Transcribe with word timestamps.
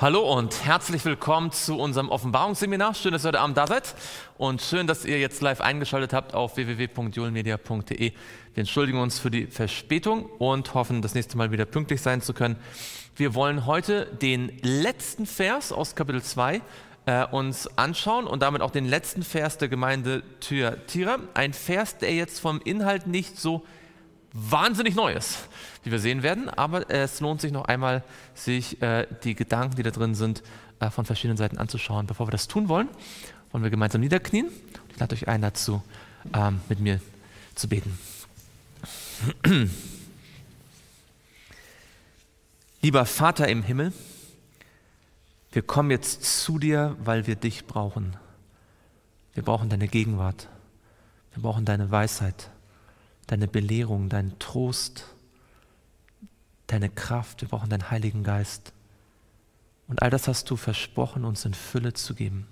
Hallo 0.00 0.32
und 0.32 0.64
herzlich 0.64 1.04
willkommen 1.04 1.50
zu 1.50 1.76
unserem 1.76 2.08
Offenbarungsseminar. 2.08 2.94
Schön, 2.94 3.10
dass 3.10 3.24
ihr 3.24 3.30
heute 3.30 3.40
Abend 3.40 3.56
da 3.56 3.66
seid 3.66 3.96
und 4.36 4.62
schön, 4.62 4.86
dass 4.86 5.04
ihr 5.04 5.18
jetzt 5.18 5.42
live 5.42 5.60
eingeschaltet 5.60 6.12
habt 6.12 6.34
auf 6.34 6.56
www.julmedia.de. 6.56 7.98
Wir 7.98 8.14
entschuldigen 8.54 9.00
uns 9.00 9.18
für 9.18 9.32
die 9.32 9.48
Verspätung 9.48 10.26
und 10.38 10.72
hoffen, 10.72 11.02
das 11.02 11.14
nächste 11.14 11.36
Mal 11.36 11.50
wieder 11.50 11.64
pünktlich 11.64 12.00
sein 12.00 12.22
zu 12.22 12.32
können. 12.32 12.54
Wir 13.16 13.34
wollen 13.34 13.66
heute 13.66 14.06
den 14.06 14.52
letzten 14.62 15.26
Vers 15.26 15.72
aus 15.72 15.96
Kapitel 15.96 16.22
2 16.22 16.62
äh, 17.06 17.26
uns 17.32 17.66
anschauen 17.76 18.28
und 18.28 18.40
damit 18.40 18.62
auch 18.62 18.70
den 18.70 18.84
letzten 18.84 19.24
Vers 19.24 19.58
der 19.58 19.66
Gemeinde 19.66 20.22
Thyatira. 20.38 21.18
Ein 21.34 21.52
Vers, 21.52 21.98
der 21.98 22.14
jetzt 22.14 22.38
vom 22.38 22.60
Inhalt 22.60 23.08
nicht 23.08 23.36
so 23.36 23.64
wahnsinnig 24.32 24.94
neu 24.94 25.12
ist, 25.12 25.48
wie 25.84 25.90
wir 25.90 25.98
sehen 25.98 26.22
werden. 26.22 26.48
Aber 26.48 26.88
es 26.90 27.20
lohnt 27.20 27.40
sich 27.40 27.52
noch 27.52 27.64
einmal, 27.64 28.04
sich 28.34 28.80
äh, 28.82 29.06
die 29.24 29.34
Gedanken, 29.34 29.76
die 29.76 29.82
da 29.82 29.90
drin 29.90 30.14
sind, 30.14 30.42
äh, 30.80 30.90
von 30.90 31.04
verschiedenen 31.04 31.36
Seiten 31.36 31.58
anzuschauen. 31.58 32.06
Bevor 32.06 32.26
wir 32.26 32.32
das 32.32 32.48
tun 32.48 32.68
wollen, 32.68 32.88
wollen 33.52 33.64
wir 33.64 33.70
gemeinsam 33.70 34.00
niederknien. 34.00 34.48
Ich 34.90 34.98
lade 34.98 35.14
euch 35.14 35.28
ein 35.28 35.42
dazu, 35.42 35.82
ähm, 36.34 36.60
mit 36.68 36.80
mir 36.80 37.00
zu 37.54 37.68
beten. 37.68 37.98
Lieber 42.80 43.04
Vater 43.06 43.48
im 43.48 43.64
Himmel, 43.64 43.92
wir 45.50 45.62
kommen 45.62 45.90
jetzt 45.90 46.42
zu 46.44 46.58
dir, 46.60 46.94
weil 47.00 47.26
wir 47.26 47.34
dich 47.34 47.66
brauchen. 47.66 48.16
Wir 49.34 49.42
brauchen 49.42 49.68
deine 49.68 49.88
Gegenwart. 49.88 50.48
Wir 51.34 51.42
brauchen 51.42 51.64
deine 51.64 51.90
Weisheit 51.90 52.50
deine 53.28 53.46
Belehrung, 53.46 54.08
deinen 54.08 54.38
Trost, 54.40 55.04
deine 56.66 56.88
Kraft. 56.88 57.42
Wir 57.42 57.48
brauchen 57.48 57.70
deinen 57.70 57.90
Heiligen 57.90 58.24
Geist. 58.24 58.72
Und 59.86 60.02
all 60.02 60.10
das 60.10 60.26
hast 60.26 60.50
du 60.50 60.56
versprochen, 60.56 61.24
uns 61.24 61.44
in 61.44 61.54
Fülle 61.54 61.92
zu 61.92 62.14
geben. 62.14 62.48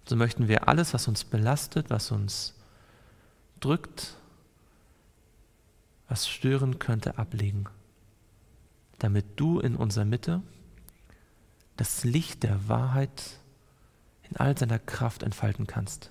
Und 0.00 0.08
so 0.08 0.16
möchten 0.16 0.46
wir 0.46 0.68
alles, 0.68 0.94
was 0.94 1.08
uns 1.08 1.24
belastet, 1.24 1.90
was 1.90 2.10
uns 2.10 2.54
drückt, 3.58 4.14
was 6.08 6.28
stören 6.28 6.78
könnte, 6.78 7.18
ablegen, 7.18 7.66
damit 8.98 9.24
du 9.36 9.58
in 9.58 9.74
unserer 9.74 10.04
Mitte 10.04 10.42
das 11.76 12.04
Licht 12.04 12.42
der 12.42 12.68
Wahrheit 12.68 13.40
in 14.30 14.36
all 14.36 14.56
seiner 14.56 14.78
Kraft 14.78 15.22
entfalten 15.22 15.66
kannst, 15.66 16.10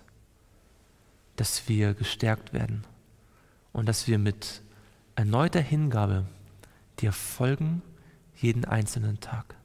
dass 1.35 1.69
wir 1.69 1.93
gestärkt 1.93 2.51
werden 2.53 2.85
und 3.75 3.87
dass 3.87 4.07
wir 4.07 4.17
mit 4.17 4.61
erneuter 5.15 5.59
Hingabe 5.59 6.25
dir 7.01 7.11
folgen 7.11 7.81
jeden 8.37 8.63
einzelnen 8.63 9.19
Tag. 9.19 9.55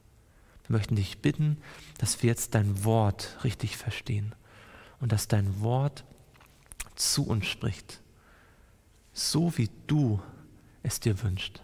Wir 0.67 0.75
möchten 0.75 0.97
dich 0.97 1.19
bitten, 1.19 1.55
dass 1.97 2.21
wir 2.21 2.29
jetzt 2.29 2.53
dein 2.53 2.83
Wort 2.83 3.37
richtig 3.45 3.77
verstehen 3.77 4.35
und 4.99 5.13
dass 5.13 5.29
dein 5.29 5.61
Wort 5.61 6.03
zu 6.95 7.25
uns 7.25 7.45
spricht, 7.47 8.01
so 9.13 9.57
wie 9.57 9.69
du 9.87 10.21
es 10.83 10.99
dir 10.99 11.23
wünscht. 11.23 11.61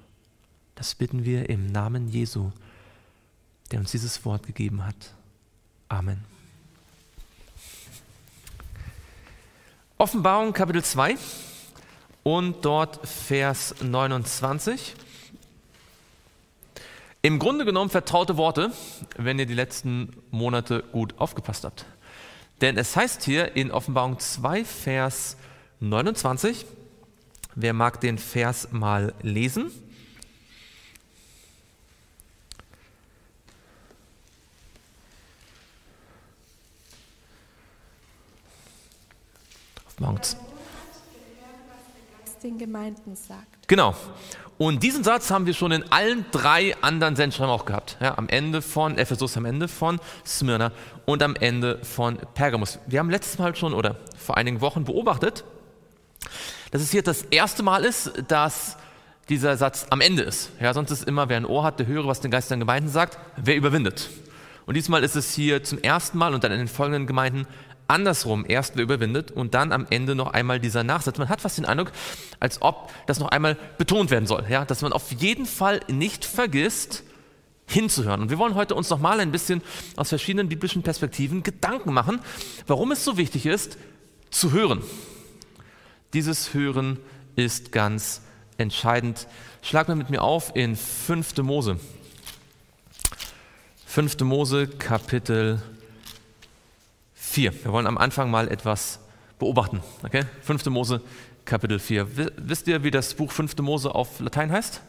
Das 0.75 0.95
bitten 0.95 1.25
wir 1.25 1.49
im 1.49 1.65
Namen 1.67 2.07
Jesu, 2.07 2.51
der 3.71 3.79
uns 3.79 3.91
dieses 3.91 4.23
Wort 4.23 4.45
gegeben 4.45 4.85
hat. 4.85 5.13
Amen. 5.89 6.23
Offenbarung 9.97 10.53
Kapitel 10.53 10.83
2 10.83 11.17
und 12.27 12.65
dort 12.65 13.07
Vers 13.07 13.73
29. 13.81 14.95
Im 17.21 17.39
Grunde 17.39 17.63
genommen 17.63 17.89
vertraute 17.89 18.35
Worte, 18.35 18.73
wenn 19.15 19.39
ihr 19.39 19.45
die 19.45 19.53
letzten 19.53 20.11
Monate 20.29 20.83
gut 20.91 21.17
aufgepasst 21.19 21.63
habt. 21.63 21.85
Denn 22.59 22.77
es 22.77 22.97
heißt 22.97 23.23
hier 23.23 23.55
in 23.55 23.71
Offenbarung 23.71 24.19
2, 24.19 24.65
Vers 24.65 25.37
29, 25.79 26.65
wer 27.55 27.71
mag 27.71 28.01
den 28.01 28.17
Vers 28.17 28.73
mal 28.73 29.13
lesen? 29.21 29.71
Offenbarung 39.85 40.21
2 40.21 40.56
den 42.39 42.57
Gemeinden 42.57 43.15
sagt. 43.15 43.67
Genau. 43.67 43.95
Und 44.57 44.81
diesen 44.81 45.03
Satz 45.03 45.29
haben 45.29 45.45
wir 45.45 45.53
schon 45.53 45.71
in 45.71 45.91
allen 45.91 46.25
drei 46.31 46.75
anderen 46.81 47.15
Sendschreiben 47.15 47.51
auch 47.51 47.65
gehabt. 47.65 47.97
Ja, 48.01 48.17
am 48.17 48.27
Ende 48.27 48.63
von 48.63 48.97
Ephesus, 48.97 49.37
am 49.37 49.45
Ende 49.45 49.67
von 49.67 49.99
Smyrna 50.25 50.71
und 51.05 51.21
am 51.21 51.35
Ende 51.35 51.79
von 51.83 52.17
Pergamus. 52.33 52.79
Wir 52.87 52.99
haben 52.99 53.11
letztes 53.11 53.37
Mal 53.37 53.55
schon 53.55 53.73
oder 53.73 53.97
vor 54.17 54.35
einigen 54.37 54.61
Wochen 54.61 54.83
beobachtet, 54.83 55.43
dass 56.71 56.81
es 56.81 56.91
hier 56.91 57.03
das 57.03 57.21
erste 57.23 57.61
Mal 57.61 57.85
ist, 57.85 58.11
dass 58.27 58.77
dieser 59.29 59.57
Satz 59.57 59.87
am 59.89 60.01
Ende 60.01 60.23
ist. 60.23 60.51
Ja, 60.59 60.73
sonst 60.73 60.89
ist 60.89 61.03
immer, 61.03 61.29
wer 61.29 61.37
ein 61.37 61.45
Ohr 61.45 61.63
hat, 61.63 61.79
der 61.79 61.85
höre, 61.85 62.07
was 62.07 62.21
den 62.21 62.31
Geist 62.31 62.49
der 62.49 62.57
Gemeinden 62.57 62.89
sagt, 62.89 63.19
wer 63.35 63.55
überwindet. 63.55 64.09
Und 64.65 64.75
diesmal 64.75 65.03
ist 65.03 65.15
es 65.15 65.33
hier 65.33 65.63
zum 65.63 65.79
ersten 65.79 66.17
Mal 66.17 66.33
und 66.33 66.43
dann 66.43 66.51
in 66.51 66.57
den 66.57 66.67
folgenden 66.67 67.07
Gemeinden 67.07 67.47
andersrum 67.87 68.45
erst 68.47 68.75
wer 68.75 68.83
überwindet 68.83 69.31
und 69.31 69.53
dann 69.53 69.71
am 69.71 69.87
Ende 69.89 70.15
noch 70.15 70.33
einmal 70.33 70.59
dieser 70.59 70.83
Nachsatz. 70.83 71.17
Man 71.17 71.29
hat 71.29 71.41
fast 71.41 71.57
den 71.57 71.65
Eindruck, 71.65 71.91
als 72.39 72.61
ob 72.61 72.91
das 73.05 73.19
noch 73.19 73.29
einmal 73.29 73.57
betont 73.77 74.11
werden 74.11 74.27
soll, 74.27 74.45
ja, 74.49 74.65
dass 74.65 74.81
man 74.81 74.93
auf 74.93 75.11
jeden 75.11 75.45
Fall 75.45 75.79
nicht 75.87 76.25
vergisst, 76.25 77.03
hinzuhören. 77.67 78.21
Und 78.21 78.29
wir 78.29 78.37
wollen 78.37 78.55
heute 78.55 78.75
uns 78.75 78.89
noch 78.89 78.99
mal 78.99 79.19
ein 79.19 79.31
bisschen 79.31 79.61
aus 79.97 80.09
verschiedenen 80.09 80.49
biblischen 80.49 80.83
Perspektiven 80.83 81.43
Gedanken 81.43 81.93
machen, 81.93 82.19
warum 82.65 82.91
es 82.91 83.03
so 83.03 83.17
wichtig 83.17 83.45
ist, 83.45 83.77
zu 84.29 84.51
hören. 84.51 84.81
Dieses 86.13 86.53
Hören 86.53 86.97
ist 87.35 87.71
ganz 87.71 88.21
entscheidend. 88.57 89.27
Schlag 89.61 89.87
mal 89.87 89.95
mit 89.95 90.09
mir 90.09 90.21
auf 90.21 90.55
in 90.55 90.75
5. 90.75 91.37
Mose. 91.37 91.77
5. 93.85 94.19
Mose, 94.21 94.67
Kapitel 94.67 95.61
4. 97.37 97.53
Wir 97.65 97.71
wollen 97.71 97.85
am 97.85 97.99
Anfang 97.99 98.31
mal 98.31 98.47
etwas 98.47 98.99
beobachten. 99.37 99.83
Okay? 100.03 100.23
5. 100.41 100.65
Mose, 100.71 101.01
Kapitel 101.45 101.77
4. 101.77 102.07
Wisst 102.35 102.67
ihr, 102.67 102.83
wie 102.83 102.89
das 102.89 103.13
Buch 103.13 103.31
5. 103.31 103.55
Mose 103.59 103.93
auf 103.93 104.19
Latein 104.19 104.51
heißt? 104.51 104.81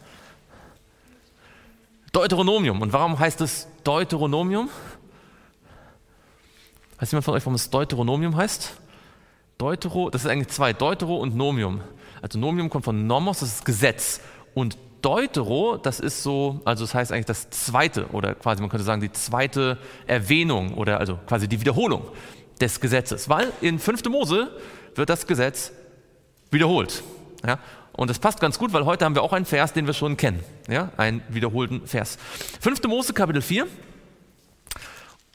Deuteronomium. 2.11 2.81
Und 2.81 2.95
warum 2.95 3.19
heißt 3.19 3.43
es 3.43 3.69
Deuteronomium? 3.85 4.71
Weiß 6.99 7.13
jemand 7.13 7.27
von 7.27 7.35
euch, 7.35 7.43
warum 7.43 7.55
es 7.55 7.69
Deuteronomium 7.69 8.35
heißt? 8.35 8.81
Deutero, 9.59 10.09
das 10.09 10.25
ist 10.25 10.31
eigentlich 10.31 10.49
zwei, 10.49 10.73
Deutero 10.73 11.19
und 11.19 11.37
Nomium. 11.37 11.83
Also 12.23 12.39
Nomium 12.39 12.71
kommt 12.71 12.87
von 12.87 13.07
Nomos, 13.07 13.41
das 13.41 13.57
ist 13.57 13.65
Gesetz. 13.67 14.23
Und 14.55 14.79
Deutero, 15.03 15.77
das 15.77 16.01
ist 16.01 16.23
so, 16.23 16.61
also 16.65 16.85
das 16.85 16.95
heißt 16.95 17.13
eigentlich 17.13 17.27
das 17.27 17.51
zweite 17.51 18.07
oder 18.09 18.35
quasi 18.35 18.61
man 18.63 18.71
könnte 18.71 18.85
sagen 18.85 19.01
die 19.01 19.13
zweite 19.13 19.79
Erwähnung 20.07 20.75
oder 20.75 20.99
also 20.99 21.19
quasi 21.27 21.47
die 21.47 21.61
Wiederholung 21.61 22.09
des 22.61 22.81
Gesetzes, 22.81 23.29
weil 23.29 23.53
in 23.61 23.79
5. 23.79 24.05
Mose 24.07 24.51
wird 24.95 25.09
das 25.09 25.27
Gesetz 25.27 25.73
wiederholt. 26.51 27.03
Ja? 27.47 27.59
Und 27.93 28.11
das 28.11 28.19
passt 28.19 28.41
ganz 28.41 28.59
gut, 28.59 28.73
weil 28.73 28.85
heute 28.85 29.05
haben 29.05 29.15
wir 29.15 29.23
auch 29.23 29.33
einen 29.33 29.45
Vers, 29.45 29.73
den 29.73 29.87
wir 29.87 29.95
schon 29.95 30.17
kennen. 30.17 30.43
Ja? 30.69 30.93
Einen 30.97 31.23
wiederholten 31.29 31.87
Vers. 31.87 32.19
5. 32.61 32.83
Mose, 32.85 33.13
Kapitel 33.13 33.43
4. 33.43 33.67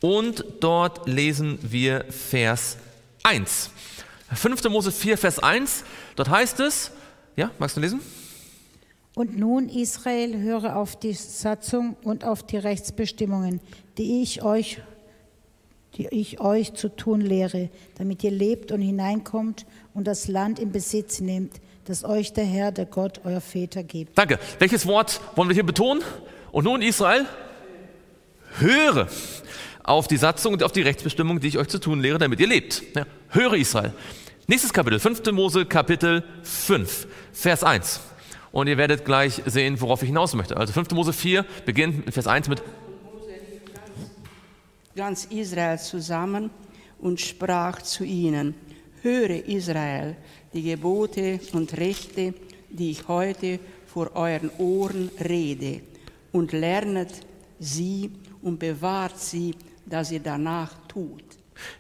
Und 0.02 0.44
dort 0.60 1.08
lesen 1.08 1.60
wir 1.62 2.06
Vers 2.10 2.78
1. 3.24 3.70
5. 4.34 4.64
Mose 4.70 4.92
4, 4.92 5.18
Vers 5.18 5.40
1. 5.40 5.84
Dort 6.16 6.30
heißt 6.30 6.60
es, 6.60 6.92
ja, 7.36 7.52
magst 7.60 7.78
du 7.78 7.82
lesen? 7.82 8.02
Und 9.16 9.38
nun, 9.38 9.70
Israel, 9.70 10.42
höre 10.42 10.76
auf 10.76 11.00
die 11.00 11.14
Satzung 11.14 11.96
und 12.04 12.26
auf 12.26 12.44
die 12.44 12.58
Rechtsbestimmungen, 12.58 13.62
die 13.98 14.24
ich 14.24 14.44
euch 14.44 14.82
die 15.96 16.08
ich 16.08 16.40
euch 16.40 16.74
zu 16.74 16.90
tun 16.90 17.22
lehre, 17.22 17.70
damit 17.98 18.24
ihr 18.24 18.32
lebt 18.32 18.72
und 18.72 18.82
hineinkommt 18.82 19.66
und 19.94 20.08
das 20.08 20.28
Land 20.28 20.60
in 20.60 20.72
Besitz 20.72 21.20
nehmt, 21.20 21.62
das 21.86 22.04
euch 22.04 22.34
der 22.34 22.46
Herr, 22.46 22.72
der 22.72 22.86
Gott, 22.86 23.22
euer 23.24 23.42
Väter 23.42 23.84
gibt. 23.84 24.18
Danke. 24.18 24.40
Welches 24.60 24.86
Wort 24.88 25.22
wollen 25.36 25.50
wir 25.50 25.54
hier 25.54 25.66
betonen? 25.66 26.02
Und 26.52 26.66
nun 26.66 26.82
Israel, 26.82 27.26
höre 28.60 29.08
auf 29.84 30.08
die 30.08 30.18
Satzung 30.18 30.54
und 30.54 30.64
auf 30.64 30.72
die 30.72 30.82
Rechtsbestimmung, 30.82 31.40
die 31.40 31.48
ich 31.48 31.58
euch 31.58 31.68
zu 31.68 31.80
tun 31.80 32.00
lehre, 32.00 32.18
damit 32.18 32.40
ihr 32.40 32.48
lebt. 32.48 32.84
Ja, 32.96 33.06
höre 33.30 33.54
Israel. 33.54 33.94
Nächstes 34.48 34.74
Kapitel, 34.74 35.00
5. 35.00 35.32
Mose, 35.32 35.66
Kapitel 35.66 36.24
5, 36.44 37.08
Vers 37.32 37.64
1. 37.64 38.02
Und 38.52 38.68
ihr 38.68 38.78
werdet 38.78 39.04
gleich 39.04 39.42
sehen, 39.46 39.82
worauf 39.82 40.04
ich 40.04 40.10
hinaus 40.10 40.34
möchte. 40.36 40.58
Also 40.58 40.74
5. 40.74 40.92
Mose 40.92 41.12
4 41.12 41.44
beginnt 41.66 42.06
mit 42.06 42.14
Vers 42.14 42.28
1 42.28 42.50
mit 42.50 42.62
ganz 44.96 45.26
Israel 45.26 45.80
zusammen 45.80 46.50
und 47.00 47.20
sprach 47.20 47.82
zu 47.82 48.04
ihnen, 48.04 48.56
höre 49.02 49.46
Israel, 49.48 50.16
die 50.54 50.64
Gebote 50.64 51.40
und 51.54 51.78
Rechte, 51.78 52.34
die 52.70 52.92
ich 52.92 53.08
heute 53.08 53.60
vor 53.86 54.16
euren 54.16 54.50
Ohren 54.58 55.12
rede, 55.24 55.82
und 56.32 56.52
lernet 56.52 57.12
sie 57.60 58.12
und 58.42 58.58
bewahrt 58.60 59.20
sie, 59.20 59.56
dass 59.86 60.10
sie 60.10 60.20
danach 60.20 60.72
tut. 60.88 61.24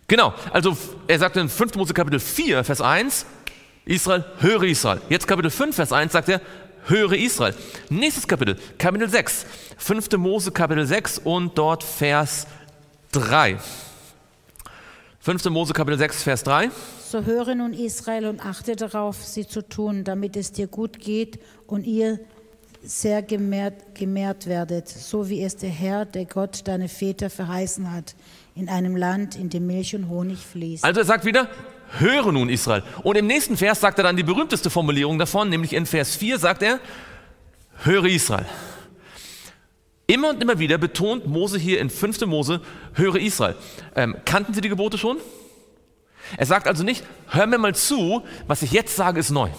Genau, 0.08 0.34
also 0.52 0.78
er 1.08 1.18
sagt 1.18 1.38
in 1.38 1.50
5. 1.50 1.76
Mose 1.76 1.94
Kapitel 1.94 2.20
4, 2.20 2.64
Vers 2.64 2.82
1, 2.82 3.26
Israel, 3.86 4.24
höre 4.40 4.64
Israel. 4.64 5.02
Jetzt 5.10 5.28
Kapitel 5.28 5.50
5, 5.50 5.76
Vers 5.76 5.92
1 5.92 6.14
sagt 6.14 6.30
er, 6.30 6.42
höre 6.86 7.14
Israel. 7.14 7.56
Nächstes 7.90 8.28
Kapitel, 8.28 8.58
Kapitel 8.78 9.10
6, 9.10 9.46
5. 9.78 10.12
Mose 10.18 10.52
Kapitel 10.52 10.86
6 10.86 11.20
und 11.20 11.58
dort 11.58 11.84
Vers 11.84 12.46
3. 13.14 13.58
5. 15.20 15.46
Mose 15.52 15.72
Kapitel 15.72 16.00
6, 16.00 16.24
Vers 16.24 16.44
3. 16.44 16.72
So 17.08 17.24
höre 17.24 17.54
nun 17.54 17.74
Israel 17.74 18.26
und 18.26 18.44
achte 18.44 18.76
darauf, 18.76 19.24
sie 19.24 19.48
zu 19.48 19.62
tun, 19.62 20.04
damit 20.04 20.36
es 20.36 20.52
dir 20.52 20.66
gut 20.66 21.00
geht 21.00 21.40
und 21.68 21.86
ihr 21.86 22.20
sehr 22.84 23.22
gemehrt, 23.22 23.94
gemehrt 23.94 24.48
werdet, 24.48 24.90
so 24.90 25.30
wie 25.30 25.44
es 25.44 25.56
der 25.56 25.70
Herr, 25.70 26.06
der 26.06 26.26
Gott 26.26 26.62
deine 26.66 26.90
Väter 26.90 27.30
verheißen 27.30 27.92
hat, 27.92 28.16
in 28.56 28.68
einem 28.68 28.96
Land, 28.96 29.36
in 29.36 29.50
dem 29.50 29.68
Milch 29.68 29.96
und 29.96 30.10
Honig 30.10 30.40
fließt. 30.40 30.84
Also 30.84 31.02
er 31.02 31.06
sagt 31.06 31.24
wieder, 31.24 31.48
höre 32.00 32.32
nun 32.32 32.50
Israel. 32.50 32.82
Und 33.04 33.16
im 33.16 33.28
nächsten 33.28 33.58
Vers 33.58 33.80
sagt 33.80 34.00
er 34.00 34.04
dann 34.06 34.18
die 34.18 34.24
berühmteste 34.24 34.72
Formulierung 34.72 35.20
davon, 35.20 35.50
nämlich 35.50 35.74
in 35.74 35.86
Vers 35.86 36.16
4 36.16 36.40
sagt 36.40 36.64
er, 36.64 36.80
höre 37.84 38.06
Israel. 38.06 38.48
Immer 40.14 40.30
und 40.30 40.44
immer 40.44 40.60
wieder 40.60 40.78
betont 40.78 41.26
Mose 41.26 41.58
hier 41.58 41.80
in 41.80 41.90
5. 41.90 42.28
Mose, 42.28 42.62
höre 42.94 43.16
Israel. 43.16 43.56
Ähm, 43.96 44.16
kannten 44.26 44.54
Sie 44.54 44.62
die 44.62 44.70
Gebote 44.70 45.00
schon? 45.00 45.18
Er 46.38 46.46
sagt 46.46 46.68
also 46.68 46.84
nicht, 46.84 47.04
hör 47.30 47.48
mir 47.48 47.58
mal 47.58 47.74
zu, 47.74 48.22
was 48.46 48.62
ich 48.62 48.72
jetzt 48.74 48.96
sage, 48.96 49.20
ist 49.20 49.32
neu. 49.32 49.50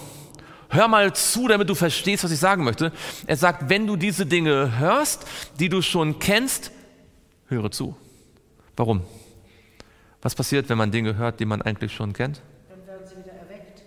Hör 0.69 0.87
mal 0.87 1.13
zu, 1.13 1.49
damit 1.49 1.67
du 1.67 1.75
verstehst, 1.75 2.23
was 2.23 2.31
ich 2.31 2.39
sagen 2.39 2.63
möchte. 2.63 2.93
Er 3.27 3.35
sagt, 3.35 3.69
wenn 3.69 3.85
du 3.85 3.97
diese 3.97 4.25
Dinge 4.25 4.79
hörst, 4.79 5.25
die 5.59 5.67
du 5.67 5.81
schon 5.81 6.19
kennst, 6.19 6.71
höre 7.47 7.69
zu. 7.69 7.97
Warum? 8.77 9.01
Was 10.21 10.35
passiert, 10.35 10.69
wenn 10.69 10.77
man 10.77 10.89
Dinge 10.89 11.17
hört, 11.17 11.41
die 11.41 11.45
man 11.45 11.61
eigentlich 11.63 11.93
schon 11.93 12.13
kennt? 12.13 12.41
Dann 12.69 12.87
werden 12.87 13.05
sie 13.05 13.17
wieder 13.17 13.33
erweckt. 13.33 13.83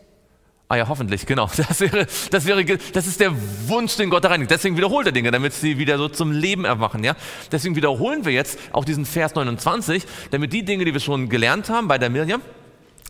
Ah 0.70 0.76
ja, 0.76 0.86
hoffentlich, 0.86 1.24
genau. 1.24 1.50
Das, 1.56 1.80
wäre, 1.80 2.06
das, 2.30 2.44
wäre, 2.44 2.64
das 2.64 3.06
ist 3.06 3.20
der 3.20 3.32
Wunsch, 3.68 3.96
den 3.96 4.10
Gott 4.10 4.24
da 4.24 4.28
reinigt. 4.28 4.50
Deswegen 4.50 4.76
wiederholt 4.76 5.06
er 5.06 5.12
Dinge, 5.12 5.30
damit 5.30 5.54
sie 5.54 5.78
wieder 5.78 5.96
so 5.96 6.08
zum 6.08 6.30
Leben 6.30 6.64
erwachen. 6.66 7.02
Ja? 7.02 7.16
Deswegen 7.50 7.74
wiederholen 7.74 8.24
wir 8.24 8.32
jetzt 8.32 8.58
auch 8.72 8.84
diesen 8.84 9.06
Vers 9.06 9.34
29, 9.34 10.04
damit 10.30 10.52
die 10.52 10.64
Dinge, 10.64 10.84
die 10.84 10.92
wir 10.92 11.00
schon 11.00 11.28
gelernt 11.30 11.70
haben 11.70 11.88
bei 11.88 11.96
der 11.96 12.10
Miriam, 12.10 12.42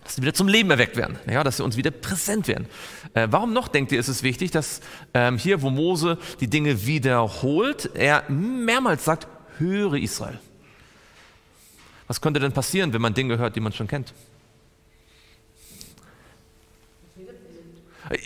dass 0.04 0.14
sie 0.14 0.22
wieder 0.22 0.34
zum 0.34 0.46
Leben 0.46 0.70
erweckt 0.70 0.96
werden, 0.96 1.18
ja, 1.28 1.44
dass 1.44 1.58
sie 1.58 1.64
uns 1.64 1.76
wieder 1.76 1.90
präsent 1.90 2.48
werden. 2.48 2.66
Äh, 3.12 3.28
warum 3.30 3.52
noch, 3.52 3.68
denkt 3.68 3.92
ihr, 3.92 4.00
ist 4.00 4.08
es 4.08 4.22
wichtig, 4.22 4.52
dass 4.52 4.80
ähm, 5.12 5.36
hier, 5.36 5.60
wo 5.60 5.68
Mose 5.68 6.16
die 6.40 6.48
Dinge 6.48 6.86
wiederholt, 6.86 7.90
er 7.94 8.24
mehrmals 8.28 9.04
sagt, 9.04 9.26
höre 9.58 9.94
Israel. 9.94 10.38
Was 12.06 12.20
könnte 12.20 12.40
denn 12.40 12.52
passieren, 12.52 12.92
wenn 12.92 13.02
man 13.02 13.12
Dinge 13.12 13.36
hört, 13.36 13.56
die 13.56 13.60
man 13.60 13.72
schon 13.72 13.88
kennt? 13.88 14.14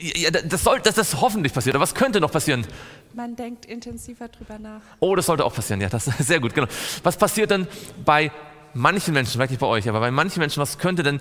Ja, 0.00 0.30
das, 0.30 0.62
soll, 0.62 0.80
das 0.80 0.96
ist 0.98 1.20
hoffentlich 1.20 1.52
passiert. 1.52 1.74
Aber 1.74 1.82
was 1.82 1.94
könnte 1.94 2.20
noch 2.20 2.30
passieren? 2.30 2.66
Man 3.14 3.34
denkt 3.34 3.66
intensiver 3.66 4.28
drüber 4.28 4.58
nach. 4.58 4.80
Oh, 5.00 5.16
das 5.16 5.26
sollte 5.26 5.44
auch 5.44 5.54
passieren. 5.54 5.80
Ja, 5.80 5.88
das 5.88 6.06
ist 6.06 6.18
sehr 6.26 6.40
gut. 6.40 6.54
Genau. 6.54 6.68
Was 7.02 7.16
passiert 7.16 7.50
denn 7.50 7.66
bei 8.04 8.30
manchen 8.74 9.12
Menschen, 9.12 9.32
vielleicht 9.32 9.50
nicht 9.50 9.60
bei 9.60 9.66
euch, 9.66 9.88
aber 9.88 10.00
bei 10.00 10.10
manchen 10.10 10.38
Menschen, 10.40 10.60
was 10.60 10.78
könnte 10.78 11.02
denn 11.02 11.20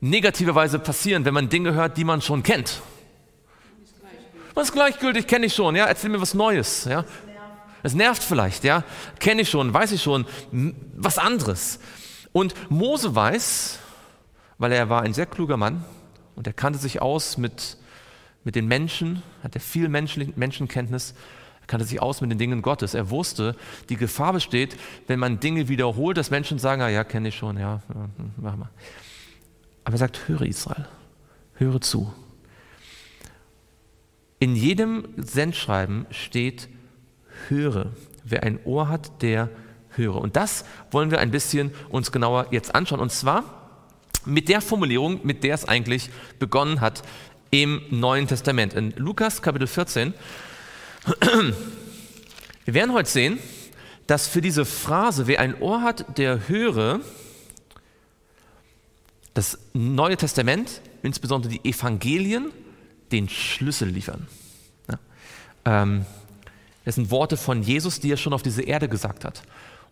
negativerweise 0.00 0.78
passieren, 0.78 1.24
wenn 1.24 1.34
man 1.34 1.48
Dinge 1.48 1.74
hört, 1.74 1.96
die 1.96 2.04
man 2.04 2.20
schon 2.20 2.42
kennt? 2.42 2.82
Was 4.54 4.72
gleichgültig 4.72 5.26
kenne 5.26 5.46
ich 5.46 5.54
schon, 5.54 5.74
ja? 5.76 5.86
Erzähl 5.86 6.10
mir 6.10 6.20
was 6.20 6.34
Neues, 6.34 6.84
ja? 6.84 7.04
Es 7.82 7.94
nervt 7.94 8.22
vielleicht, 8.22 8.64
ja? 8.64 8.82
Kenne 9.20 9.42
ich 9.42 9.50
schon, 9.50 9.72
weiß 9.72 9.92
ich 9.92 10.02
schon, 10.02 10.26
was 10.96 11.16
anderes. 11.16 11.78
Und 12.32 12.54
Mose 12.68 13.14
weiß, 13.14 13.78
weil 14.58 14.72
er 14.72 14.90
war 14.90 15.02
ein 15.02 15.14
sehr 15.14 15.26
kluger 15.26 15.56
Mann 15.56 15.84
und 16.38 16.46
er 16.46 16.52
kannte 16.52 16.78
sich 16.78 17.02
aus 17.02 17.36
mit, 17.36 17.76
mit 18.44 18.54
den 18.54 18.68
Menschen, 18.68 19.24
hatte 19.42 19.58
viel 19.58 19.88
Menschen, 19.88 20.32
Menschenkenntnis, 20.36 21.14
er 21.60 21.66
kannte 21.66 21.84
sich 21.84 22.00
aus 22.00 22.20
mit 22.20 22.30
den 22.30 22.38
Dingen 22.38 22.62
Gottes. 22.62 22.94
Er 22.94 23.10
wusste, 23.10 23.56
die 23.88 23.96
Gefahr 23.96 24.32
besteht, 24.34 24.76
wenn 25.08 25.18
man 25.18 25.40
Dinge 25.40 25.68
wiederholt, 25.68 26.16
dass 26.16 26.30
Menschen 26.30 26.60
sagen, 26.60 26.80
ah, 26.80 26.88
ja, 26.88 27.02
kenne 27.02 27.30
ich 27.30 27.36
schon, 27.36 27.58
ja, 27.58 27.82
hm, 27.88 28.30
mach 28.36 28.54
mal. 28.54 28.68
Aber 29.82 29.96
er 29.96 29.98
sagt, 29.98 30.28
höre 30.28 30.42
Israel, 30.42 30.86
höre 31.54 31.80
zu. 31.80 32.14
In 34.38 34.54
jedem 34.54 35.08
Sendschreiben 35.16 36.06
steht, 36.10 36.68
höre. 37.48 37.90
Wer 38.22 38.44
ein 38.44 38.60
Ohr 38.64 38.88
hat, 38.88 39.22
der 39.22 39.50
höre. 39.90 40.20
Und 40.20 40.36
das 40.36 40.64
wollen 40.92 41.10
wir 41.10 41.18
ein 41.18 41.32
bisschen 41.32 41.72
uns 41.88 42.12
genauer 42.12 42.46
jetzt 42.52 42.76
anschauen. 42.76 43.00
Und 43.00 43.10
zwar 43.10 43.57
mit 44.24 44.48
der 44.48 44.60
Formulierung, 44.60 45.20
mit 45.24 45.44
der 45.44 45.54
es 45.54 45.66
eigentlich 45.66 46.10
begonnen 46.38 46.80
hat 46.80 47.02
im 47.50 47.82
Neuen 47.90 48.26
Testament. 48.26 48.74
In 48.74 48.92
Lukas 48.96 49.42
Kapitel 49.42 49.66
14. 49.66 50.14
Wir 52.64 52.74
werden 52.74 52.92
heute 52.92 53.08
sehen, 53.08 53.38
dass 54.06 54.26
für 54.26 54.40
diese 54.40 54.64
Phrase, 54.64 55.26
wer 55.26 55.40
ein 55.40 55.60
Ohr 55.60 55.82
hat, 55.82 56.18
der 56.18 56.48
höre, 56.48 57.00
das 59.34 59.58
Neue 59.72 60.16
Testament, 60.16 60.80
insbesondere 61.02 61.52
die 61.52 61.64
Evangelien, 61.68 62.50
den 63.12 63.28
Schlüssel 63.28 63.88
liefern. 63.88 64.26
Ja. 64.90 64.98
Ähm, 65.64 66.06
das 66.84 66.96
sind 66.96 67.10
Worte 67.10 67.36
von 67.36 67.62
Jesus, 67.62 68.00
die 68.00 68.10
er 68.10 68.16
schon 68.16 68.32
auf 68.32 68.42
diese 68.42 68.62
Erde 68.62 68.88
gesagt 68.88 69.24
hat. 69.24 69.42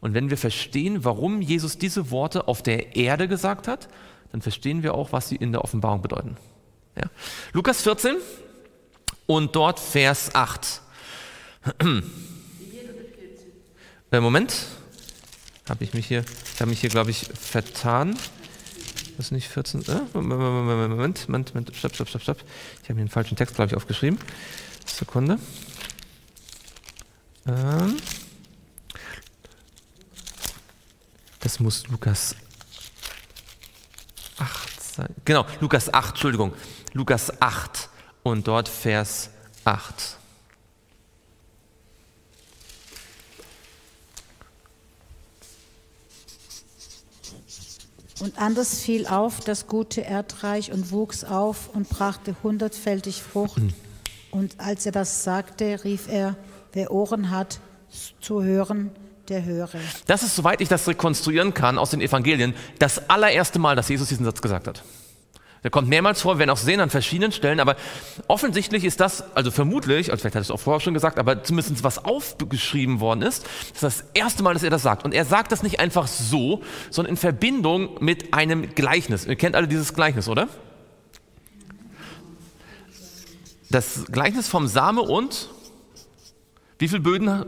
Und 0.00 0.14
wenn 0.14 0.30
wir 0.30 0.36
verstehen, 0.36 1.04
warum 1.04 1.40
Jesus 1.40 1.78
diese 1.78 2.10
Worte 2.10 2.48
auf 2.48 2.62
der 2.62 2.96
Erde 2.96 3.28
gesagt 3.28 3.68
hat, 3.68 3.88
dann 4.36 4.42
verstehen 4.42 4.82
wir 4.82 4.92
auch, 4.92 5.12
was 5.12 5.30
sie 5.30 5.36
in 5.36 5.50
der 5.52 5.64
Offenbarung 5.64 6.02
bedeuten. 6.02 6.36
Ja. 6.94 7.04
Lukas 7.54 7.80
14 7.80 8.16
und 9.24 9.56
dort 9.56 9.80
Vers 9.80 10.34
8. 10.34 10.82
Äh, 14.12 14.20
Moment, 14.20 14.54
habe 15.68 15.82
ich 15.82 15.92
mich 15.92 16.06
hier, 16.06 16.24
habe 16.60 16.70
mich 16.70 16.80
hier, 16.80 16.90
glaube 16.90 17.10
ich, 17.10 17.26
vertan. 17.34 18.16
Das 19.16 19.26
ist 19.26 19.32
nicht 19.32 19.48
14. 19.48 19.80
Äh? 19.88 20.00
Moment, 20.12 21.28
Moment, 21.28 21.54
Moment, 21.54 21.74
stopp, 21.74 21.94
stopp, 21.96 22.08
stopp, 22.08 22.22
stopp. 22.22 22.38
Ich 22.38 22.88
habe 22.88 22.94
hier 22.94 23.00
einen 23.00 23.08
falschen 23.08 23.36
Text, 23.36 23.56
glaube 23.56 23.72
ich, 23.72 23.76
aufgeschrieben. 23.76 24.18
Sekunde. 24.84 25.40
Ähm, 27.48 27.96
das 31.40 31.58
muss 31.58 31.88
Lukas 31.88 32.36
8 34.38 34.94
sein. 34.94 35.14
Genau, 35.24 35.46
Lukas 35.60 35.92
8, 35.92 36.10
Entschuldigung. 36.10 36.52
Lukas 36.92 37.40
8 37.40 37.88
und 38.22 38.48
dort 38.48 38.68
Vers 38.68 39.30
8. 39.64 40.16
Und 48.20 48.38
anders 48.38 48.80
fiel 48.80 49.06
auf 49.06 49.40
das 49.40 49.66
gute 49.66 50.00
Erdreich 50.00 50.72
und 50.72 50.90
wuchs 50.90 51.22
auf 51.22 51.68
und 51.74 51.88
brachte 51.88 52.34
hundertfältig 52.42 53.22
Frucht. 53.22 53.58
Mhm. 53.58 53.74
Und 54.30 54.58
als 54.58 54.86
er 54.86 54.92
das 54.92 55.22
sagte, 55.22 55.84
rief 55.84 56.08
er, 56.08 56.36
Wer 56.76 56.90
Ohren 56.90 57.30
hat 57.30 57.60
zu 58.20 58.42
hören, 58.42 58.90
der 59.28 59.44
höre. 59.44 59.68
Das 60.06 60.22
ist, 60.22 60.36
soweit 60.36 60.60
ich 60.60 60.68
das 60.68 60.86
rekonstruieren 60.88 61.54
kann 61.54 61.78
aus 61.78 61.90
den 61.90 62.00
Evangelien, 62.00 62.54
das 62.78 63.10
allererste 63.10 63.58
Mal, 63.58 63.76
dass 63.76 63.88
Jesus 63.88 64.08
diesen 64.08 64.24
Satz 64.24 64.42
gesagt 64.42 64.66
hat. 64.66 64.82
Der 65.66 65.70
kommt 65.72 65.88
mehrmals 65.88 66.20
vor, 66.20 66.36
wir 66.36 66.38
werden 66.40 66.50
auch 66.50 66.56
sehen 66.58 66.78
an 66.78 66.90
verschiedenen 66.90 67.32
Stellen, 67.32 67.58
aber 67.58 67.74
offensichtlich 68.28 68.84
ist 68.84 69.00
das, 69.00 69.24
also 69.34 69.50
vermutlich, 69.50 70.12
also 70.12 70.20
vielleicht 70.20 70.36
hat 70.36 70.42
es 70.42 70.50
auch 70.52 70.60
vorher 70.60 70.78
schon 70.78 70.94
gesagt, 70.94 71.18
aber 71.18 71.42
zumindest 71.42 71.82
was 71.82 72.04
aufgeschrieben 72.04 73.00
worden 73.00 73.22
ist, 73.22 73.44
das 73.74 73.82
ist 73.82 73.82
das 73.82 74.04
erste 74.14 74.44
Mal, 74.44 74.54
dass 74.54 74.62
er 74.62 74.70
das 74.70 74.82
sagt. 74.82 75.04
Und 75.04 75.12
er 75.12 75.24
sagt 75.24 75.50
das 75.50 75.64
nicht 75.64 75.80
einfach 75.80 76.06
so, 76.06 76.62
sondern 76.90 77.14
in 77.14 77.16
Verbindung 77.16 77.96
mit 77.98 78.32
einem 78.32 78.76
Gleichnis. 78.76 79.26
Ihr 79.26 79.34
kennt 79.34 79.56
alle 79.56 79.66
dieses 79.66 79.92
Gleichnis, 79.92 80.28
oder? 80.28 80.48
Das 83.68 84.04
Gleichnis 84.12 84.46
vom 84.46 84.68
Same 84.68 85.02
und 85.02 85.48
wie 86.78 86.86
viele 86.86 87.00
Böden 87.00 87.44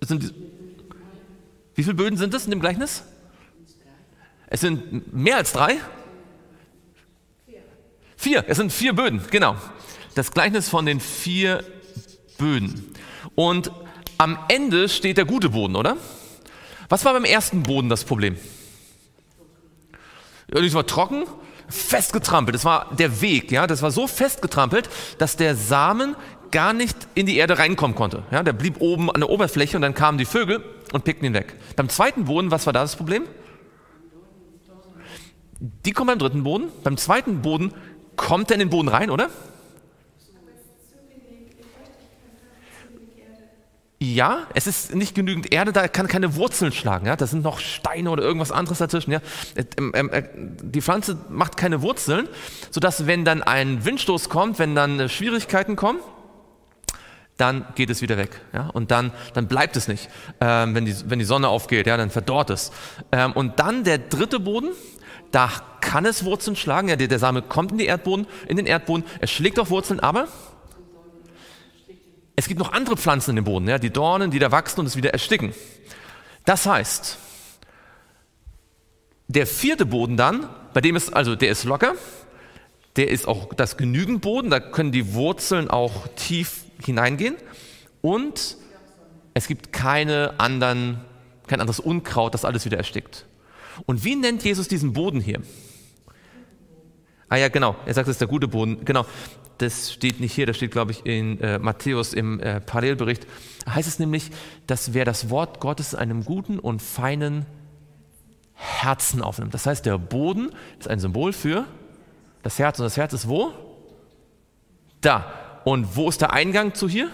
sind 0.00 0.32
Wie 1.74 1.82
viele 1.82 1.94
Böden 1.94 2.18
sind 2.18 2.34
es 2.34 2.44
in 2.44 2.50
dem 2.50 2.60
Gleichnis? 2.60 3.04
Es 4.46 4.60
sind 4.60 5.14
mehr 5.14 5.36
als 5.36 5.52
drei? 5.52 5.76
Vier. 8.16 8.44
Es 8.48 8.58
sind 8.58 8.72
vier 8.72 8.92
Böden, 8.92 9.22
genau. 9.30 9.56
Das 10.14 10.32
Gleichnis 10.32 10.68
von 10.68 10.84
den 10.84 11.00
vier 11.00 11.64
Böden. 12.36 12.94
Und 13.34 13.70
am 14.18 14.38
Ende 14.48 14.88
steht 14.88 15.16
der 15.16 15.24
gute 15.24 15.50
Boden, 15.50 15.76
oder? 15.76 15.96
Was 16.90 17.04
war 17.04 17.14
beim 17.14 17.24
ersten 17.24 17.62
Boden 17.62 17.88
das 17.88 18.04
Problem? 18.04 18.36
Das 20.48 20.74
war 20.74 20.86
trocken, 20.86 21.24
festgetrampelt. 21.68 22.54
Das 22.54 22.64
war 22.64 22.94
der 22.94 23.20
Weg, 23.20 23.52
ja. 23.52 23.66
Das 23.66 23.80
war 23.82 23.90
so 23.90 24.06
festgetrampelt, 24.06 24.90
dass 25.18 25.36
der 25.36 25.54
Samen 25.54 26.16
gar 26.50 26.72
nicht 26.72 26.96
in 27.14 27.26
die 27.26 27.36
Erde 27.36 27.58
reinkommen 27.58 27.96
konnte. 27.96 28.24
Ja, 28.30 28.42
der 28.42 28.52
blieb 28.52 28.80
oben 28.80 29.10
an 29.10 29.20
der 29.20 29.30
Oberfläche 29.30 29.76
und 29.76 29.82
dann 29.82 29.94
kamen 29.94 30.18
die 30.18 30.24
Vögel, 30.24 30.64
und 30.92 31.04
pickten 31.04 31.26
ihn 31.26 31.34
weg. 31.34 31.54
Beim 31.76 31.88
zweiten 31.88 32.24
Boden, 32.24 32.50
was 32.50 32.66
war 32.66 32.72
da 32.72 32.82
das 32.82 32.96
Problem? 32.96 33.24
Die 35.60 35.92
kommen 35.92 36.08
beim 36.08 36.18
dritten 36.18 36.42
Boden. 36.42 36.68
Beim 36.82 36.96
zweiten 36.96 37.42
Boden 37.42 37.74
kommt 38.16 38.50
er 38.50 38.54
in 38.54 38.60
den 38.60 38.70
Boden 38.70 38.88
rein, 38.88 39.10
oder? 39.10 39.30
Ja, 44.02 44.46
es 44.54 44.66
ist 44.66 44.94
nicht 44.94 45.14
genügend 45.14 45.52
Erde, 45.52 45.72
da 45.72 45.86
kann 45.86 46.08
keine 46.08 46.34
Wurzeln 46.34 46.72
schlagen. 46.72 47.04
Ja? 47.06 47.16
Da 47.16 47.26
sind 47.26 47.44
noch 47.44 47.58
Steine 47.58 48.10
oder 48.10 48.22
irgendwas 48.22 48.50
anderes 48.50 48.78
dazwischen. 48.78 49.10
Ja? 49.10 49.20
Ähm, 49.76 49.92
ähm, 49.94 50.08
äh, 50.08 50.22
die 50.34 50.80
Pflanze 50.80 51.18
macht 51.28 51.58
keine 51.58 51.82
Wurzeln, 51.82 52.26
sodass 52.70 53.06
wenn 53.06 53.26
dann 53.26 53.42
ein 53.42 53.84
Windstoß 53.84 54.30
kommt, 54.30 54.58
wenn 54.58 54.74
dann 54.74 55.00
äh, 55.00 55.08
Schwierigkeiten 55.10 55.76
kommen, 55.76 55.98
dann 57.40 57.64
geht 57.74 57.90
es 57.90 58.02
wieder 58.02 58.16
weg. 58.16 58.40
Ja? 58.52 58.68
Und 58.68 58.90
dann, 58.90 59.12
dann 59.34 59.48
bleibt 59.48 59.76
es 59.76 59.88
nicht. 59.88 60.08
Ähm, 60.40 60.74
wenn, 60.74 60.84
die, 60.84 60.94
wenn 61.06 61.18
die 61.18 61.24
Sonne 61.24 61.48
aufgeht, 61.48 61.86
ja, 61.86 61.96
dann 61.96 62.10
verdorrt 62.10 62.50
es. 62.50 62.70
Ähm, 63.12 63.32
und 63.32 63.58
dann 63.58 63.84
der 63.84 63.98
dritte 63.98 64.40
Boden, 64.40 64.70
da 65.30 65.50
kann 65.80 66.04
es 66.04 66.24
Wurzeln 66.24 66.56
schlagen. 66.56 66.88
Ja, 66.88 66.96
der, 66.96 67.08
der 67.08 67.18
Same 67.18 67.42
kommt 67.42 67.72
in, 67.72 67.78
die 67.78 67.86
Erdboden, 67.86 68.26
in 68.46 68.56
den 68.56 68.66
Erdboden, 68.66 69.04
er 69.20 69.26
schlägt 69.26 69.58
auf 69.58 69.70
Wurzeln, 69.70 70.00
aber 70.00 70.28
es 72.36 72.48
gibt 72.48 72.58
noch 72.58 72.72
andere 72.72 72.96
Pflanzen 72.96 73.30
in 73.30 73.36
dem 73.36 73.44
Boden, 73.44 73.68
ja, 73.68 73.78
die 73.78 73.90
Dornen, 73.90 74.30
die 74.30 74.38
da 74.38 74.50
wachsen 74.50 74.80
und 74.80 74.86
es 74.86 74.96
wieder 74.96 75.10
ersticken. 75.10 75.52
Das 76.46 76.64
heißt, 76.64 77.18
der 79.28 79.46
vierte 79.46 79.84
Boden 79.84 80.16
dann, 80.16 80.48
bei 80.72 80.80
dem 80.80 80.96
ist, 80.96 81.14
also 81.14 81.36
der 81.36 81.50
ist 81.50 81.64
locker, 81.64 81.94
der 82.96 83.10
ist 83.10 83.28
auch 83.28 83.52
das 83.54 83.76
genügend 83.76 84.22
Boden, 84.22 84.50
da 84.50 84.58
können 84.58 84.90
die 84.90 85.12
Wurzeln 85.12 85.68
auch 85.68 86.08
tief 86.16 86.64
hineingehen 86.84 87.36
und 88.00 88.56
es 89.34 89.46
gibt 89.46 89.72
keine 89.72 90.34
anderen, 90.38 91.00
kein 91.46 91.60
anderes 91.60 91.80
Unkraut, 91.80 92.34
das 92.34 92.44
alles 92.44 92.64
wieder 92.64 92.78
erstickt. 92.78 93.26
Und 93.86 94.04
wie 94.04 94.16
nennt 94.16 94.44
Jesus 94.44 94.68
diesen 94.68 94.92
Boden 94.92 95.20
hier? 95.20 95.40
Ah 97.28 97.36
ja, 97.36 97.48
genau, 97.48 97.76
er 97.86 97.94
sagt, 97.94 98.08
es 98.08 98.16
ist 98.16 98.20
der 98.20 98.28
gute 98.28 98.48
Boden. 98.48 98.84
Genau, 98.84 99.06
das 99.58 99.92
steht 99.92 100.20
nicht 100.20 100.32
hier, 100.32 100.46
das 100.46 100.56
steht, 100.56 100.72
glaube 100.72 100.90
ich, 100.90 101.06
in 101.06 101.38
äh, 101.40 101.58
Matthäus 101.58 102.12
im 102.12 102.40
äh, 102.40 102.60
Parallelbericht. 102.60 103.26
Da 103.64 103.74
heißt 103.74 103.86
es 103.86 103.98
nämlich, 103.98 104.30
dass 104.66 104.94
wer 104.94 105.04
das 105.04 105.30
Wort 105.30 105.60
Gottes 105.60 105.92
in 105.92 105.98
einem 105.98 106.24
guten 106.24 106.58
und 106.58 106.82
feinen 106.82 107.46
Herzen 108.54 109.22
aufnimmt. 109.22 109.54
Das 109.54 109.66
heißt, 109.66 109.86
der 109.86 109.98
Boden 109.98 110.50
ist 110.78 110.88
ein 110.88 110.98
Symbol 110.98 111.32
für 111.32 111.66
das 112.42 112.58
Herz. 112.58 112.78
Und 112.78 112.84
das 112.84 112.96
Herz 112.96 113.12
ist 113.12 113.28
wo? 113.28 113.52
Da. 115.00 115.32
Und 115.64 115.96
wo 115.96 116.08
ist 116.08 116.20
der 116.20 116.32
Eingang 116.32 116.74
zu 116.74 116.88
hier? 116.88 117.10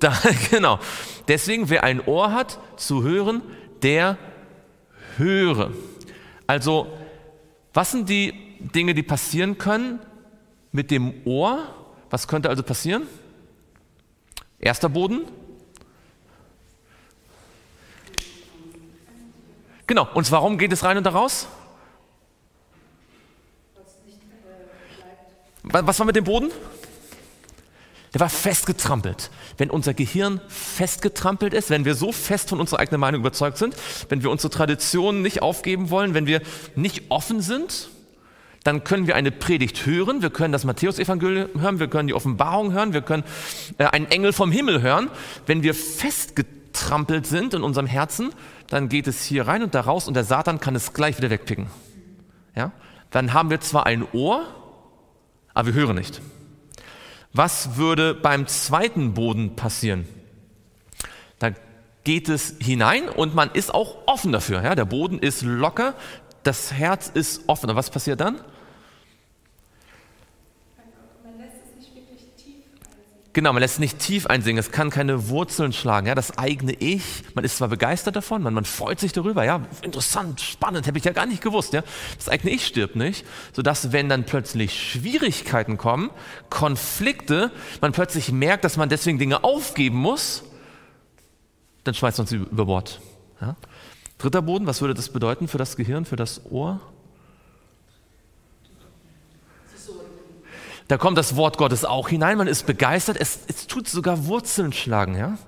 Da, 0.00 0.16
genau. 0.50 0.78
Deswegen, 1.28 1.70
wer 1.70 1.84
ein 1.84 2.00
Ohr 2.06 2.32
hat 2.32 2.58
zu 2.76 3.02
hören, 3.02 3.42
der 3.82 4.18
höre. 5.16 5.72
Also, 6.46 6.86
was 7.72 7.92
sind 7.92 8.08
die 8.08 8.34
Dinge, 8.58 8.94
die 8.94 9.02
passieren 9.02 9.58
können, 9.58 10.00
mit 10.72 10.90
dem 10.90 11.26
Ohr. 11.26 11.74
Was 12.10 12.26
könnte 12.26 12.48
also 12.48 12.62
passieren? 12.62 13.06
Erster 14.58 14.88
Boden. 14.88 15.22
Genau, 19.86 20.08
und 20.14 20.30
warum 20.30 20.56
geht 20.58 20.72
es 20.72 20.84
rein 20.84 20.96
und 20.96 21.06
raus? 21.06 21.46
Was 25.64 25.98
war 25.98 26.06
mit 26.06 26.16
dem 26.16 26.24
Boden? 26.24 26.50
Der 28.14 28.20
war 28.20 28.28
festgetrampelt. 28.28 29.30
Wenn 29.56 29.70
unser 29.70 29.94
Gehirn 29.94 30.40
festgetrampelt 30.48 31.54
ist, 31.54 31.70
wenn 31.70 31.84
wir 31.84 31.94
so 31.94 32.12
fest 32.12 32.50
von 32.50 32.60
unserer 32.60 32.80
eigenen 32.80 33.00
Meinung 33.00 33.20
überzeugt 33.20 33.56
sind, 33.56 33.74
wenn 34.10 34.22
wir 34.22 34.30
unsere 34.30 34.50
Traditionen 34.50 35.22
nicht 35.22 35.40
aufgeben 35.40 35.88
wollen, 35.88 36.12
wenn 36.12 36.26
wir 36.26 36.42
nicht 36.74 37.10
offen 37.10 37.40
sind, 37.40 37.88
dann 38.64 38.84
können 38.84 39.06
wir 39.06 39.16
eine 39.16 39.30
Predigt 39.30 39.86
hören, 39.86 40.22
wir 40.22 40.30
können 40.30 40.52
das 40.52 40.64
Matthäusevangelium 40.64 41.60
hören, 41.60 41.80
wir 41.80 41.88
können 41.88 42.06
die 42.06 42.14
Offenbarung 42.14 42.72
hören, 42.72 42.92
wir 42.92 43.02
können 43.02 43.24
äh, 43.78 43.86
einen 43.86 44.06
Engel 44.06 44.32
vom 44.32 44.52
Himmel 44.52 44.82
hören. 44.82 45.10
Wenn 45.46 45.62
wir 45.62 45.74
festgetrampelt 45.74 47.26
sind 47.26 47.54
in 47.54 47.62
unserem 47.62 47.86
Herzen, 47.86 48.30
dann 48.68 48.88
geht 48.88 49.08
es 49.08 49.24
hier 49.24 49.48
rein 49.48 49.62
und 49.62 49.74
da 49.74 49.80
raus 49.80 50.06
und 50.06 50.14
der 50.14 50.24
Satan 50.24 50.60
kann 50.60 50.76
es 50.76 50.92
gleich 50.92 51.18
wieder 51.18 51.30
wegpicken. 51.30 51.66
Ja? 52.54 52.72
Dann 53.10 53.32
haben 53.32 53.50
wir 53.50 53.60
zwar 53.60 53.86
ein 53.86 54.06
Ohr, 54.12 54.46
aber 55.54 55.74
wir 55.74 55.74
hören 55.74 55.96
nicht. 55.96 56.22
Was 57.32 57.76
würde 57.76 58.14
beim 58.14 58.46
zweiten 58.46 59.14
Boden 59.14 59.56
passieren? 59.56 60.06
Da 61.38 61.50
geht 62.04 62.28
es 62.28 62.56
hinein 62.60 63.08
und 63.08 63.34
man 63.34 63.50
ist 63.52 63.72
auch 63.72 63.96
offen 64.06 64.32
dafür. 64.32 64.62
Ja? 64.62 64.74
Der 64.74 64.84
Boden 64.84 65.18
ist 65.18 65.42
locker, 65.42 65.94
das 66.42 66.72
Herz 66.72 67.10
ist 67.12 67.48
offen. 67.48 67.70
Und 67.70 67.76
was 67.76 67.90
passiert 67.90 68.20
dann? 68.20 68.40
Genau, 73.34 73.54
man 73.54 73.60
lässt 73.60 73.74
es 73.74 73.80
nicht 73.80 73.98
tief 73.98 74.26
einsingen, 74.26 74.58
es 74.58 74.72
kann 74.72 74.90
keine 74.90 75.28
Wurzeln 75.28 75.72
schlagen. 75.72 76.06
Ja, 76.06 76.14
das 76.14 76.36
eigene 76.36 76.74
Ich, 76.74 77.22
man 77.34 77.44
ist 77.44 77.56
zwar 77.56 77.68
begeistert 77.68 78.14
davon, 78.14 78.42
man, 78.42 78.52
man 78.52 78.66
freut 78.66 79.00
sich 79.00 79.12
darüber, 79.12 79.42
ja, 79.42 79.62
interessant, 79.80 80.42
spannend, 80.42 80.86
habe 80.86 80.98
ich 80.98 81.04
ja 81.04 81.12
gar 81.12 81.24
nicht 81.24 81.42
gewusst. 81.42 81.72
Ja. 81.72 81.82
Das 82.18 82.28
eigene 82.28 82.52
Ich 82.52 82.66
stirbt 82.66 82.94
nicht, 82.94 83.24
sodass 83.54 83.92
wenn 83.92 84.10
dann 84.10 84.24
plötzlich 84.24 84.78
Schwierigkeiten 84.78 85.78
kommen, 85.78 86.10
Konflikte, 86.50 87.50
man 87.80 87.92
plötzlich 87.92 88.30
merkt, 88.32 88.64
dass 88.64 88.76
man 88.76 88.90
deswegen 88.90 89.18
Dinge 89.18 89.44
aufgeben 89.44 89.96
muss, 89.96 90.42
dann 91.84 91.94
schmeißt 91.94 92.18
man 92.18 92.26
sie 92.26 92.36
über 92.36 92.66
Bord. 92.66 93.00
Ja. 93.40 93.56
Dritter 94.18 94.42
Boden, 94.42 94.66
was 94.66 94.82
würde 94.82 94.92
das 94.92 95.08
bedeuten 95.08 95.48
für 95.48 95.58
das 95.58 95.76
Gehirn, 95.76 96.04
für 96.04 96.16
das 96.16 96.42
Ohr? 96.50 96.80
Da 100.92 100.98
kommt 100.98 101.16
das 101.16 101.36
Wort 101.36 101.56
Gottes 101.56 101.86
auch 101.86 102.10
hinein, 102.10 102.36
man 102.36 102.46
ist 102.46 102.66
begeistert, 102.66 103.16
es, 103.18 103.38
es 103.46 103.66
tut 103.66 103.88
sogar 103.88 104.26
Wurzeln 104.26 104.74
schlagen, 104.74 105.16
ja? 105.16 105.38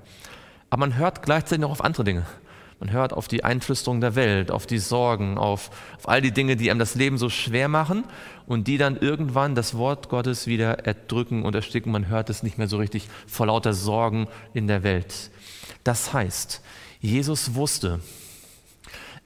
Aber 0.71 0.81
man 0.81 0.97
hört 0.97 1.23
gleichzeitig 1.23 1.61
noch 1.61 1.71
auf 1.71 1.85
andere 1.85 2.03
Dinge. 2.03 2.25
Man 2.81 2.91
hört 2.91 3.13
auf 3.13 3.29
die 3.29 3.45
Einflüsterung 3.45 4.01
der 4.01 4.15
Welt, 4.15 4.51
auf 4.51 4.65
die 4.65 4.79
Sorgen, 4.79 5.37
auf, 5.37 5.69
auf 5.99 6.09
all 6.09 6.23
die 6.23 6.33
Dinge, 6.33 6.57
die 6.57 6.71
einem 6.71 6.81
das 6.81 6.95
Leben 6.95 7.19
so 7.19 7.29
schwer 7.29 7.69
machen 7.69 8.05
und 8.47 8.69
die 8.69 8.79
dann 8.79 8.97
irgendwann 8.97 9.55
das 9.55 9.77
Wort 9.77 10.09
Gottes 10.09 10.47
wieder 10.47 10.87
erdrücken 10.87 11.45
und 11.45 11.55
ersticken. 11.55 11.93
Man 11.93 12.09
hört 12.09 12.31
es 12.31 12.43
nicht 12.43 12.57
mehr 12.57 12.67
so 12.67 12.79
richtig 12.79 13.07
vor 13.27 13.45
lauter 13.45 13.75
Sorgen 13.75 14.29
in 14.55 14.67
der 14.67 14.83
Welt. 14.83 15.31
Das 15.83 16.15
heißt, 16.15 16.63
Jesus 17.01 17.55
wusste, 17.55 18.01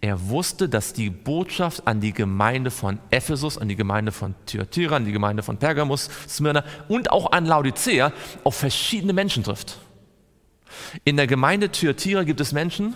er 0.00 0.28
wusste, 0.28 0.68
dass 0.68 0.92
die 0.92 1.10
Botschaft 1.10 1.86
an 1.86 2.00
die 2.00 2.12
Gemeinde 2.12 2.70
von 2.70 3.00
Ephesus, 3.10 3.58
an 3.58 3.68
die 3.68 3.74
Gemeinde 3.74 4.12
von 4.12 4.34
Thyatira, 4.46 4.96
an 4.96 5.04
die 5.04 5.12
Gemeinde 5.12 5.42
von 5.42 5.56
Pergamus, 5.56 6.08
Smyrna 6.28 6.64
und 6.88 7.10
auch 7.10 7.32
an 7.32 7.46
Laodicea 7.46 8.12
auf 8.44 8.54
verschiedene 8.54 9.12
Menschen 9.12 9.42
trifft. 9.42 9.78
In 11.04 11.16
der 11.16 11.26
Gemeinde 11.26 11.70
Thyatira 11.70 12.22
gibt 12.22 12.40
es 12.40 12.52
Menschen, 12.52 12.94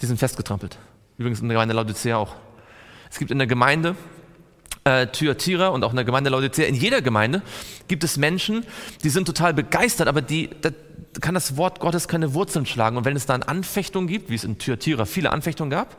die 0.00 0.06
sind 0.06 0.18
festgetrampelt. 0.18 0.76
Übrigens 1.16 1.40
in 1.40 1.48
der 1.48 1.54
Gemeinde 1.54 1.74
Laodicea 1.74 2.16
auch. 2.16 2.34
Es 3.10 3.18
gibt 3.18 3.30
in 3.30 3.38
der 3.38 3.46
Gemeinde 3.46 3.96
äh, 4.84 5.06
Thyatira 5.06 5.68
und 5.68 5.84
auch 5.84 5.90
in 5.90 5.96
der 5.96 6.04
Gemeinde 6.04 6.30
Laodicea, 6.30 6.66
in 6.66 6.74
jeder 6.74 7.02
Gemeinde 7.02 7.42
gibt 7.88 8.04
es 8.04 8.16
Menschen, 8.16 8.64
die 9.04 9.10
sind 9.10 9.26
total 9.26 9.54
begeistert, 9.54 10.08
aber 10.08 10.22
die, 10.22 10.50
kann 11.20 11.34
das 11.34 11.56
Wort 11.56 11.80
Gottes 11.80 12.08
keine 12.08 12.34
Wurzeln 12.34 12.66
schlagen. 12.66 12.96
Und 12.96 13.04
wenn 13.04 13.16
es 13.16 13.26
dann 13.26 13.42
Anfechtungen 13.42 14.08
gibt, 14.08 14.30
wie 14.30 14.34
es 14.34 14.44
in 14.44 14.58
Thyatira 14.58 15.04
viele 15.04 15.30
Anfechtungen 15.30 15.70
gab, 15.70 15.96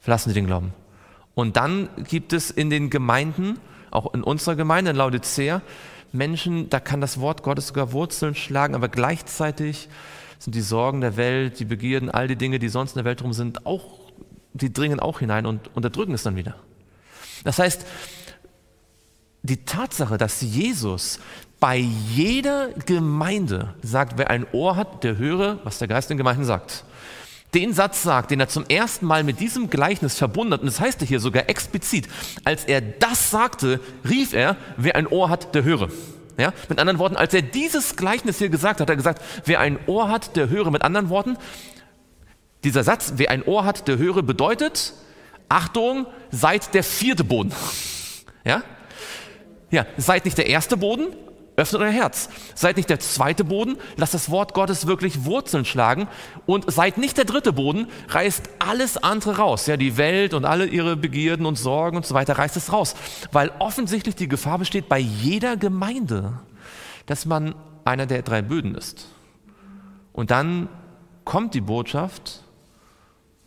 verlassen 0.00 0.30
sie 0.30 0.34
den 0.34 0.46
Glauben. 0.46 0.72
Und 1.34 1.56
dann 1.56 1.88
gibt 2.08 2.32
es 2.32 2.50
in 2.50 2.70
den 2.70 2.90
Gemeinden, 2.90 3.58
auch 3.90 4.14
in 4.14 4.22
unserer 4.22 4.56
Gemeinde 4.56 4.92
in 4.92 4.96
Laodicea, 4.96 5.62
Menschen, 6.12 6.70
da 6.70 6.78
kann 6.78 7.00
das 7.00 7.18
Wort 7.18 7.42
Gottes 7.42 7.68
sogar 7.68 7.92
Wurzeln 7.92 8.36
schlagen, 8.36 8.76
aber 8.76 8.88
gleichzeitig 8.88 9.88
sind 10.38 10.54
die 10.54 10.60
Sorgen 10.60 11.00
der 11.00 11.16
Welt, 11.16 11.58
die 11.58 11.64
Begierden, 11.64 12.08
all 12.10 12.28
die 12.28 12.36
Dinge, 12.36 12.58
die 12.58 12.68
sonst 12.68 12.92
in 12.92 12.98
der 12.98 13.04
Welt 13.04 13.22
rum 13.22 13.32
sind, 13.32 13.66
auch, 13.66 14.03
die 14.54 14.72
dringen 14.72 15.00
auch 15.00 15.18
hinein 15.18 15.44
und 15.44 15.68
unterdrücken 15.76 16.14
es 16.14 16.22
dann 16.22 16.36
wieder. 16.36 16.54
Das 17.44 17.58
heißt, 17.58 17.84
die 19.42 19.64
Tatsache, 19.64 20.16
dass 20.16 20.40
Jesus 20.40 21.20
bei 21.60 21.76
jeder 21.76 22.70
Gemeinde 22.86 23.74
sagt, 23.82 24.16
wer 24.16 24.30
ein 24.30 24.46
Ohr 24.52 24.76
hat, 24.76 25.04
der 25.04 25.18
höre, 25.18 25.58
was 25.64 25.78
der 25.78 25.88
Geist 25.88 26.10
in 26.10 26.16
Gemeinden 26.16 26.44
sagt. 26.44 26.84
Den 27.52 27.72
Satz 27.72 28.02
sagt, 28.02 28.30
den 28.30 28.40
er 28.40 28.48
zum 28.48 28.64
ersten 28.68 29.06
Mal 29.06 29.22
mit 29.22 29.38
diesem 29.38 29.70
Gleichnis 29.70 30.16
verbunden 30.16 30.54
hat, 30.54 30.60
und 30.60 30.66
das 30.66 30.80
heißt 30.80 31.02
hier 31.02 31.20
sogar 31.20 31.48
explizit, 31.48 32.08
als 32.42 32.64
er 32.64 32.80
das 32.80 33.30
sagte, 33.30 33.80
rief 34.08 34.32
er, 34.32 34.56
wer 34.76 34.96
ein 34.96 35.06
Ohr 35.06 35.28
hat, 35.28 35.54
der 35.54 35.62
höre. 35.62 35.88
Ja? 36.36 36.52
Mit 36.68 36.78
anderen 36.78 36.98
Worten, 36.98 37.16
als 37.16 37.32
er 37.32 37.42
dieses 37.42 37.96
Gleichnis 37.96 38.38
hier 38.38 38.48
gesagt 38.48 38.80
hat, 38.80 38.88
hat 38.88 38.90
er 38.90 38.96
gesagt, 38.96 39.22
wer 39.44 39.60
ein 39.60 39.78
Ohr 39.86 40.08
hat, 40.08 40.36
der 40.36 40.48
höre. 40.48 40.70
Mit 40.70 40.82
anderen 40.82 41.08
Worten, 41.10 41.36
dieser 42.64 42.84
Satz, 42.84 43.14
wer 43.16 43.30
ein 43.30 43.42
Ohr 43.42 43.64
hat, 43.64 43.88
der 43.88 43.98
höre, 43.98 44.22
bedeutet, 44.22 44.94
Achtung, 45.48 46.06
seid 46.30 46.74
der 46.74 46.82
vierte 46.82 47.24
Boden. 47.24 47.52
Ja? 48.44 48.62
Ja, 49.70 49.86
seid 49.96 50.24
nicht 50.24 50.38
der 50.38 50.46
erste 50.46 50.76
Boden, 50.76 51.08
öffnet 51.56 51.82
euer 51.82 51.90
Herz. 51.90 52.28
Seid 52.54 52.76
nicht 52.76 52.90
der 52.90 53.00
zweite 53.00 53.44
Boden, 53.44 53.76
lasst 53.96 54.14
das 54.14 54.30
Wort 54.30 54.54
Gottes 54.54 54.86
wirklich 54.86 55.24
Wurzeln 55.24 55.64
schlagen 55.64 56.08
und 56.46 56.70
seid 56.72 56.98
nicht 56.98 57.16
der 57.16 57.24
dritte 57.24 57.52
Boden, 57.52 57.88
reißt 58.08 58.50
alles 58.58 58.96
andere 58.96 59.36
raus. 59.36 59.66
Ja, 59.66 59.76
die 59.76 59.96
Welt 59.96 60.34
und 60.34 60.44
alle 60.44 60.66
ihre 60.66 60.96
Begierden 60.96 61.46
und 61.46 61.56
Sorgen 61.56 61.96
und 61.96 62.06
so 62.06 62.14
weiter, 62.14 62.38
reißt 62.38 62.56
es 62.56 62.72
raus. 62.72 62.94
Weil 63.32 63.52
offensichtlich 63.58 64.16
die 64.16 64.28
Gefahr 64.28 64.58
besteht 64.58 64.88
bei 64.88 64.98
jeder 64.98 65.56
Gemeinde, 65.56 66.40
dass 67.06 67.26
man 67.26 67.54
einer 67.84 68.06
der 68.06 68.22
drei 68.22 68.42
Böden 68.42 68.74
ist. 68.74 69.06
Und 70.12 70.30
dann 70.30 70.68
kommt 71.24 71.54
die 71.54 71.60
Botschaft 71.60 72.43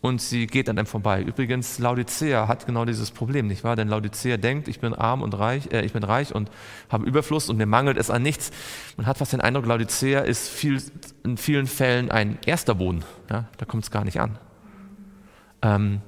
und 0.00 0.20
sie 0.20 0.46
geht 0.46 0.68
an 0.68 0.78
einem 0.78 0.86
vorbei. 0.86 1.22
Übrigens, 1.22 1.78
Laodicea 1.78 2.46
hat 2.46 2.66
genau 2.66 2.84
dieses 2.84 3.10
Problem, 3.10 3.48
nicht 3.48 3.64
wahr? 3.64 3.74
Denn 3.74 3.88
Laodicea 3.88 4.36
denkt, 4.36 4.68
ich 4.68 4.78
bin 4.78 4.94
arm 4.94 5.22
und 5.22 5.36
reich, 5.36 5.72
äh, 5.72 5.84
ich 5.84 5.92
bin 5.92 6.04
reich 6.04 6.34
und 6.34 6.50
habe 6.88 7.04
Überfluss 7.04 7.48
und 7.48 7.56
mir 7.56 7.66
mangelt 7.66 7.96
es 7.96 8.08
an 8.10 8.22
nichts. 8.22 8.50
Man 8.96 9.06
hat 9.06 9.18
fast 9.18 9.32
den 9.32 9.40
Eindruck, 9.40 9.66
Laodicea 9.66 10.20
ist 10.20 10.48
viel, 10.48 10.80
in 11.24 11.36
vielen 11.36 11.66
Fällen 11.66 12.10
ein 12.10 12.38
erster 12.46 12.76
Boden. 12.76 13.04
Ja? 13.28 13.48
Da 13.56 13.66
kommt 13.66 13.84
es 13.84 13.90
gar 13.90 14.04
nicht 14.04 14.20
an. 14.20 14.38
Ähm, 15.62 16.00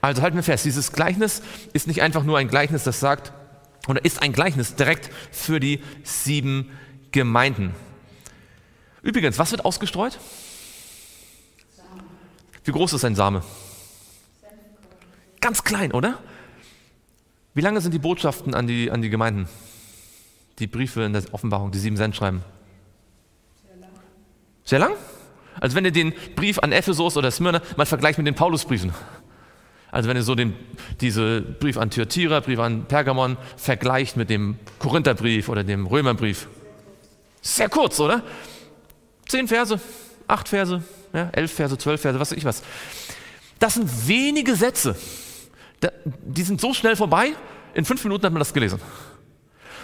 also 0.00 0.22
halten 0.22 0.36
wir 0.36 0.42
fest, 0.42 0.64
dieses 0.64 0.92
Gleichnis 0.92 1.42
ist 1.72 1.86
nicht 1.86 2.02
einfach 2.02 2.24
nur 2.24 2.38
ein 2.38 2.48
Gleichnis, 2.48 2.82
das 2.82 2.98
sagt, 2.98 3.32
oder 3.86 4.04
ist 4.04 4.20
ein 4.20 4.32
Gleichnis 4.32 4.74
direkt 4.74 5.10
für 5.30 5.60
die 5.60 5.80
sieben 6.02 6.70
Gemeinden. 7.12 7.72
Übrigens, 9.02 9.38
was 9.38 9.52
wird 9.52 9.64
ausgestreut? 9.64 10.18
Wie 12.64 12.72
groß 12.72 12.92
ist 12.92 13.04
ein 13.04 13.14
Same? 13.14 13.42
Ganz 15.40 15.64
klein, 15.64 15.92
oder? 15.92 16.18
Wie 17.54 17.60
lange 17.60 17.80
sind 17.80 17.92
die 17.92 17.98
Botschaften 17.98 18.54
an 18.54 18.66
die, 18.66 18.90
an 18.90 19.02
die 19.02 19.10
Gemeinden? 19.10 19.48
Die 20.58 20.66
Briefe 20.66 21.02
in 21.02 21.12
der 21.12 21.22
Offenbarung, 21.32 21.72
die 21.72 21.78
sieben 21.78 21.96
Cent 21.96 22.14
schreiben? 22.14 22.42
Sehr 23.66 23.76
lang. 23.76 23.90
Sehr 24.64 24.78
lang? 24.78 24.92
Also 25.60 25.76
wenn 25.76 25.84
ihr 25.84 25.90
den 25.90 26.14
Brief 26.36 26.58
an 26.60 26.72
Ephesus 26.72 27.16
oder 27.16 27.30
Smyrna 27.30 27.60
mal 27.76 27.84
vergleicht 27.84 28.18
mit 28.18 28.26
den 28.26 28.34
Paulusbriefen. 28.34 28.94
Also 29.90 30.08
wenn 30.08 30.16
ihr 30.16 30.22
so 30.22 30.34
den 30.34 30.54
diese 31.00 31.42
Brief 31.42 31.76
an 31.76 31.90
Thyatira, 31.90 32.40
Brief 32.40 32.58
an 32.58 32.86
Pergamon 32.86 33.36
vergleicht 33.56 34.16
mit 34.16 34.30
dem 34.30 34.56
Korintherbrief 34.78 35.48
oder 35.48 35.64
dem 35.64 35.86
Römerbrief. 35.86 36.48
Sehr 37.42 37.68
kurz, 37.68 38.00
oder? 38.00 38.22
Zehn 39.26 39.48
Verse, 39.48 39.80
acht 40.28 40.48
Verse, 40.48 40.82
ja, 41.12 41.28
elf 41.32 41.52
Verse, 41.52 41.76
zwölf 41.78 42.00
Verse, 42.00 42.18
was 42.18 42.30
weiß 42.30 42.38
ich 42.38 42.44
was. 42.44 42.62
Das 43.58 43.74
sind 43.74 44.08
wenige 44.08 44.56
Sätze. 44.56 44.96
Die 46.24 46.42
sind 46.42 46.60
so 46.60 46.74
schnell 46.74 46.96
vorbei, 46.96 47.32
in 47.74 47.84
fünf 47.84 48.02
Minuten 48.04 48.24
hat 48.24 48.32
man 48.32 48.40
das 48.40 48.52
gelesen. 48.52 48.80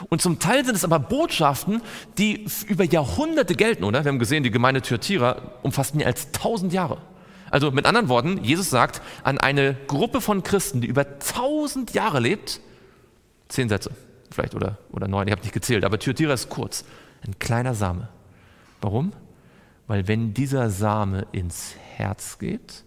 Und 0.09 0.23
zum 0.23 0.39
Teil 0.39 0.65
sind 0.65 0.77
es 0.77 0.85
aber 0.85 1.01
Botschaften, 1.01 1.83
die 2.19 2.47
über 2.69 2.85
Jahrhunderte 2.85 3.55
gelten, 3.55 3.83
oder? 3.83 4.05
Wir 4.05 4.11
haben 4.11 4.21
gesehen, 4.21 4.45
die 4.45 4.51
Gemeinde 4.51 4.81
Thyatira 4.81 5.59
umfasst 5.63 5.97
mehr 5.97 6.07
als 6.07 6.31
tausend 6.31 6.73
Jahre. 6.73 6.99
Also 7.51 7.73
mit 7.73 7.87
anderen 7.87 8.09
Worten, 8.09 8.45
Jesus 8.45 8.71
sagt 8.71 9.03
an 9.25 9.39
eine 9.39 9.75
Gruppe 9.87 10.21
von 10.21 10.43
Christen, 10.43 10.83
die 10.83 10.87
über 10.87 11.19
tausend 11.19 11.95
Jahre 11.95 12.21
lebt, 12.21 12.61
zehn 13.49 13.69
Sätze 13.69 13.91
vielleicht 14.31 14.55
oder, 14.55 14.79
oder 14.93 15.09
neun, 15.09 15.27
ich 15.27 15.33
habe 15.33 15.43
nicht 15.43 15.53
gezählt, 15.53 15.85
aber 15.85 15.99
Thyatira 15.99 16.33
ist 16.33 16.49
kurz, 16.49 16.85
ein 17.27 17.39
kleiner 17.39 17.75
Same. 17.75 18.09
Warum? 18.81 19.13
Weil 19.89 20.07
wenn 20.07 20.35
dieser 20.35 20.71
Same 20.71 21.27
ins 21.33 21.75
Herz 21.97 22.39
geht 22.39 22.85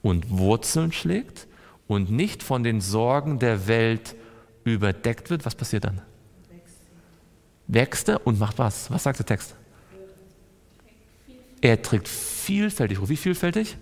und 0.00 0.30
Wurzeln 0.30 0.92
schlägt 0.92 1.46
und 1.88 2.10
nicht 2.10 2.42
von 2.42 2.62
den 2.62 2.80
Sorgen 2.80 3.40
der 3.40 3.66
Welt 3.66 4.14
überdeckt 4.64 5.28
wird, 5.28 5.44
was 5.44 5.56
passiert 5.56 5.84
dann? 5.84 6.00
Wächst 7.66 8.08
er 8.08 8.26
und 8.26 8.38
macht 8.38 8.58
was? 8.58 8.90
Was 8.90 9.02
sagt 9.02 9.18
der 9.18 9.26
Text? 9.26 9.54
Er 11.60 11.82
trägt 11.82 12.08
vielfältig. 12.08 13.08
Wie 13.08 13.16
vielfältig? 13.16 13.76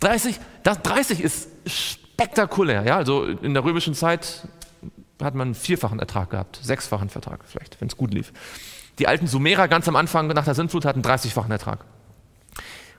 30. 0.00 0.38
Das 0.62 0.80
30 0.82 1.20
ist 1.20 1.48
spektakulär. 1.66 2.84
Ja? 2.84 2.96
Also 2.96 3.24
in 3.24 3.54
der 3.54 3.64
römischen 3.64 3.94
Zeit 3.94 4.46
hat 5.20 5.34
man 5.34 5.48
einen 5.48 5.54
vierfachen 5.54 5.98
Ertrag 5.98 6.30
gehabt, 6.30 6.60
sechsfachen 6.62 7.08
Vertrag 7.08 7.44
vielleicht, 7.44 7.80
wenn 7.80 7.88
es 7.88 7.96
gut 7.96 8.14
lief. 8.14 8.32
Die 8.98 9.06
alten 9.06 9.26
Sumerer 9.26 9.68
ganz 9.68 9.88
am 9.88 9.96
Anfang 9.96 10.26
nach 10.28 10.44
der 10.44 10.54
Sintflut 10.54 10.84
hatten 10.84 11.02
30-fachen 11.02 11.50
Ertrag. 11.50 11.84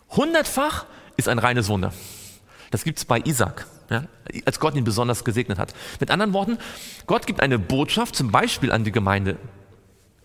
Hundertfach 0.10 0.86
ist 1.18 1.28
ein 1.28 1.40
reines 1.40 1.68
Wunder. 1.68 1.94
Das 2.72 2.84
gibt 2.84 3.00
es 3.00 3.06
bei 3.06 3.20
Isaac, 3.20 3.66
ja, 3.90 4.06
als 4.46 4.60
Gott 4.60 4.76
ihn 4.76 4.84
besonders 4.84 5.24
gesegnet 5.24 5.58
hat. 5.58 5.74
Mit 6.00 6.12
anderen 6.12 6.34
Worten, 6.34 6.58
Gott 7.08 7.28
gibt 7.28 7.42
eine 7.42 7.60
Botschaft 7.60 8.16
zum 8.16 8.32
Beispiel 8.32 8.72
an 8.72 8.84
die 8.84 8.92
Gemeinde 8.92 9.38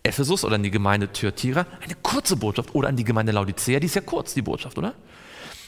Ephesus 0.03 0.45
oder 0.45 0.55
an 0.55 0.63
die 0.63 0.71
Gemeinde 0.71 1.11
Thyatira, 1.11 1.65
eine 1.81 1.95
kurze 2.03 2.35
Botschaft 2.35 2.75
oder 2.75 2.89
an 2.89 2.95
die 2.95 3.03
Gemeinde 3.03 3.31
Laodicea, 3.31 3.79
die 3.79 3.87
ist 3.87 3.95
ja 3.95 4.01
kurz, 4.01 4.35
die 4.35 4.43
Botschaft, 4.43 4.77
oder? 4.77 4.93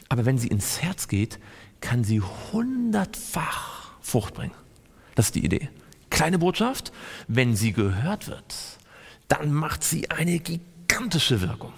Aber 0.10 0.26
wenn 0.26 0.38
sie 0.38 0.48
ins 0.48 0.82
Herz 0.82 1.08
geht, 1.08 1.40
kann 1.82 2.04
sie 2.04 2.22
hundertfach 2.22 3.92
Frucht 4.00 4.36
bringen. 4.36 4.54
Das 5.16 5.28
ist 5.28 5.36
die 5.36 5.44
Idee. 5.44 5.70
Kleine 6.12 6.38
Botschaft, 6.38 6.94
wenn 7.28 7.56
sie 7.56 7.74
gehört 7.74 8.28
wird, 8.28 8.56
dann 9.28 9.54
macht 9.54 9.84
sie 9.84 10.10
eine 10.10 10.40
gigantische 10.40 11.42
Wirkung. 11.42 11.74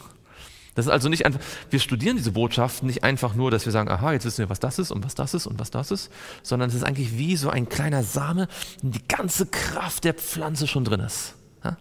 Das 0.75 0.85
ist 0.85 0.91
also 0.91 1.09
nicht 1.09 1.25
einfach, 1.25 1.41
wir 1.69 1.79
studieren 1.79 2.15
diese 2.15 2.31
Botschaften 2.31 2.87
nicht 2.87 3.03
einfach 3.03 3.35
nur, 3.35 3.51
dass 3.51 3.65
wir 3.65 3.71
sagen, 3.71 3.89
aha, 3.89 4.13
jetzt 4.13 4.23
wissen 4.25 4.37
wir, 4.37 4.49
was 4.49 4.59
das 4.59 4.79
ist 4.79 4.91
und 4.91 5.03
was 5.03 5.13
das 5.13 5.33
ist 5.33 5.45
und 5.45 5.59
was 5.59 5.71
das 5.71 5.91
ist, 5.91 6.09
sondern 6.41 6.69
es 6.69 6.75
ist 6.75 6.83
eigentlich 6.83 7.17
wie 7.17 7.35
so 7.35 7.49
ein 7.49 7.67
kleiner 7.67 8.03
Same, 8.03 8.47
in 8.81 8.91
die 8.91 9.05
ganze 9.07 9.45
Kraft 9.45 10.05
der 10.05 10.13
Pflanze 10.13 10.67
schon 10.67 10.85
drin 10.85 11.01
ist. 11.01 11.35
Ja? 11.65 11.77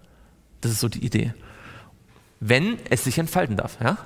Das 0.62 0.72
ist 0.72 0.80
so 0.80 0.88
die 0.88 1.04
Idee. 1.04 1.32
Wenn 2.40 2.78
es 2.90 3.04
sich 3.04 3.18
entfalten 3.18 3.56
darf. 3.56 3.78
Ja? 3.80 3.98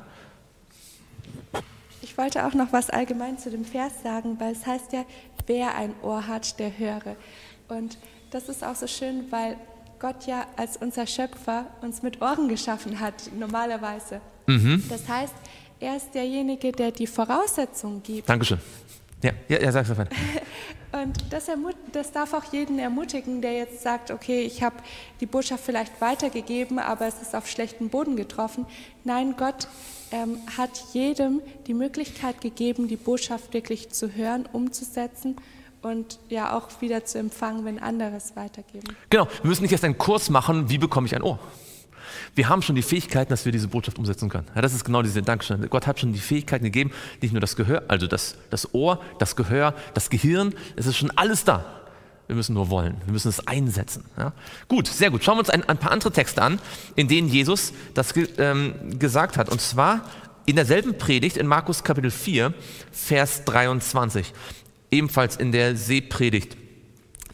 Ich 2.03 2.18
wollte 2.18 2.44
auch 2.46 2.53
noch 2.53 2.72
was 2.72 2.90
allgemein 2.90 3.38
zu 3.38 3.51
dem 3.51 3.64
Vers 3.64 3.92
sagen, 4.03 4.38
weil 4.40 4.53
es 4.53 4.66
heißt 4.66 4.92
ja, 4.92 5.07
wer 5.46 5.75
ein 5.75 5.94
Ohr 6.03 6.27
hat, 6.27 6.59
der 6.59 6.77
höre. 6.77 7.16
Und 7.68 7.96
das 8.31 8.51
ist 8.51 8.62
auch 8.62 8.75
so 8.75 8.87
schön, 8.87 9.31
weil 9.31 9.57
Gott 10.02 10.26
ja 10.26 10.48
als 10.56 10.78
unser 10.78 11.06
Schöpfer 11.06 11.64
uns 11.80 12.02
mit 12.02 12.20
Ohren 12.20 12.48
geschaffen 12.48 12.98
hat, 12.98 13.14
normalerweise. 13.38 14.20
Mhm. 14.48 14.82
Das 14.88 15.08
heißt, 15.08 15.34
er 15.78 15.96
ist 15.96 16.12
derjenige, 16.12 16.72
der 16.72 16.90
die 16.90 17.06
Voraussetzungen 17.06 18.02
gibt. 18.02 18.28
Dankeschön. 18.28 18.58
Ja, 19.22 19.30
ja, 19.48 19.60
ja 19.60 19.70
sag's 19.70 19.90
einfach. 19.90 20.08
Und 20.92 21.32
das, 21.32 21.48
das, 21.92 22.10
darf 22.10 22.34
auch 22.34 22.52
jeden 22.52 22.80
ermutigen, 22.80 23.40
der 23.40 23.52
jetzt 23.52 23.80
sagt, 23.82 24.10
okay, 24.10 24.42
ich 24.42 24.64
habe 24.64 24.74
die 25.20 25.26
Botschaft 25.26 25.64
vielleicht 25.64 26.00
weitergegeben, 26.00 26.80
aber 26.80 27.06
es 27.06 27.22
ist 27.22 27.36
auf 27.36 27.48
schlechten 27.48 27.88
Boden 27.88 28.16
getroffen. 28.16 28.66
Nein, 29.04 29.36
Gott 29.38 29.68
ähm, 30.10 30.38
hat 30.58 30.82
jedem 30.92 31.40
die 31.68 31.74
Möglichkeit 31.74 32.40
gegeben, 32.40 32.88
die 32.88 32.96
Botschaft 32.96 33.54
wirklich 33.54 33.90
zu 33.90 34.16
hören, 34.16 34.48
umzusetzen 34.52 35.36
und 35.82 36.18
ja 36.28 36.56
auch 36.56 36.80
wieder 36.80 37.04
zu 37.04 37.18
empfangen, 37.18 37.64
wenn 37.64 37.78
andere 37.78 38.16
es 38.16 38.36
weitergeben. 38.36 38.96
Genau, 39.10 39.28
wir 39.42 39.48
müssen 39.48 39.62
nicht 39.62 39.72
erst 39.72 39.84
einen 39.84 39.98
Kurs 39.98 40.30
machen, 40.30 40.70
wie 40.70 40.78
bekomme 40.78 41.06
ich 41.06 41.14
ein 41.14 41.22
Ohr. 41.22 41.38
Wir 42.34 42.48
haben 42.48 42.62
schon 42.62 42.76
die 42.76 42.82
Fähigkeiten, 42.82 43.30
dass 43.30 43.44
wir 43.44 43.52
diese 43.52 43.68
Botschaft 43.68 43.98
umsetzen 43.98 44.28
können. 44.28 44.46
Ja, 44.54 44.62
das 44.62 44.74
ist 44.74 44.84
genau 44.84 45.02
diese 45.02 45.22
Dankeschön. 45.22 45.68
Gott 45.68 45.86
hat 45.86 46.00
schon 46.00 46.12
die 46.12 46.18
Fähigkeiten 46.18 46.64
gegeben, 46.64 46.92
nicht 47.20 47.32
nur 47.32 47.40
das 47.40 47.56
Gehör, 47.56 47.82
also 47.88 48.06
das, 48.06 48.36
das 48.50 48.74
Ohr, 48.74 49.00
das 49.18 49.36
Gehör, 49.36 49.74
das 49.94 50.08
Gehirn, 50.08 50.54
es 50.76 50.86
ist 50.86 50.96
schon 50.96 51.10
alles 51.16 51.44
da. 51.44 51.64
Wir 52.28 52.36
müssen 52.36 52.54
nur 52.54 52.70
wollen, 52.70 52.96
wir 53.04 53.12
müssen 53.12 53.28
es 53.28 53.46
einsetzen. 53.46 54.04
Ja? 54.16 54.32
Gut, 54.68 54.86
sehr 54.86 55.10
gut. 55.10 55.24
Schauen 55.24 55.36
wir 55.36 55.40
uns 55.40 55.50
ein, 55.50 55.68
ein, 55.68 55.76
paar 55.76 55.90
andere 55.90 56.12
Texte 56.12 56.40
an, 56.40 56.60
in 56.94 57.08
denen 57.08 57.28
Jesus 57.28 57.72
das 57.94 58.14
ähm, 58.38 58.98
gesagt 58.98 59.36
hat. 59.36 59.50
Und 59.50 59.60
zwar 59.60 60.02
in 60.46 60.56
derselben 60.56 60.96
Predigt 60.96 61.36
in 61.36 61.46
Markus 61.46 61.84
Kapitel 61.84 62.10
4, 62.10 62.54
Vers 62.90 63.44
23 63.44 64.32
ebenfalls 64.92 65.37
in 65.37 65.50
der 65.50 65.74
Seepredigt, 65.76 66.57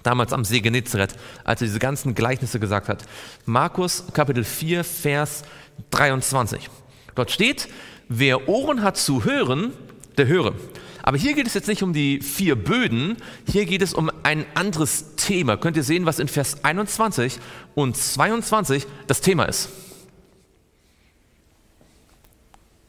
damals 0.02 0.32
am 0.32 0.44
See 0.44 0.60
Genezareth, 0.60 1.16
als 1.44 1.60
er 1.60 1.66
diese 1.66 1.78
ganzen 1.78 2.14
Gleichnisse 2.14 2.60
gesagt 2.60 2.88
hat. 2.88 3.04
Markus 3.44 4.04
Kapitel 4.14 4.44
4, 4.44 4.84
Vers 4.84 5.42
23. 5.90 6.70
Dort 7.14 7.30
steht, 7.30 7.68
wer 8.08 8.48
Ohren 8.48 8.82
hat 8.82 8.96
zu 8.96 9.24
hören, 9.24 9.72
der 10.16 10.26
höre. 10.26 10.54
Aber 11.02 11.16
hier 11.16 11.34
geht 11.34 11.46
es 11.46 11.54
jetzt 11.54 11.68
nicht 11.68 11.82
um 11.82 11.92
die 11.92 12.20
vier 12.20 12.54
Böden, 12.54 13.16
hier 13.50 13.64
geht 13.64 13.82
es 13.82 13.94
um 13.94 14.10
ein 14.24 14.44
anderes 14.54 15.16
Thema. 15.16 15.56
Könnt 15.56 15.76
ihr 15.76 15.82
sehen, 15.82 16.06
was 16.06 16.18
in 16.18 16.28
Vers 16.28 16.64
21 16.64 17.38
und 17.74 17.96
22 17.96 18.86
das 19.06 19.20
Thema 19.20 19.44
ist? 19.44 19.70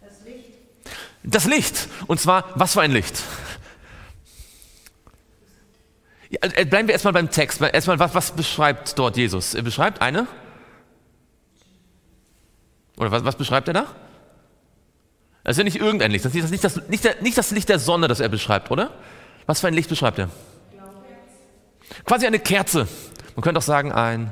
Das 0.02 0.26
Licht. 0.26 0.50
Das 1.24 1.46
Licht. 1.46 1.88
Und 2.08 2.20
zwar, 2.20 2.52
was 2.56 2.74
für 2.74 2.82
ein 2.82 2.92
Licht? 2.92 3.24
Ja, 6.30 6.40
äh, 6.42 6.66
bleiben 6.66 6.88
wir 6.88 6.94
erstmal 6.94 7.14
beim 7.14 7.32
Text. 7.32 7.62
Erstmal, 7.62 8.00
was, 8.00 8.14
was 8.14 8.32
beschreibt 8.32 8.98
dort 9.00 9.18
Jesus? 9.18 9.56
Er 9.56 9.64
beschreibt 9.64 10.02
eine? 10.02 10.28
Oder 12.98 13.12
was, 13.12 13.24
was 13.24 13.36
beschreibt 13.36 13.68
er 13.68 13.74
da? 13.74 13.86
Das 15.44 15.54
ist 15.54 15.58
ja 15.58 15.64
nicht 15.64 15.78
irgendein 15.78 16.12
Licht. 16.12 16.26
Das 16.26 16.36
ist 16.36 16.52
nicht 16.52 16.64
das, 16.64 16.88
nicht, 16.88 17.04
der, 17.04 17.22
nicht 17.22 17.38
das 17.38 17.52
Licht 17.52 17.70
der 17.70 17.80
Sonne, 17.80 18.08
das 18.08 18.20
er 18.20 18.30
beschreibt, 18.30 18.70
oder? 18.70 18.92
Was 19.46 19.62
für 19.62 19.68
ein 19.68 19.74
Licht 19.74 19.90
beschreibt 19.90 20.20
er? 20.20 20.30
Quasi 22.06 22.28
eine 22.28 22.40
Kerze. 22.40 22.88
Man 23.36 23.44
könnte 23.44 23.58
auch 23.58 23.64
sagen, 23.64 23.92
ein 23.92 24.32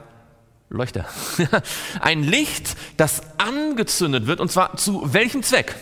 Leuchter. 0.69 1.05
Ein 2.01 2.23
Licht, 2.23 2.75
das 2.97 3.21
angezündet 3.37 4.27
wird, 4.27 4.41
und 4.41 4.51
zwar 4.51 4.75
zu 4.75 5.13
welchem 5.13 5.41
Zweck? 5.41 5.73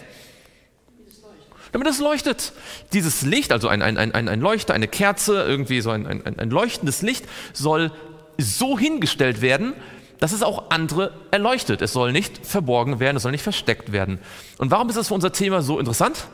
Damit 1.72 1.88
es 1.88 2.00
leuchtet. 2.00 2.54
Dieses 2.94 3.22
Licht, 3.22 3.52
also 3.52 3.68
ein, 3.68 3.82
ein, 3.82 3.98
ein, 3.98 4.28
ein 4.28 4.42
Leuchter, 4.42 4.74
eine 4.74 4.88
Kerze, 4.88 5.44
irgendwie 5.44 5.82
so 5.82 5.92
ein, 5.92 6.06
ein, 6.08 6.40
ein 6.40 6.50
leuchtendes 6.50 7.02
Licht, 7.02 7.26
soll 7.54 7.92
so 8.38 8.78
hingestellt 8.78 9.42
werden, 9.42 9.74
dass 10.20 10.32
es 10.32 10.44
auch 10.44 10.70
andere 10.70 11.14
erleuchtet. 11.32 11.82
Es 11.82 11.94
soll 11.94 12.12
nicht 12.12 12.46
verborgen 12.46 13.00
werden, 13.00 13.18
es 13.18 13.24
soll 13.24 13.32
nicht 13.32 13.44
versteckt 13.44 13.92
werden. 13.92 14.20
Und 14.58 14.72
warum 14.72 14.90
ist 14.90 14.96
das 14.96 15.10
für 15.10 15.14
unser 15.14 15.32
Thema 15.32 15.62
so 15.62 15.80
interessant? 15.80 16.28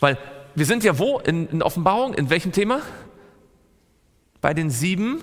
Weil 0.00 0.18
wir 0.54 0.66
sind 0.66 0.84
ja 0.84 0.98
wo 0.98 1.18
in, 1.20 1.48
in 1.48 1.62
Offenbarung? 1.62 2.14
In 2.14 2.28
welchem 2.28 2.52
Thema? 2.52 2.82
Bei 4.40 4.52
den 4.52 4.68
sieben 4.68 5.22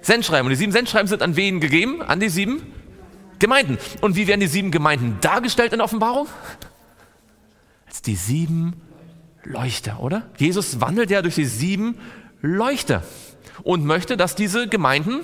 Sendschreiben. 0.00 0.46
Und 0.46 0.50
die 0.50 0.56
sieben 0.56 0.72
Sendschreiben 0.72 1.06
sind 1.06 1.22
an 1.22 1.36
wen 1.36 1.60
gegeben? 1.60 2.02
An 2.02 2.18
die 2.18 2.30
sieben 2.30 2.72
Gemeinden. 3.38 3.78
Und 4.00 4.16
wie 4.16 4.26
werden 4.26 4.40
die 4.40 4.46
sieben 4.46 4.70
Gemeinden 4.70 5.18
dargestellt 5.20 5.72
in 5.72 5.80
Offenbarung? 5.80 6.28
Als 7.86 8.02
die 8.02 8.16
sieben 8.16 8.80
Leuchter, 9.44 10.00
oder? 10.00 10.28
Jesus 10.36 10.80
wandelt 10.80 11.10
ja 11.10 11.22
durch 11.22 11.36
die 11.36 11.46
sieben 11.46 11.98
Leuchter 12.40 13.02
und 13.62 13.84
möchte, 13.84 14.16
dass 14.16 14.34
diese 14.34 14.68
Gemeinden 14.68 15.20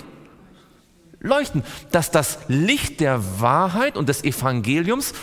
leuchten, 1.21 1.63
dass 1.91 2.11
das 2.11 2.39
Licht 2.49 3.01
der 3.01 3.41
Wahrheit 3.41 3.97
und 3.97 4.09
des 4.09 4.25
Evangeliums 4.25 5.15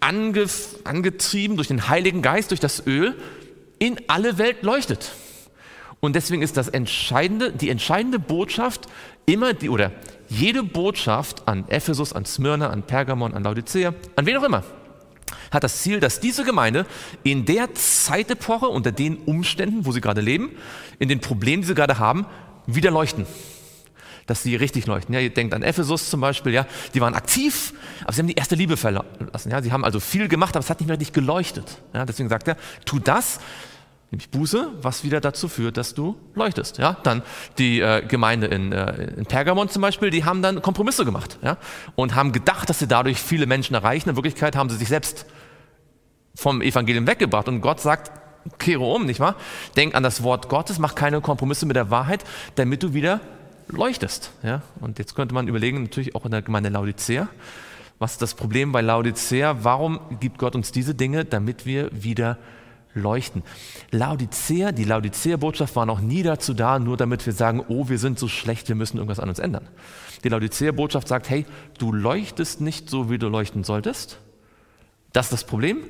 ange, 0.00 0.46
angetrieben 0.84 1.56
durch 1.56 1.68
den 1.68 1.88
Heiligen 1.88 2.22
Geist, 2.22 2.50
durch 2.50 2.60
das 2.60 2.86
Öl, 2.86 3.16
in 3.78 4.00
alle 4.08 4.38
Welt 4.38 4.62
leuchtet. 4.62 5.12
Und 6.00 6.14
deswegen 6.14 6.42
ist 6.42 6.56
das 6.56 6.68
entscheidende, 6.68 7.52
die 7.52 7.70
entscheidende 7.70 8.18
Botschaft 8.18 8.86
immer 9.24 9.54
die, 9.54 9.68
oder 9.68 9.92
jede 10.28 10.62
Botschaft 10.62 11.48
an 11.48 11.68
Ephesus, 11.68 12.12
an 12.12 12.24
Smyrna, 12.24 12.70
an 12.70 12.82
Pergamon, 12.82 13.34
an 13.34 13.42
Laodicea, 13.42 13.94
an 14.14 14.26
wen 14.26 14.36
auch 14.36 14.44
immer, 14.44 14.62
hat 15.50 15.64
das 15.64 15.82
Ziel, 15.82 16.00
dass 16.00 16.20
diese 16.20 16.44
Gemeinde 16.44 16.86
in 17.22 17.44
der 17.44 17.74
Zeitepoche, 17.74 18.66
unter 18.66 18.92
den 18.92 19.16
Umständen, 19.18 19.86
wo 19.86 19.92
sie 19.92 20.00
gerade 20.00 20.20
leben, 20.20 20.50
in 20.98 21.08
den 21.08 21.20
Problemen, 21.20 21.62
die 21.62 21.68
sie 21.68 21.74
gerade 21.74 21.98
haben, 21.98 22.26
wieder 22.66 22.90
leuchten. 22.90 23.26
Dass 24.26 24.42
sie 24.42 24.56
richtig 24.56 24.86
leuchten. 24.86 25.14
Ja, 25.14 25.20
ihr 25.20 25.32
denkt 25.32 25.54
an 25.54 25.62
Ephesus 25.62 26.10
zum 26.10 26.20
Beispiel, 26.20 26.52
ja, 26.52 26.66
die 26.94 27.00
waren 27.00 27.14
aktiv, 27.14 27.72
aber 28.02 28.12
sie 28.12 28.20
haben 28.20 28.28
die 28.28 28.34
erste 28.34 28.56
Liebe 28.56 28.76
verlassen. 28.76 29.50
Ja, 29.50 29.62
sie 29.62 29.70
haben 29.70 29.84
also 29.84 30.00
viel 30.00 30.26
gemacht, 30.26 30.56
aber 30.56 30.64
es 30.64 30.70
hat 30.70 30.80
nicht 30.80 30.88
mehr 30.88 30.98
richtig 30.98 31.14
geleuchtet. 31.14 31.78
Ja, 31.94 32.04
deswegen 32.04 32.28
sagt 32.28 32.48
er, 32.48 32.56
tu 32.84 32.98
das, 32.98 33.38
nämlich 34.16 34.30
Buße, 34.30 34.72
was 34.80 35.04
wieder 35.04 35.20
dazu 35.20 35.46
führt, 35.46 35.76
dass 35.76 35.92
du 35.92 36.16
leuchtest. 36.34 36.78
Ja, 36.78 36.96
dann 37.02 37.22
die 37.58 37.80
äh, 37.80 38.02
Gemeinde 38.06 38.46
in, 38.46 38.72
äh, 38.72 39.12
in 39.16 39.26
Pergamon 39.26 39.68
zum 39.68 39.82
Beispiel, 39.82 40.10
die 40.10 40.24
haben 40.24 40.40
dann 40.40 40.62
Kompromisse 40.62 41.04
gemacht 41.04 41.38
ja, 41.42 41.58
und 41.96 42.14
haben 42.14 42.32
gedacht, 42.32 42.70
dass 42.70 42.78
sie 42.78 42.88
dadurch 42.88 43.18
viele 43.18 43.46
Menschen 43.46 43.74
erreichen. 43.74 44.08
In 44.08 44.16
Wirklichkeit 44.16 44.56
haben 44.56 44.70
sie 44.70 44.76
sich 44.76 44.88
selbst 44.88 45.26
vom 46.34 46.62
Evangelium 46.62 47.06
weggebracht. 47.06 47.46
Und 47.48 47.60
Gott 47.60 47.80
sagt, 47.80 48.10
kehre 48.58 48.84
um, 48.84 49.04
nicht 49.04 49.20
wahr? 49.20 49.36
Denk 49.76 49.94
an 49.94 50.02
das 50.02 50.22
Wort 50.22 50.48
Gottes, 50.48 50.78
mach 50.78 50.94
keine 50.94 51.20
Kompromisse 51.20 51.66
mit 51.66 51.76
der 51.76 51.90
Wahrheit, 51.90 52.24
damit 52.54 52.82
du 52.82 52.94
wieder 52.94 53.20
leuchtest. 53.68 54.32
Ja? 54.42 54.62
Und 54.80 54.98
jetzt 54.98 55.14
könnte 55.14 55.34
man 55.34 55.46
überlegen, 55.46 55.82
natürlich 55.82 56.14
auch 56.14 56.24
in 56.24 56.30
der 56.30 56.40
Gemeinde 56.40 56.70
Laodicea, 56.70 57.28
was 57.98 58.12
ist 58.12 58.22
das 58.22 58.34
Problem 58.34 58.72
bei 58.72 58.80
Laodicea? 58.80 59.58
Warum 59.62 60.00
gibt 60.20 60.38
Gott 60.38 60.54
uns 60.54 60.72
diese 60.72 60.94
Dinge, 60.94 61.26
damit 61.26 61.66
wir 61.66 61.90
wieder 61.92 62.28
leuchten? 62.28 62.65
Laodicea, 63.90 64.72
die 64.72 64.84
Laodicea-Botschaft 64.84 65.76
war 65.76 65.86
noch 65.86 66.00
nie 66.00 66.22
dazu 66.22 66.54
da, 66.54 66.78
nur 66.78 66.96
damit 66.96 67.24
wir 67.26 67.32
sagen, 67.32 67.64
oh, 67.68 67.88
wir 67.88 67.98
sind 67.98 68.18
so 68.18 68.28
schlecht, 68.28 68.68
wir 68.68 68.74
müssen 68.74 68.96
irgendwas 68.96 69.20
an 69.20 69.28
uns 69.28 69.38
ändern. 69.38 69.68
Die 70.24 70.28
Laodicea-Botschaft 70.28 71.08
sagt, 71.08 71.30
hey, 71.30 71.46
du 71.78 71.92
leuchtest 71.92 72.60
nicht 72.60 72.90
so, 72.90 73.10
wie 73.10 73.18
du 73.18 73.28
leuchten 73.28 73.64
solltest. 73.64 74.18
Das 75.12 75.26
ist 75.26 75.32
das 75.32 75.44
Problem. 75.44 75.84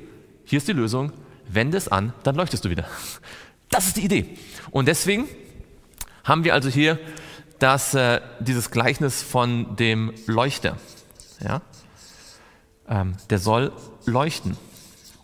Hier 0.45 0.57
ist 0.57 0.67
die 0.67 0.73
Lösung. 0.73 1.11
Wende 1.49 1.77
es 1.77 1.87
an, 1.87 2.13
dann 2.23 2.35
leuchtest 2.35 2.65
du 2.65 2.69
wieder. 2.69 2.85
Das 3.69 3.87
ist 3.87 3.97
die 3.97 4.05
Idee. 4.05 4.37
Und 4.71 4.87
deswegen 4.87 5.25
haben 6.23 6.43
wir 6.43 6.53
also 6.53 6.69
hier 6.69 6.99
das, 7.59 7.93
äh, 7.93 8.21
dieses 8.39 8.71
Gleichnis 8.71 9.21
von 9.23 9.75
dem 9.75 10.13
Leuchter. 10.25 10.77
Ja? 11.41 11.61
Ähm, 12.87 13.15
der 13.29 13.39
soll 13.39 13.71
leuchten. 14.05 14.57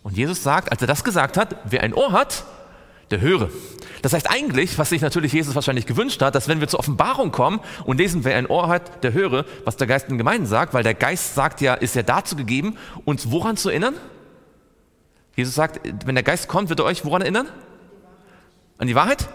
Und 0.04 0.16
Jesus 0.16 0.42
sagt, 0.42 0.70
als 0.70 0.80
er 0.82 0.86
das 0.86 1.02
gesagt 1.02 1.36
hat, 1.36 1.56
wer 1.64 1.82
ein 1.82 1.94
Ohr 1.94 2.12
hat, 2.12 2.44
der 3.10 3.20
höre. 3.20 3.48
Das 4.02 4.12
heißt 4.12 4.30
eigentlich, 4.30 4.78
was 4.78 4.90
sich 4.90 5.00
natürlich 5.00 5.32
Jesus 5.32 5.54
wahrscheinlich 5.54 5.86
gewünscht 5.86 6.20
hat, 6.20 6.34
dass 6.34 6.46
wenn 6.46 6.60
wir 6.60 6.68
zur 6.68 6.78
Offenbarung 6.78 7.32
kommen 7.32 7.60
und 7.84 7.96
lesen, 7.96 8.22
wer 8.22 8.36
ein 8.36 8.46
Ohr 8.46 8.68
hat, 8.68 9.02
der 9.02 9.14
höre, 9.14 9.46
was 9.64 9.76
der 9.76 9.86
Geist 9.86 10.10
den 10.10 10.18
Gemeinden 10.18 10.46
sagt, 10.46 10.74
weil 10.74 10.82
der 10.82 10.92
Geist 10.92 11.34
sagt 11.34 11.62
ja, 11.62 11.72
ist 11.72 11.96
ja 11.96 12.02
dazu 12.02 12.36
gegeben, 12.36 12.76
uns 13.06 13.30
woran 13.30 13.56
zu 13.56 13.70
erinnern? 13.70 13.94
Jesus 15.36 15.54
sagt, 15.54 15.80
wenn 16.04 16.14
der 16.14 16.22
Geist 16.22 16.48
kommt, 16.48 16.68
wird 16.68 16.80
er 16.80 16.84
euch 16.84 17.04
woran 17.06 17.22
erinnern? 17.22 17.48
An 18.76 18.86
die 18.86 18.94
Wahrheit? 18.94 19.26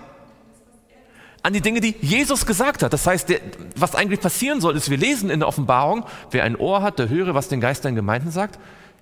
An 1.41 1.53
die 1.53 1.61
Dinge, 1.61 1.81
die 1.81 1.95
Jesus 1.99 2.45
gesagt 2.45 2.83
hat. 2.83 2.93
Das 2.93 3.07
heißt, 3.07 3.29
der, 3.29 3.39
was 3.75 3.95
eigentlich 3.95 4.19
passieren 4.19 4.61
soll, 4.61 4.75
ist, 4.75 4.91
wir 4.91 4.97
lesen 4.97 5.31
in 5.31 5.39
der 5.39 5.47
Offenbarung, 5.47 6.05
wer 6.29 6.43
ein 6.43 6.55
Ohr 6.55 6.83
hat, 6.83 6.99
der 6.99 7.09
höre, 7.09 7.33
was 7.33 7.47
den 7.47 7.59
Geist 7.59 7.85
in 7.85 7.95
Gemeinden 7.95 8.29
sagt. 8.29 8.59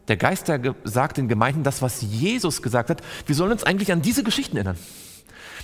Der 0.08 0.18
Geist 0.18 0.48
der 0.48 0.76
sagt 0.84 1.18
den 1.18 1.28
Gemeinden 1.28 1.64
das, 1.64 1.82
was 1.82 2.02
Jesus 2.02 2.62
gesagt 2.62 2.90
hat. 2.90 3.02
Wir 3.26 3.36
sollen 3.36 3.52
uns 3.52 3.64
eigentlich 3.64 3.92
an 3.92 4.02
diese 4.02 4.24
Geschichten 4.24 4.56
erinnern. 4.56 4.78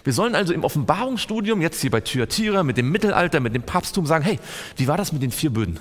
Wir 0.04 0.12
sollen 0.12 0.36
also 0.36 0.54
im 0.54 0.66
Offenbarungsstudium, 0.66 1.62
jetzt 1.62 1.80
hier 1.80 1.92
bei 1.92 2.02
Thyatira, 2.02 2.64
mit 2.64 2.76
dem 2.76 2.92
Mittelalter, 2.92 3.40
mit 3.40 3.56
dem 3.56 3.64
Papsttum 3.64 4.06
sagen, 4.06 4.26
hey, 4.26 4.40
wie 4.76 4.88
war 4.88 4.98
das 4.98 5.14
mit 5.14 5.22
den 5.22 5.32
vier 5.32 5.50
Böden? 5.50 5.80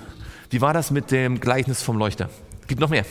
Wie 0.49 0.61
war 0.61 0.73
das 0.73 0.91
mit 0.91 1.11
dem 1.11 1.41
Gleichnis 1.41 1.81
vom 1.81 1.97
Leuchter? 1.97 2.29
Gibt 2.67 2.79
noch 2.79 2.89
mehr. 2.89 3.05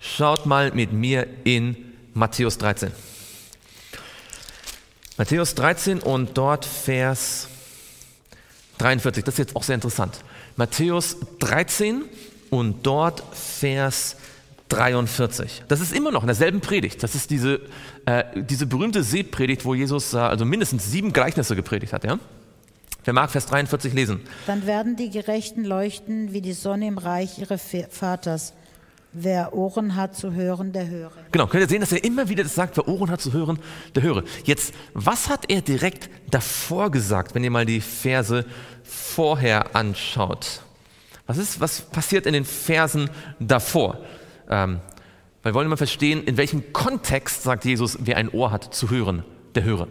Schaut 0.00 0.46
mal 0.46 0.72
mit 0.72 0.92
mir 0.92 1.28
in 1.44 1.76
Matthäus 2.12 2.58
13. 2.58 2.90
Matthäus 5.16 5.54
13 5.54 6.00
und 6.00 6.36
dort 6.36 6.64
Vers 6.64 7.46
43. 8.78 9.22
Das 9.22 9.34
ist 9.34 9.38
jetzt 9.38 9.56
auch 9.56 9.62
sehr 9.62 9.76
interessant. 9.76 10.24
Matthäus 10.56 11.18
13 11.38 12.02
und 12.52 12.86
dort 12.86 13.22
Vers 13.32 14.16
43. 14.68 15.64
Das 15.68 15.80
ist 15.80 15.94
immer 15.94 16.10
noch 16.10 16.22
in 16.22 16.26
derselben 16.26 16.60
Predigt. 16.60 17.02
Das 17.02 17.14
ist 17.14 17.30
diese, 17.30 17.62
äh, 18.04 18.24
diese 18.34 18.66
berühmte 18.66 19.02
Seepredigt, 19.02 19.64
wo 19.64 19.74
Jesus 19.74 20.12
äh, 20.12 20.18
also 20.18 20.44
mindestens 20.44 20.90
sieben 20.90 21.14
Gleichnisse 21.14 21.56
gepredigt 21.56 21.94
hat. 21.94 22.04
Ja? 22.04 22.18
Wer 23.04 23.14
mag 23.14 23.30
Vers 23.30 23.46
43 23.46 23.94
lesen? 23.94 24.20
Dann 24.46 24.66
werden 24.66 24.96
die 24.96 25.08
Gerechten 25.08 25.64
leuchten 25.64 26.34
wie 26.34 26.42
die 26.42 26.52
Sonne 26.52 26.88
im 26.88 26.98
Reich 26.98 27.38
ihres 27.38 27.62
Vaters. 27.88 28.52
Wer 29.14 29.54
Ohren 29.54 29.96
hat 29.96 30.14
zu 30.14 30.34
hören, 30.34 30.72
der 30.72 30.88
höre. 30.88 31.12
Genau, 31.32 31.46
könnt 31.46 31.62
ihr 31.62 31.68
sehen, 31.68 31.80
dass 31.80 31.92
er 31.92 32.04
immer 32.04 32.28
wieder 32.28 32.42
das 32.42 32.54
sagt, 32.54 32.76
wer 32.76 32.86
Ohren 32.86 33.10
hat 33.10 33.22
zu 33.22 33.32
hören, 33.32 33.58
der 33.94 34.02
höre. 34.02 34.24
Jetzt, 34.44 34.74
was 34.92 35.30
hat 35.30 35.50
er 35.50 35.62
direkt 35.62 36.10
davor 36.30 36.90
gesagt, 36.90 37.34
wenn 37.34 37.44
ihr 37.44 37.50
mal 37.50 37.66
die 37.66 37.80
Verse 37.80 38.44
vorher 38.84 39.74
anschaut? 39.74 40.62
Was 41.26 41.38
ist, 41.38 41.60
was 41.60 41.82
passiert 41.82 42.26
in 42.26 42.32
den 42.32 42.44
Versen 42.44 43.10
davor? 43.38 43.98
Ähm, 44.48 44.80
wir 45.42 45.54
wollen 45.54 45.66
immer 45.66 45.76
verstehen, 45.76 46.24
in 46.24 46.36
welchem 46.36 46.72
Kontext 46.72 47.42
sagt 47.42 47.64
Jesus, 47.64 47.98
wer 48.00 48.16
ein 48.16 48.28
Ohr 48.28 48.50
hat 48.50 48.74
zu 48.74 48.90
hören, 48.90 49.24
der 49.54 49.64
höre. 49.64 49.88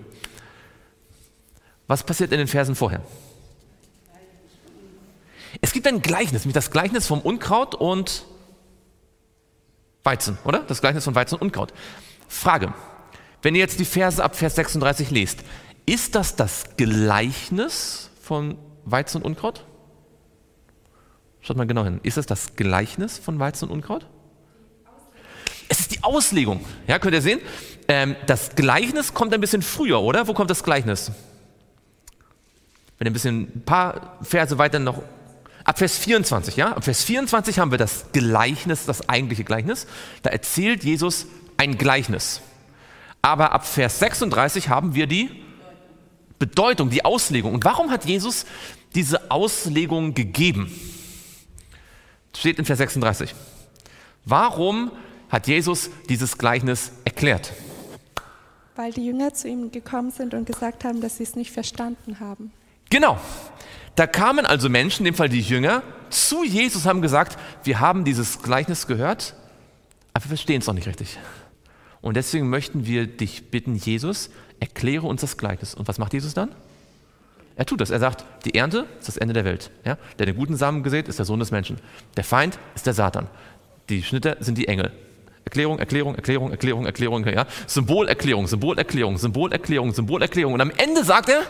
Was 1.88 2.04
passiert 2.04 2.32
in 2.32 2.38
den 2.38 2.48
Versen 2.48 2.76
vorher? 2.76 3.02
Es 5.60 5.74
gibt 5.74 5.88
ein 5.88 6.02
Gleichnis, 6.02 6.44
nämlich 6.44 6.54
das 6.54 6.72
Gleichnis 6.72 7.08
vom 7.08 7.20
Unkraut 7.20 7.76
und 7.76 8.26
Weizen, 10.04 10.38
oder? 10.46 10.60
Das 10.60 10.80
Gleichnis 10.80 11.04
von 11.04 11.16
Weizen 11.16 11.36
und 11.36 11.42
Unkraut. 11.42 11.74
Frage, 12.28 12.74
wenn 13.42 13.56
ihr 13.56 13.60
jetzt 13.60 13.80
die 13.80 13.86
Verse 13.86 14.24
ab 14.24 14.36
Vers 14.36 14.56
36 14.56 15.12
lest, 15.12 15.40
ist 15.86 16.16
das 16.16 16.36
das 16.36 16.78
Gleichnis 16.78 18.10
von 18.22 18.58
Weizen 18.86 19.18
und 19.18 19.26
Unkraut? 19.26 19.66
Schaut 21.42 21.58
mal 21.58 21.68
genau 21.68 21.84
hin. 21.84 22.00
Ist 22.04 22.18
das 22.18 22.26
das 22.26 22.56
Gleichnis 22.56 23.18
von 23.18 23.40
Weizen 23.40 23.70
und 23.70 23.72
Unkraut? 23.72 24.06
Es 25.70 25.80
ist 25.80 25.92
die 25.92 26.04
Auslegung. 26.04 26.66
Ja, 26.88 27.00
könnt 27.00 27.14
ihr 27.14 27.22
sehen? 27.22 27.40
Ähm, 27.88 28.16
das 28.28 28.56
Gleichnis 28.56 29.14
kommt 29.14 29.34
ein 29.34 29.42
bisschen 29.42 29.62
früher, 29.62 30.02
oder? 30.02 30.28
Wo 30.28 30.34
kommt 30.34 30.50
das 30.50 30.64
Gleichnis? 30.64 31.12
Wenn 32.98 33.08
ihr 33.08 33.12
ein 33.12 33.14
bisschen 33.14 33.52
ein 33.56 33.64
paar 33.66 34.18
Verse 34.22 34.58
weiter 34.58 34.80
noch 34.80 35.02
Ab 35.64 35.78
Vers 35.78 35.98
24, 36.00 36.56
ja, 36.56 36.74
ab 36.74 36.84
Vers 36.84 37.04
24 37.04 37.60
haben 37.60 37.72
wir 37.72 37.78
das 37.78 38.06
Gleichnis, 38.14 38.86
das 38.86 39.08
eigentliche 39.10 39.44
Gleichnis. 39.44 39.86
Da 40.24 40.32
erzählt 40.32 40.84
Jesus 40.84 41.28
ein 41.58 41.78
Gleichnis. 41.78 42.42
Aber 43.22 43.52
ab 43.52 43.68
Vers 43.68 44.00
36 44.00 44.70
haben 44.70 44.96
wir 44.96 45.06
die 45.06 45.30
Bedeutung, 46.40 46.90
die 46.90 47.06
Auslegung. 47.06 47.54
Und 47.54 47.64
warum 47.64 47.92
hat 47.92 48.06
Jesus 48.06 48.46
diese 48.96 49.30
Auslegung 49.30 50.16
gegeben? 50.16 50.72
Steht 52.36 52.60
in 52.60 52.66
Vers 52.66 52.78
36. 52.78 53.36
Warum 54.26 54.92
hat 55.30 55.48
Jesus 55.48 55.90
dieses 56.10 56.38
Gleichnis 56.38 56.92
erklärt? 57.06 57.54
Weil 58.76 58.92
die 58.92 59.06
Jünger 59.06 59.34
zu 59.34 59.48
ihm 59.48 59.72
gekommen 59.72 60.12
sind 60.12 60.34
und 60.34 60.46
gesagt 60.46 60.84
haben, 60.84 61.02
dass 61.02 61.18
sie 61.18 61.24
es 61.24 61.36
nicht 61.36 61.52
verstanden 61.52 62.20
haben. 62.20 62.52
Genau. 62.90 63.20
Da 63.96 64.08
kamen 64.08 64.46
also 64.46 64.70
Menschen, 64.70 65.06
in 65.06 65.14
dem 65.14 65.16
Fall 65.16 65.30
die 65.30 65.42
Jünger, 65.42 65.84
zu 66.10 66.44
Jesus 66.44 66.86
haben 66.86 67.02
gesagt, 67.02 67.38
wir 67.64 67.80
haben 67.80 68.06
dieses 68.06 68.42
Gleichnis 68.42 68.88
gehört, 68.88 69.36
aber 70.14 70.26
wir 70.26 70.30
verstehen 70.30 70.62
es 70.62 70.68
noch 70.68 70.74
nicht 70.74 70.88
richtig. 70.88 71.18
Und 72.02 72.16
deswegen 72.16 72.50
möchten 72.50 72.86
wir 72.86 73.08
dich 73.08 73.52
bitten, 73.52 73.76
Jesus, 73.76 74.30
erkläre 74.60 75.08
uns 75.08 75.22
das 75.22 75.38
Gleichnis. 75.38 75.74
Und 75.74 75.88
was 75.88 75.98
macht 75.98 76.14
Jesus 76.14 76.34
dann? 76.34 76.54
Er 77.62 77.66
tut 77.68 77.80
das. 77.80 77.92
Er 77.92 78.00
sagt, 78.00 78.26
die 78.44 78.56
Ernte 78.56 78.88
ist 78.98 79.08
das 79.08 79.18
Ende 79.18 79.36
der 79.36 79.46
Welt. 79.46 79.70
Ja? 79.86 80.00
Der 80.18 80.26
den 80.26 80.36
guten 80.36 80.56
Samen 80.56 80.82
gesät, 80.82 81.08
ist 81.08 81.20
der 81.20 81.28
Sohn 81.28 81.38
des 81.38 81.52
Menschen. 81.52 81.78
Der 82.18 82.24
Feind 82.24 82.58
ist 82.74 82.88
der 82.88 82.96
Satan. 82.96 83.28
Die 83.88 84.02
Schnitter 84.02 84.38
sind 84.40 84.58
die 84.58 84.68
Engel. 84.68 84.92
Erklärung, 85.46 85.78
Erklärung, 85.78 86.16
Erklärung, 86.16 86.50
Erklärung, 86.50 86.86
Erklärung, 86.88 87.24
ja? 87.28 87.46
Symbolerklärung, 87.68 88.48
Symbolerklärung, 88.48 89.20
Symbolerklärung, 89.20 89.94
Symbolerklärung. 89.94 90.54
Und 90.56 90.62
am 90.62 90.72
Ende 90.76 91.04
sagt 91.04 91.30
er, 91.30 91.44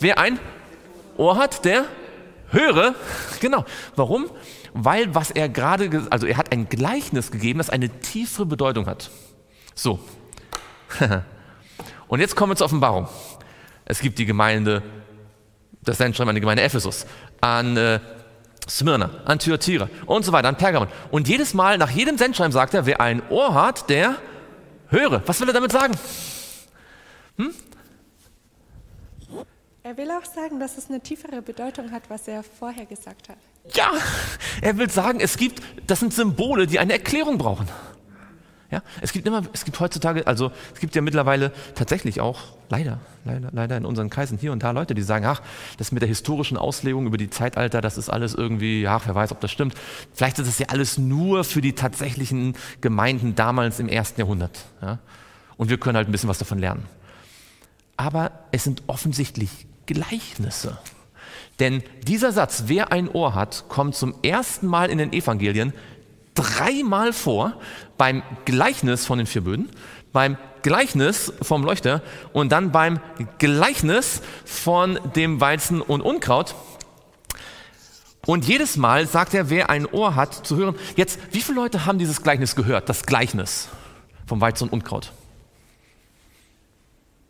wer 0.00 0.18
ein 0.18 0.40
Ohr 1.18 1.36
hat, 1.36 1.64
der 1.64 1.84
höre. 2.48 2.96
Genau. 3.40 3.64
Warum? 3.94 4.30
Weil 4.72 5.14
was 5.14 5.30
er 5.30 5.48
gerade, 5.48 6.08
also 6.10 6.26
er 6.26 6.36
hat 6.36 6.50
ein 6.50 6.68
Gleichnis 6.68 7.30
gegeben, 7.30 7.58
das 7.58 7.70
eine 7.70 7.90
tiefere 8.00 8.46
Bedeutung 8.46 8.86
hat. 8.86 9.08
So. 9.76 10.00
Und 12.08 12.18
jetzt 12.18 12.34
kommen 12.34 12.50
wir 12.50 12.56
zur 12.56 12.64
Offenbarung. 12.64 13.06
Es 13.84 14.00
gibt 14.00 14.18
die 14.18 14.26
Gemeinde, 14.26 14.82
das 15.84 15.98
nennt 15.98 16.16
schon 16.16 16.26
mal 16.26 16.32
die 16.32 16.40
Gemeinde 16.40 16.62
Ephesus, 16.62 17.06
an 17.40 17.76
äh, 17.76 18.00
Smyrna, 18.68 19.10
an 19.24 19.38
Thyatira 19.38 19.88
und 20.06 20.24
so 20.24 20.32
weiter, 20.32 20.48
an 20.48 20.56
Pergamon. 20.56 20.88
Und 21.10 21.28
jedes 21.28 21.54
Mal, 21.54 21.78
nach 21.78 21.90
jedem 21.90 22.18
Sendschreiben 22.18 22.52
sagt 22.52 22.74
er, 22.74 22.86
wer 22.86 23.00
ein 23.00 23.22
Ohr 23.30 23.54
hat, 23.54 23.90
der 23.90 24.16
höre. 24.88 25.22
Was 25.26 25.40
will 25.40 25.48
er 25.48 25.54
damit 25.54 25.72
sagen? 25.72 25.94
Hm? 27.36 27.54
Er 29.82 29.98
will 29.98 30.10
auch 30.10 30.24
sagen, 30.24 30.60
dass 30.60 30.78
es 30.78 30.88
eine 30.88 31.00
tiefere 31.00 31.42
Bedeutung 31.42 31.90
hat, 31.92 32.04
was 32.08 32.26
er 32.26 32.42
vorher 32.42 32.86
gesagt 32.86 33.28
hat. 33.28 33.36
Ja, 33.74 33.92
er 34.62 34.78
will 34.78 34.88
sagen, 34.88 35.20
es 35.20 35.36
gibt, 35.36 35.62
das 35.86 36.00
sind 36.00 36.14
Symbole, 36.14 36.66
die 36.66 36.78
eine 36.78 36.94
Erklärung 36.94 37.36
brauchen. 37.36 37.68
Ja, 38.74 38.82
es 39.00 39.12
gibt 39.12 39.24
immer, 39.24 39.44
es 39.52 39.64
gibt 39.64 39.78
heutzutage, 39.78 40.26
also 40.26 40.50
es 40.74 40.80
gibt 40.80 40.96
ja 40.96 41.00
mittlerweile 41.00 41.52
tatsächlich 41.76 42.20
auch, 42.20 42.40
leider, 42.70 42.98
leider, 43.24 43.50
leider 43.52 43.76
in 43.76 43.84
unseren 43.84 44.10
Kreisen 44.10 44.36
hier 44.36 44.50
und 44.50 44.64
da 44.64 44.72
Leute, 44.72 44.96
die 44.96 45.02
sagen, 45.02 45.24
ach, 45.26 45.42
das 45.78 45.92
mit 45.92 46.02
der 46.02 46.08
historischen 46.08 46.56
Auslegung 46.56 47.06
über 47.06 47.16
die 47.16 47.30
Zeitalter, 47.30 47.80
das 47.80 47.96
ist 47.96 48.10
alles 48.10 48.34
irgendwie, 48.34 48.82
ja, 48.82 49.00
wer 49.06 49.14
weiß, 49.14 49.30
ob 49.30 49.40
das 49.40 49.52
stimmt. 49.52 49.76
Vielleicht 50.12 50.40
ist 50.40 50.48
es 50.48 50.58
ja 50.58 50.66
alles 50.70 50.98
nur 50.98 51.44
für 51.44 51.60
die 51.60 51.74
tatsächlichen 51.74 52.56
Gemeinden 52.80 53.36
damals 53.36 53.78
im 53.78 53.88
ersten 53.88 54.20
Jahrhundert. 54.20 54.64
Ja? 54.82 54.98
Und 55.56 55.70
wir 55.70 55.78
können 55.78 55.96
halt 55.96 56.08
ein 56.08 56.12
bisschen 56.12 56.28
was 56.28 56.38
davon 56.38 56.58
lernen. 56.58 56.84
Aber 57.96 58.32
es 58.50 58.64
sind 58.64 58.82
offensichtlich 58.88 59.68
Gleichnisse. 59.86 60.78
Denn 61.60 61.84
dieser 62.08 62.32
Satz, 62.32 62.64
wer 62.66 62.90
ein 62.90 63.08
Ohr 63.08 63.36
hat, 63.36 63.66
kommt 63.68 63.94
zum 63.94 64.16
ersten 64.24 64.66
Mal 64.66 64.90
in 64.90 64.98
den 64.98 65.12
Evangelien 65.12 65.72
dreimal 66.34 67.12
vor 67.12 67.54
beim 67.96 68.22
Gleichnis 68.44 69.06
von 69.06 69.18
den 69.18 69.26
vier 69.26 69.42
Böden, 69.42 69.70
beim 70.12 70.36
Gleichnis 70.62 71.32
vom 71.42 71.62
Leuchter 71.62 72.02
und 72.32 72.50
dann 72.50 72.72
beim 72.72 73.00
Gleichnis 73.38 74.22
von 74.44 74.98
dem 75.14 75.40
Weizen 75.40 75.80
und 75.80 76.00
Unkraut. 76.00 76.54
Und 78.26 78.46
jedes 78.46 78.76
Mal 78.76 79.06
sagt 79.06 79.34
er, 79.34 79.50
wer 79.50 79.68
ein 79.68 79.86
Ohr 79.86 80.14
hat 80.14 80.46
zu 80.46 80.56
hören. 80.56 80.76
Jetzt, 80.96 81.18
wie 81.32 81.42
viele 81.42 81.56
Leute 81.56 81.84
haben 81.84 81.98
dieses 81.98 82.22
Gleichnis 82.22 82.56
gehört? 82.56 82.88
Das 82.88 83.04
Gleichnis 83.04 83.68
vom 84.26 84.40
Weizen 84.40 84.64
und 84.64 84.72
Unkraut. 84.72 85.12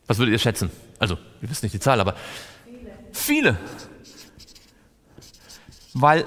Was 0.06 0.18
würdet 0.18 0.32
ihr 0.32 0.38
schätzen? 0.38 0.70
Also, 0.98 1.18
wir 1.40 1.50
wissen 1.50 1.64
nicht 1.64 1.74
die 1.74 1.80
Zahl, 1.80 2.00
aber 2.00 2.14
viele. 3.12 3.58
viele. 3.58 3.58
Weil 5.94 6.24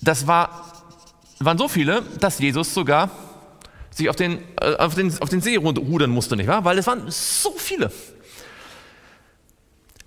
das 0.00 0.26
war 0.26 0.73
waren 1.40 1.58
so 1.58 1.68
viele, 1.68 2.02
dass 2.20 2.38
Jesus 2.38 2.72
sogar 2.74 3.10
sich 3.90 4.08
auf 4.08 4.16
den, 4.16 4.38
äh, 4.60 4.74
auf 4.76 4.94
den, 4.94 5.16
auf 5.20 5.28
den 5.28 5.40
See 5.40 5.56
rudern 5.56 6.10
musste, 6.10 6.36
nicht 6.36 6.46
wahr? 6.46 6.64
Weil 6.64 6.78
es 6.78 6.86
waren 6.86 7.04
so 7.10 7.52
viele. 7.56 7.92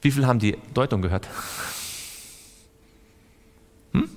Wie 0.02 0.12
viele 0.12 0.28
haben 0.28 0.40
die 0.40 0.58
Deutung 0.74 1.02
gehört? 1.02 1.28
Hm? 3.94 4.10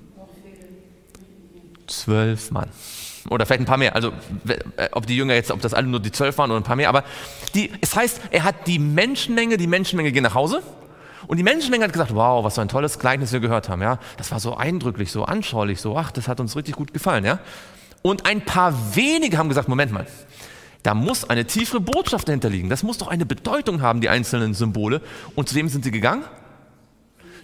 Zwölf 1.87 2.51
Mann. 2.51 2.68
Oder 3.29 3.46
vielleicht 3.46 3.62
ein 3.62 3.66
paar 3.66 3.77
mehr. 3.77 3.94
Also, 3.94 4.12
äh, 4.77 4.88
ob 4.92 5.07
die 5.07 5.16
Jünger 5.16 5.35
jetzt, 5.35 5.51
ob 5.51 5.61
das 5.61 5.75
alle 5.75 5.87
nur 5.87 6.01
die 6.01 6.12
zwölf 6.12 6.38
waren 6.38 6.51
oder 6.51 6.61
ein 6.61 6.64
paar 6.64 6.77
mehr. 6.77 6.88
Aber 6.88 7.05
die, 7.55 7.70
es 7.81 7.94
heißt, 7.94 8.20
er 8.31 8.44
hat 8.44 8.66
die 8.66 8.79
Menschenmenge, 8.79 9.57
die 9.57 9.66
Menschenmenge 9.66 10.11
geht 10.12 10.23
nach 10.23 10.35
Hause 10.35 10.62
und 11.31 11.37
die 11.37 11.45
Menschenmenge 11.45 11.85
hat 11.85 11.93
gesagt, 11.93 12.12
wow, 12.12 12.43
was 12.43 12.57
für 12.57 12.61
ein 12.61 12.66
tolles 12.66 12.99
Gleichnis 12.99 13.31
wir 13.31 13.38
gehört 13.38 13.69
haben. 13.69 13.83
Ja? 13.83 14.01
Das 14.16 14.33
war 14.33 14.40
so 14.40 14.57
eindrücklich, 14.57 15.12
so 15.12 15.23
anschaulich, 15.23 15.81
so, 15.81 15.97
ach, 15.97 16.11
das 16.11 16.27
hat 16.27 16.40
uns 16.40 16.57
richtig 16.57 16.75
gut 16.75 16.93
gefallen. 16.93 17.25
Ja? 17.25 17.38
Und 18.03 18.27
ein 18.27 18.45
paar 18.45 18.97
wenige 18.97 19.38
haben 19.38 19.49
gesagt, 19.49 19.69
Moment 19.69 19.93
mal, 19.93 20.09
da 20.83 20.93
muss 20.93 21.31
eine 21.31 21.45
tiefere 21.45 21.79
Botschaft 21.79 22.27
dahinter 22.27 22.51
liegen. 22.51 22.69
Das 22.69 22.83
muss 22.83 22.99
doch 22.99 23.07
eine 23.07 23.27
Bedeutung 23.27 23.81
haben, 23.81 24.01
die 24.01 24.09
einzelnen 24.09 24.55
Symbole. 24.55 25.03
Und 25.37 25.49
zu 25.49 25.55
wem 25.55 25.69
sind 25.69 25.85
sie 25.85 25.93
gegangen? 25.93 26.25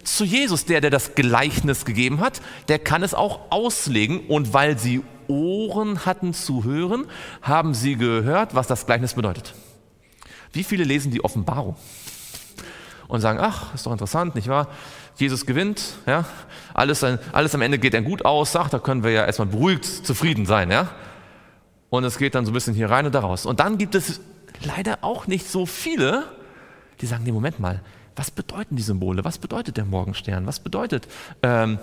Zu 0.03 0.25
Jesus, 0.25 0.65
der, 0.65 0.81
der 0.81 0.91
das 0.91 1.15
Gleichnis 1.15 1.85
gegeben 1.85 2.19
hat, 2.19 2.41
der 2.67 2.81
kann 2.81 3.05
es 3.05 3.15
auch 3.15 3.53
auslegen. 3.53 4.27
Und 4.27 4.53
weil 4.53 4.81
sie 4.81 5.03
Ohren 5.29 6.05
hatten 6.05 6.35
zu 6.35 6.65
hören, 6.65 7.07
haben 7.41 7.73
sie 7.73 7.95
gehört, 7.95 8.57
was 8.57 8.67
das 8.67 8.85
Gleichnis 8.85 9.15
bedeutet. 9.15 9.55
Wie 10.53 10.65
viele 10.65 10.83
lesen 10.83 11.13
die 11.13 11.23
Offenbarung? 11.23 11.77
Und 13.09 13.21
sagen, 13.21 13.39
ach, 13.41 13.75
ist 13.75 13.87
doch 13.87 13.93
interessant, 13.93 14.35
nicht 14.35 14.49
wahr? 14.49 14.69
Jesus 15.17 15.47
gewinnt, 15.47 15.83
ja, 16.07 16.25
alles, 16.75 17.05
alles 17.05 17.55
am 17.55 17.63
Ende 17.63 17.79
geht 17.79 17.95
dann 17.95 18.05
gut 18.05 18.25
aus, 18.25 18.55
ach, 18.57 18.69
da 18.69 18.79
können 18.79 19.03
wir 19.03 19.11
ja 19.11 19.25
erstmal 19.25 19.49
beruhigt 19.49 19.85
zufrieden 19.85 20.47
sein, 20.47 20.71
ja. 20.71 20.89
Und 21.89 22.05
es 22.05 22.19
geht 22.19 22.35
dann 22.35 22.45
so 22.45 22.51
ein 22.51 22.55
bisschen 22.55 22.75
hier 22.75 22.91
rein 22.91 23.07
und 23.07 23.15
da 23.15 23.21
raus. 23.21 23.47
Und 23.47 23.61
dann 23.61 23.79
gibt 23.79 23.95
es 23.95 24.21
leider 24.63 24.99
auch 25.03 25.27
nicht 25.27 25.49
so 25.49 25.67
viele, 25.67 26.25
die 27.01 27.07
sagen, 27.07 27.25
nee, 27.25 27.33
Moment 27.33 27.61
mal, 27.61 27.81
was 28.17 28.31
bedeuten 28.31 28.77
die 28.77 28.83
Symbole? 28.83 29.25
Was 29.25 29.39
bedeutet 29.39 29.77
der 29.77 29.85
Morgenstern? 29.85 30.47
Was 30.47 30.61
bedeutet 30.61 31.07
ähm, 31.43 31.79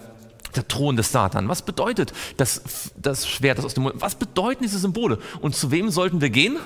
der 0.55 0.67
Thron 0.67 0.97
des 0.97 1.11
Satan? 1.11 1.47
Was 1.47 1.61
bedeutet 1.61 2.11
das, 2.37 2.91
das 2.97 3.27
Schwert, 3.27 3.59
das 3.59 3.65
aus 3.65 3.75
dem 3.75 3.83
Mund? 3.83 3.95
Was 3.99 4.15
bedeuten 4.15 4.63
diese 4.63 4.79
Symbole? 4.79 5.19
Und 5.41 5.55
zu 5.55 5.71
wem 5.71 5.89
sollten 5.89 6.21
wir 6.21 6.31
gehen? 6.31 6.57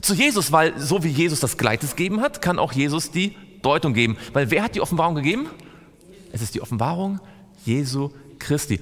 Zu 0.00 0.14
Jesus, 0.14 0.52
weil 0.52 0.78
so 0.78 1.02
wie 1.04 1.08
Jesus 1.08 1.40
das 1.40 1.56
Gleites 1.56 1.96
gegeben 1.96 2.20
hat, 2.20 2.42
kann 2.42 2.58
auch 2.58 2.72
Jesus 2.72 3.10
die 3.10 3.36
Deutung 3.64 3.94
geben. 3.94 4.16
Weil 4.32 4.50
wer 4.50 4.62
hat 4.62 4.74
die 4.74 4.80
Offenbarung 4.80 5.14
gegeben? 5.14 5.48
Es 6.32 6.42
ist 6.42 6.54
die 6.54 6.60
Offenbarung 6.60 7.20
Jesu 7.64 8.10
Christi. 8.38 8.80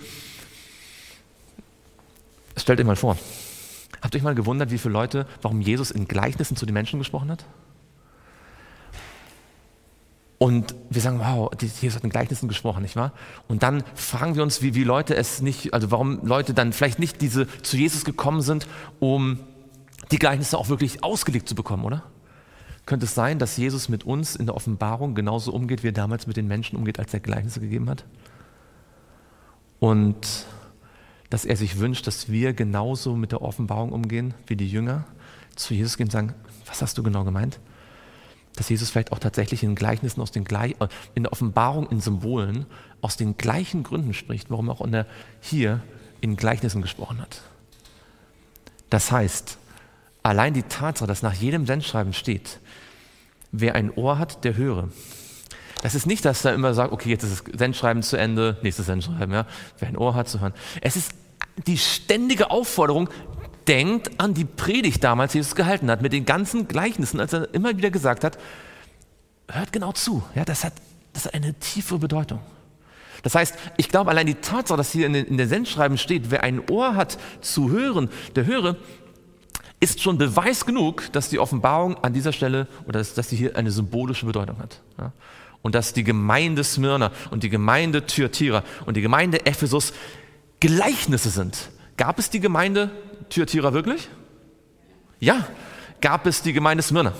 Stellt 2.56 2.80
euch 2.80 2.86
mal 2.86 2.96
vor. 2.96 3.16
Habt 4.00 4.14
ihr 4.14 4.18
euch 4.18 4.24
mal 4.24 4.34
gewundert, 4.34 4.70
wie 4.70 4.78
viele 4.78 4.92
Leute, 4.92 5.26
warum 5.42 5.60
Jesus 5.60 5.90
in 5.90 6.08
Gleichnissen 6.08 6.56
zu 6.56 6.66
den 6.66 6.74
Menschen 6.74 6.98
gesprochen 6.98 7.30
hat? 7.30 7.44
Und 10.38 10.74
wir 10.90 11.00
sagen, 11.00 11.20
wow, 11.20 11.52
Jesus 11.60 11.94
hat 11.94 12.02
in 12.02 12.10
Gleichnissen 12.10 12.48
gesprochen, 12.48 12.82
nicht 12.82 12.96
wahr? 12.96 13.12
Und 13.46 13.62
dann 13.62 13.84
fragen 13.94 14.34
wir 14.34 14.42
uns, 14.42 14.60
wie, 14.60 14.74
wie 14.74 14.82
Leute 14.82 15.14
es 15.14 15.40
nicht, 15.40 15.72
also 15.72 15.92
warum 15.92 16.26
Leute 16.26 16.52
dann 16.52 16.72
vielleicht 16.72 16.98
nicht 16.98 17.20
diese 17.20 17.46
zu 17.62 17.76
Jesus 17.76 18.04
gekommen 18.04 18.42
sind, 18.42 18.66
um 18.98 19.38
die 20.10 20.18
Gleichnisse 20.18 20.58
auch 20.58 20.68
wirklich 20.68 21.04
ausgelegt 21.04 21.48
zu 21.48 21.54
bekommen, 21.54 21.84
oder? 21.84 22.02
Könnte 22.84 23.06
es 23.06 23.14
sein, 23.14 23.38
dass 23.38 23.56
Jesus 23.56 23.88
mit 23.88 24.04
uns 24.04 24.34
in 24.34 24.46
der 24.46 24.56
Offenbarung 24.56 25.14
genauso 25.14 25.52
umgeht, 25.52 25.82
wie 25.82 25.88
er 25.88 25.92
damals 25.92 26.26
mit 26.26 26.36
den 26.36 26.48
Menschen 26.48 26.76
umgeht, 26.76 26.98
als 26.98 27.14
er 27.14 27.20
Gleichnisse 27.20 27.60
gegeben 27.60 27.88
hat? 27.88 28.04
Und 29.78 30.46
dass 31.30 31.44
er 31.44 31.56
sich 31.56 31.78
wünscht, 31.78 32.06
dass 32.06 32.30
wir 32.30 32.52
genauso 32.52 33.16
mit 33.16 33.32
der 33.32 33.42
Offenbarung 33.42 33.92
umgehen 33.92 34.34
wie 34.46 34.56
die 34.56 34.68
Jünger, 34.68 35.04
zu 35.56 35.74
Jesus 35.74 35.96
gehen 35.96 36.06
und 36.06 36.12
sagen, 36.12 36.34
was 36.66 36.82
hast 36.82 36.98
du 36.98 37.02
genau 37.02 37.24
gemeint? 37.24 37.60
Dass 38.56 38.68
Jesus 38.68 38.90
vielleicht 38.90 39.12
auch 39.12 39.18
tatsächlich 39.18 39.62
in 39.62 39.74
Gleichnissen 39.74 40.20
aus 40.20 40.30
den 40.30 40.44
äh, 40.46 40.74
in 41.14 41.22
der 41.22 41.32
Offenbarung 41.32 41.88
in 41.88 42.00
Symbolen 42.00 42.66
aus 43.00 43.16
den 43.16 43.36
gleichen 43.36 43.82
Gründen 43.82 44.14
spricht, 44.14 44.50
warum 44.50 44.68
er 44.68 44.72
auch 44.72 44.86
der, 44.88 45.06
hier 45.40 45.80
in 46.20 46.36
Gleichnissen 46.36 46.82
gesprochen 46.82 47.20
hat. 47.20 47.42
Das 48.90 49.10
heißt, 49.10 49.58
allein 50.22 50.54
die 50.54 50.62
Tatsache, 50.62 51.08
dass 51.08 51.22
nach 51.22 51.34
jedem 51.34 51.66
Sendschreiben 51.66 52.12
steht, 52.12 52.60
wer 53.52 53.74
ein 53.74 53.90
Ohr 53.90 54.18
hat, 54.18 54.44
der 54.44 54.56
höre. 54.56 54.88
Das 55.82 55.94
ist 55.94 56.06
nicht, 56.06 56.24
dass 56.24 56.44
er 56.44 56.54
immer 56.54 56.74
sagt, 56.74 56.92
okay, 56.92 57.10
jetzt 57.10 57.24
ist 57.24 57.44
das 57.46 57.58
Sendschreiben 57.58 58.02
zu 58.02 58.16
Ende, 58.16 58.56
nächstes 58.62 58.86
Sendschreiben, 58.86 59.32
ja. 59.32 59.46
Wer 59.78 59.88
ein 59.88 59.96
Ohr 59.96 60.14
hat 60.14 60.28
zu 60.28 60.40
hören. 60.40 60.54
Es 60.80 60.96
ist 60.96 61.12
die 61.66 61.78
ständige 61.78 62.50
Aufforderung, 62.50 63.08
denkt 63.68 64.10
an 64.18 64.34
die 64.34 64.44
Predigt 64.44 65.04
damals, 65.04 65.32
die 65.32 65.38
Jesus 65.38 65.54
gehalten 65.54 65.90
hat, 65.90 66.02
mit 66.02 66.12
den 66.12 66.24
ganzen 66.24 66.68
Gleichnissen, 66.68 67.20
als 67.20 67.32
er 67.32 67.52
immer 67.54 67.76
wieder 67.76 67.90
gesagt 67.90 68.24
hat, 68.24 68.38
hört 69.48 69.72
genau 69.72 69.92
zu. 69.92 70.22
Ja, 70.34 70.44
das 70.44 70.64
hat, 70.64 70.72
das 71.12 71.26
hat 71.26 71.34
eine 71.34 71.54
tiefe 71.54 71.98
Bedeutung. 71.98 72.40
Das 73.22 73.34
heißt, 73.34 73.54
ich 73.76 73.88
glaube, 73.88 74.10
allein 74.10 74.26
die 74.26 74.34
Tatsache, 74.34 74.76
dass 74.76 74.90
hier 74.90 75.06
in, 75.06 75.36
den, 75.36 75.48
Sendschreiben 75.48 75.96
steht, 75.96 76.30
wer 76.30 76.42
ein 76.42 76.68
Ohr 76.70 76.96
hat 76.96 77.18
zu 77.40 77.70
hören, 77.70 78.10
der 78.34 78.46
höre, 78.46 78.76
ist 79.82 80.00
schon 80.00 80.16
Beweis 80.16 80.64
genug, 80.64 81.10
dass 81.12 81.28
die 81.28 81.40
Offenbarung 81.40 81.96
an 82.04 82.12
dieser 82.12 82.32
Stelle 82.32 82.68
oder 82.86 83.00
dass, 83.00 83.14
dass 83.14 83.30
sie 83.30 83.36
hier 83.36 83.56
eine 83.56 83.72
symbolische 83.72 84.24
Bedeutung 84.24 84.58
hat. 84.58 84.80
Ja? 84.96 85.12
Und 85.60 85.74
dass 85.74 85.92
die 85.92 86.04
Gemeinde 86.04 86.62
Smyrna 86.62 87.10
und 87.32 87.42
die 87.42 87.48
Gemeinde 87.48 88.06
Thyatira 88.06 88.62
und 88.86 88.96
die 88.96 89.00
Gemeinde 89.00 89.44
Ephesus 89.44 89.92
Gleichnisse 90.60 91.30
sind. 91.30 91.70
Gab 91.96 92.20
es 92.20 92.30
die 92.30 92.38
Gemeinde 92.38 92.92
Thyatira 93.28 93.72
wirklich? 93.72 94.08
Ja. 95.18 95.48
Gab 96.00 96.26
es 96.26 96.42
die 96.42 96.52
Gemeinde 96.52 96.84
Smyrna? 96.84 97.12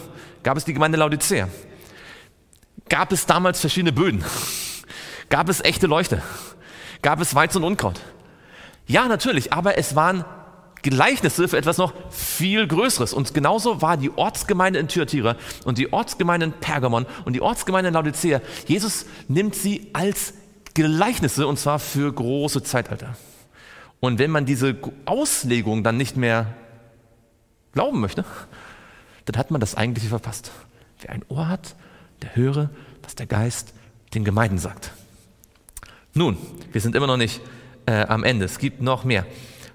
Gab 0.44 0.57
es 0.57 0.64
die 0.64 0.72
Gemeinde 0.72 0.98
Laodicea? 0.98 1.48
Gab 2.88 3.11
es 3.11 3.27
damals 3.27 3.61
verschiedene 3.61 3.90
Böden? 3.90 4.25
Gab 5.31 5.48
es 5.48 5.61
echte 5.64 5.88
Leuchte? 5.88 6.22
Gab 7.03 7.20
es 7.20 7.35
Weizen 7.35 7.59
und 7.59 7.64
Unkraut? 7.64 8.01
Ja, 8.87 9.09
natürlich, 9.09 9.53
aber 9.53 9.79
es 9.79 9.96
waren 9.96 10.25
Gleichnisse 10.83 11.49
für 11.49 11.57
etwas 11.57 11.79
noch 11.79 11.92
viel 12.11 12.66
Größeres. 12.66 13.12
Und 13.12 13.35
genauso 13.35 13.81
war 13.83 13.97
die 13.97 14.11
Ortsgemeinde 14.11 14.79
in 14.79 14.88
Thyatira 14.88 15.37
und 15.64 15.79
die 15.79 15.92
Ortsgemeinde 15.92 16.47
in 16.47 16.53
Pergamon 16.53 17.07
und 17.25 17.35
die 17.35 17.40
Ortsgemeinde 17.40 17.88
in 17.88 17.95
Laodicea. 17.95 18.40
Jesus 18.66 19.07
nimmt 19.29 19.55
sie 19.55 19.88
als 19.92 20.35
Gleichnisse 20.75 21.47
und 21.47 21.59
zwar 21.59 21.79
für 21.79 22.12
große 22.12 22.62
Zeitalter. 22.62 23.16
Und 24.01 24.18
wenn 24.18 24.31
man 24.31 24.47
diese 24.47 24.77
Auslegung 25.05 25.85
dann 25.85 25.97
nicht 25.97 26.16
mehr 26.16 26.55
glauben 27.73 28.01
möchte, 28.01 28.25
dann 29.27 29.37
hat 29.37 29.51
man 29.51 29.61
das 29.61 29.77
Eigentliche 29.77 30.09
verpasst. 30.09 30.51
Wer 31.01 31.11
ein 31.11 31.25
Ohr 31.29 31.49
hat, 31.49 31.77
der 32.23 32.35
höre, 32.35 32.71
was 33.03 33.14
der 33.14 33.27
Geist 33.27 33.73
den 34.14 34.25
Gemeinden 34.25 34.59
sagt. 34.59 34.90
Nun, 36.14 36.37
wir 36.73 36.81
sind 36.81 36.95
immer 36.95 37.07
noch 37.07 37.16
nicht 37.16 37.40
äh, 37.87 38.05
am 38.07 38.25
Ende. 38.25 38.45
Es 38.45 38.59
gibt 38.59 38.83
noch 38.83 39.05
mehr. 39.05 39.25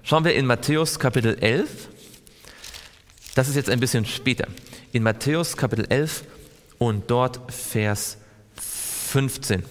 Schauen 0.08 0.24
wir 0.24 0.34
in 0.34 0.46
Matthäus 0.46 0.98
Kapitel 0.98 1.36
11. 1.38 1.90
Das 3.34 3.46
ist 3.46 3.56
jetzt 3.56 3.68
ein 3.68 3.78
bisschen 3.78 4.06
später. 4.06 4.48
In 4.90 5.02
Matthäus 5.02 5.54
Kapitel 5.54 5.84
11 5.86 6.24
und 6.78 7.10
dort 7.10 7.52
Vers 7.52 8.16
15. 8.54 9.64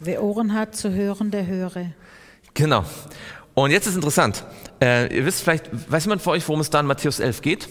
Wer 0.00 0.22
Ohren 0.22 0.52
hat 0.52 0.76
zu 0.76 0.92
hören, 0.92 1.30
der 1.30 1.46
höre. 1.46 1.92
Genau. 2.52 2.84
Und 3.54 3.70
jetzt 3.70 3.86
ist 3.86 3.94
interessant. 3.94 4.44
Äh, 4.82 5.16
ihr 5.16 5.24
wisst 5.24 5.40
vielleicht, 5.40 5.70
weiß 5.90 6.04
jemand 6.04 6.20
von 6.20 6.34
euch, 6.34 6.46
worum 6.46 6.60
es 6.60 6.68
da 6.68 6.80
in 6.80 6.84
Matthäus 6.84 7.20
11 7.20 7.40
geht? 7.40 7.68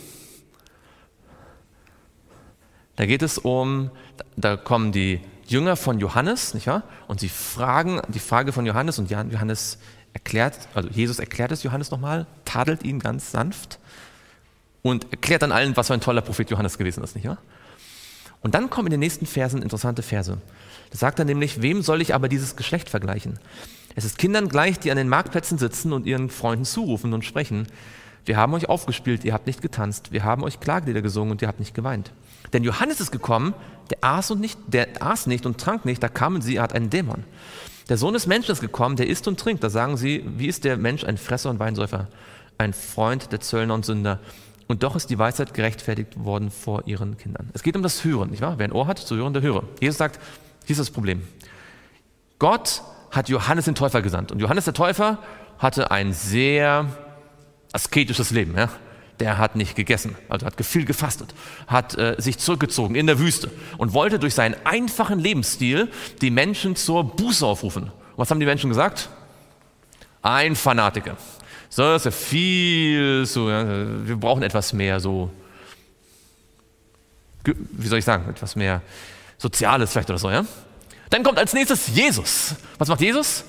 Da 2.95 3.05
geht 3.05 3.21
es 3.21 3.37
um, 3.37 3.91
da 4.35 4.57
kommen 4.57 4.91
die 4.91 5.21
Jünger 5.47 5.75
von 5.75 5.99
Johannes, 5.99 6.53
nicht 6.53 6.67
wahr? 6.67 6.83
Und 7.07 7.19
sie 7.19 7.29
fragen 7.29 8.01
die 8.07 8.19
Frage 8.19 8.51
von 8.51 8.65
Johannes 8.65 8.99
und 8.99 9.09
Johannes 9.09 9.79
erklärt, 10.13 10.67
also 10.73 10.89
Jesus 10.89 11.19
erklärt 11.19 11.51
es 11.51 11.63
Johannes 11.63 11.91
nochmal, 11.91 12.25
tadelt 12.45 12.83
ihn 12.83 12.99
ganz 12.99 13.31
sanft 13.31 13.79
und 14.81 15.11
erklärt 15.11 15.41
dann 15.41 15.51
allen, 15.51 15.77
was 15.77 15.87
für 15.87 15.93
ein 15.93 16.01
toller 16.01 16.21
Prophet 16.21 16.49
Johannes 16.49 16.77
gewesen 16.77 17.03
ist, 17.03 17.15
nicht 17.15 17.27
wahr? 17.27 17.37
Und 18.41 18.55
dann 18.55 18.69
kommen 18.69 18.87
in 18.87 18.91
den 18.91 18.99
nächsten 18.99 19.25
Versen 19.25 19.61
interessante 19.61 20.03
Verse. 20.03 20.37
Da 20.91 20.97
sagt 20.97 21.19
er 21.19 21.25
nämlich, 21.25 21.61
wem 21.61 21.81
soll 21.81 22.01
ich 22.01 22.13
aber 22.13 22.29
dieses 22.29 22.55
Geschlecht 22.55 22.89
vergleichen? 22.89 23.39
Es 23.95 24.05
ist 24.05 24.17
Kindern 24.17 24.47
gleich, 24.47 24.79
die 24.79 24.91
an 24.91 24.97
den 24.97 25.09
Marktplätzen 25.09 25.57
sitzen 25.57 25.91
und 25.91 26.05
ihren 26.05 26.29
Freunden 26.29 26.65
zurufen 26.65 27.13
und 27.13 27.25
sprechen. 27.25 27.67
Wir 28.25 28.37
haben 28.37 28.53
euch 28.53 28.69
aufgespielt, 28.69 29.23
ihr 29.23 29.33
habt 29.33 29.47
nicht 29.47 29.61
getanzt. 29.61 30.11
Wir 30.11 30.23
haben 30.23 30.43
euch 30.43 30.59
Klagelieder 30.59 31.01
gesungen 31.01 31.31
und 31.31 31.41
ihr 31.41 31.47
habt 31.47 31.59
nicht 31.59 31.73
geweint. 31.73 32.11
Denn 32.53 32.63
Johannes 32.63 33.01
ist 33.01 33.11
gekommen, 33.11 33.53
der 33.91 33.99
aß, 34.01 34.31
und 34.31 34.41
nicht, 34.41 34.59
der 34.67 34.87
aß 35.01 35.27
nicht 35.27 35.45
und 35.45 35.59
trank 35.59 35.85
nicht, 35.85 36.01
da 36.01 36.09
kamen 36.09 36.41
sie, 36.41 36.57
er 36.57 36.63
hat 36.63 36.73
einen 36.73 36.89
Dämon. 36.89 37.23
Der 37.89 37.97
Sohn 37.97 38.13
des 38.13 38.27
Menschen 38.27 38.51
ist 38.51 38.59
gekommen, 38.59 38.97
der 38.97 39.07
isst 39.07 39.27
und 39.27 39.39
trinkt. 39.39 39.63
Da 39.63 39.69
sagen 39.69 39.95
sie, 39.97 40.23
wie 40.25 40.47
ist 40.47 40.65
der 40.65 40.77
Mensch 40.77 41.03
ein 41.05 41.17
Fresser 41.17 41.49
und 41.49 41.59
Weinsäufer, 41.59 42.07
ein 42.57 42.73
Freund 42.73 43.31
der 43.31 43.39
Zöllner 43.39 43.73
und 43.73 43.85
Sünder. 43.85 44.19
Und 44.67 44.83
doch 44.83 44.97
ist 44.97 45.09
die 45.09 45.17
Weisheit 45.17 45.53
gerechtfertigt 45.53 46.21
worden 46.21 46.51
vor 46.51 46.83
ihren 46.85 47.17
Kindern. 47.17 47.49
Es 47.53 47.63
geht 47.63 47.77
um 47.77 47.83
das 47.83 48.03
Hören, 48.03 48.31
nicht 48.31 48.41
wahr? 48.41 48.55
Wer 48.57 48.65
ein 48.67 48.73
Ohr 48.73 48.87
hat, 48.87 48.99
zu 48.99 49.15
hören, 49.15 49.33
der 49.33 49.41
höre. 49.41 49.63
Jesus 49.79 49.97
sagt, 49.97 50.19
hier 50.65 50.73
ist 50.73 50.79
das 50.79 50.91
Problem. 50.91 51.21
Gott 52.39 52.81
hat 53.11 53.29
Johannes 53.29 53.65
den 53.65 53.75
Täufer 53.75 54.01
gesandt. 54.01 54.33
Und 54.33 54.39
Johannes 54.39 54.65
der 54.65 54.73
Täufer 54.73 55.19
hatte 55.57 55.91
ein 55.91 56.11
sehr 56.11 56.87
asketisches 57.71 58.31
Leben. 58.31 58.55
Ja? 58.57 58.69
Der 59.19 59.37
hat 59.37 59.55
nicht 59.55 59.75
gegessen, 59.75 60.15
also 60.29 60.45
hat 60.45 60.53
viel 60.63 60.85
gefastet, 60.85 61.33
hat 61.67 61.97
äh, 61.97 62.15
sich 62.19 62.37
zurückgezogen 62.37 62.95
in 62.95 63.07
der 63.07 63.19
Wüste 63.19 63.51
und 63.77 63.93
wollte 63.93 64.19
durch 64.19 64.33
seinen 64.33 64.55
einfachen 64.63 65.19
Lebensstil 65.19 65.89
die 66.21 66.29
Menschen 66.29 66.75
zur 66.75 67.03
Buße 67.03 67.45
aufrufen. 67.45 67.83
Und 67.83 67.91
was 68.17 68.29
haben 68.29 68.39
die 68.39 68.45
Menschen 68.45 68.69
gesagt? 68.69 69.09
Ein 70.21 70.55
Fanatiker. 70.55 71.17
So, 71.69 71.83
das 71.83 72.01
ist 72.01 72.05
ja 72.05 72.11
viel 72.11 73.25
so, 73.25 73.49
ja, 73.49 73.65
wir 74.07 74.15
brauchen 74.15 74.43
etwas 74.43 74.73
mehr 74.73 74.99
so, 74.99 75.29
wie 77.43 77.87
soll 77.87 77.99
ich 77.99 78.05
sagen, 78.05 78.29
etwas 78.29 78.55
mehr 78.55 78.81
Soziales 79.37 79.91
vielleicht 79.91 80.09
oder 80.09 80.19
so, 80.19 80.29
ja? 80.29 80.45
Dann 81.09 81.23
kommt 81.23 81.37
als 81.37 81.53
nächstes 81.53 81.87
Jesus. 81.87 82.55
Was 82.77 82.87
macht 82.89 83.01
Jesus? 83.01 83.45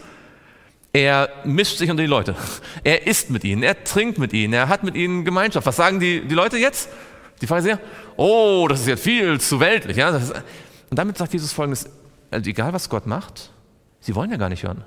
Er 0.98 1.28
mischt 1.44 1.78
sich 1.78 1.88
unter 1.92 2.02
die 2.02 2.08
Leute. 2.08 2.34
Er 2.82 3.06
isst 3.06 3.30
mit 3.30 3.44
ihnen, 3.44 3.62
er 3.62 3.84
trinkt 3.84 4.18
mit 4.18 4.32
ihnen, 4.32 4.52
er 4.52 4.68
hat 4.68 4.82
mit 4.82 4.96
ihnen 4.96 5.24
Gemeinschaft. 5.24 5.64
Was 5.64 5.76
sagen 5.76 6.00
die, 6.00 6.22
die 6.22 6.34
Leute 6.34 6.58
jetzt? 6.58 6.88
Die 7.40 7.46
Pharisäer? 7.46 7.78
Oh, 8.16 8.66
das 8.68 8.80
ist 8.80 8.88
jetzt 8.88 9.04
viel 9.04 9.40
zu 9.40 9.60
weltlich. 9.60 9.96
Ja? 9.96 10.08
Ist, 10.08 10.32
und 10.90 10.98
damit 10.98 11.16
sagt 11.16 11.32
Jesus 11.32 11.52
folgendes: 11.52 11.88
also 12.32 12.50
Egal 12.50 12.72
was 12.72 12.88
Gott 12.88 13.06
macht, 13.06 13.52
sie 14.00 14.16
wollen 14.16 14.32
ja 14.32 14.38
gar 14.38 14.48
nicht 14.48 14.64
hören. 14.64 14.82